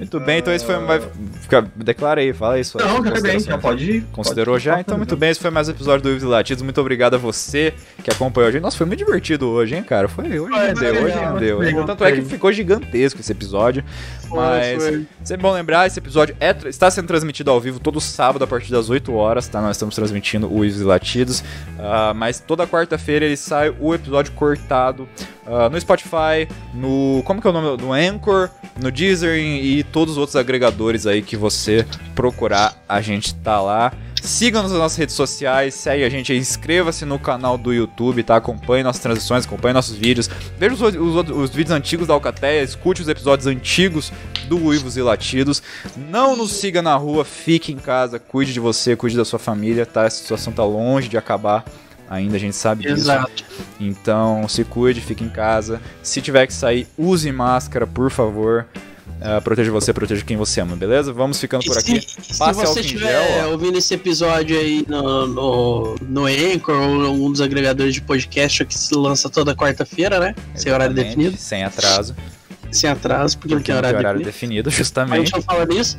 [0.00, 0.74] Muito bem, então esse foi.
[0.78, 0.98] Vai
[1.42, 2.78] ficar, declara aí, fala isso.
[2.78, 4.04] Não, tá bem, já pode ir.
[4.10, 4.72] Considerou pode já?
[4.72, 6.62] pode Então, muito bem, esse foi mais um episódio do Ives e Latidos.
[6.62, 8.62] Muito obrigado a você que acompanhou a gente.
[8.62, 10.08] Nossa, foi muito divertido hoje, hein, cara?
[10.08, 11.84] Foi, hoje Foi, rendeu, hoje legal, rendeu.
[11.84, 13.84] Tanto é que ficou gigantesco esse episódio.
[14.30, 15.06] Mas Foi.
[15.22, 18.72] sempre bom lembrar, esse episódio é está sendo transmitido ao vivo todo sábado a partir
[18.72, 19.60] das 8 horas, tá?
[19.60, 21.44] Nós estamos transmitindo o Ives e Latidos.
[21.78, 25.06] Ah, mas toda quarta-feira ele sai o episódio cortado
[25.50, 27.22] ah, no Spotify, no.
[27.24, 27.82] Como que é o nome?
[27.82, 28.48] No Anchor,
[28.80, 33.92] no Deezer e, todos os outros agregadores aí que você procurar, a gente tá lá.
[34.22, 38.36] Siga-nos nas nossas redes sociais, segue a gente inscreva-se no canal do YouTube, tá?
[38.36, 40.28] Acompanhe nossas transições, acompanhe nossos vídeos.
[40.58, 44.12] Veja os, os, os vídeos antigos da Alcateia, escute os episódios antigos
[44.46, 45.62] do Uivos e Latidos.
[45.96, 49.86] Não nos siga na rua, fique em casa, cuide de você, cuide da sua família,
[49.86, 50.04] tá?
[50.04, 51.64] A situação tá longe de acabar
[52.10, 52.94] ainda, a gente sabe disso.
[53.04, 53.44] Exato.
[53.80, 55.80] Então, se cuide, fique em casa.
[56.02, 58.66] Se tiver que sair, use máscara, por favor.
[59.22, 61.12] Ah, proteja você, proteja quem você ama, beleza?
[61.12, 62.00] Vamos ficando por aqui.
[62.00, 63.50] se, se Passe você álcool em estiver ó.
[63.50, 68.64] ouvindo esse episódio aí no, no, no Anchor ou em algum dos agregadores de podcast
[68.64, 70.34] que se lança toda quarta-feira, né?
[70.54, 71.36] Sem horário Exatamente, definido.
[71.36, 72.16] Sem atraso.
[72.72, 74.64] Sem atraso, porque, não Porque tem não tem horário, horário definido.
[74.64, 75.18] definido, justamente.
[75.18, 75.98] gente não fala nisso.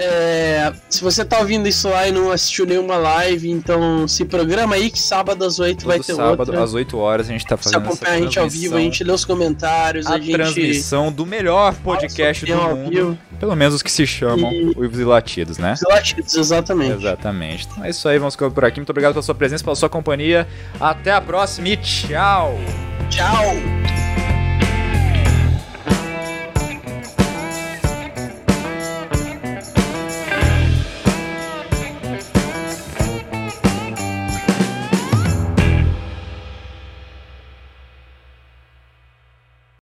[0.00, 4.76] É, se você tá ouvindo isso lá e não assistiu nenhuma live, então se programa
[4.76, 6.62] aí que sábado às 8 vai Todo ter sábado, outra.
[6.62, 8.80] às 8 horas, a gente tá Se fazendo essa acompanhar a gente ao vivo, a
[8.80, 13.18] gente lê os comentários, a, a gente transmissão do melhor podcast do mundo.
[13.40, 15.74] Pelo menos os que se chamam E- Uivos e Latidos, né?
[15.74, 16.92] Os latidos, exatamente.
[16.94, 17.68] Exatamente.
[17.70, 18.78] Então é isso aí, vamos ficando por aqui.
[18.78, 20.46] Muito obrigado pela sua presença, pela sua companhia.
[20.78, 22.56] Até a próxima e tchau!
[23.10, 23.97] Tchau!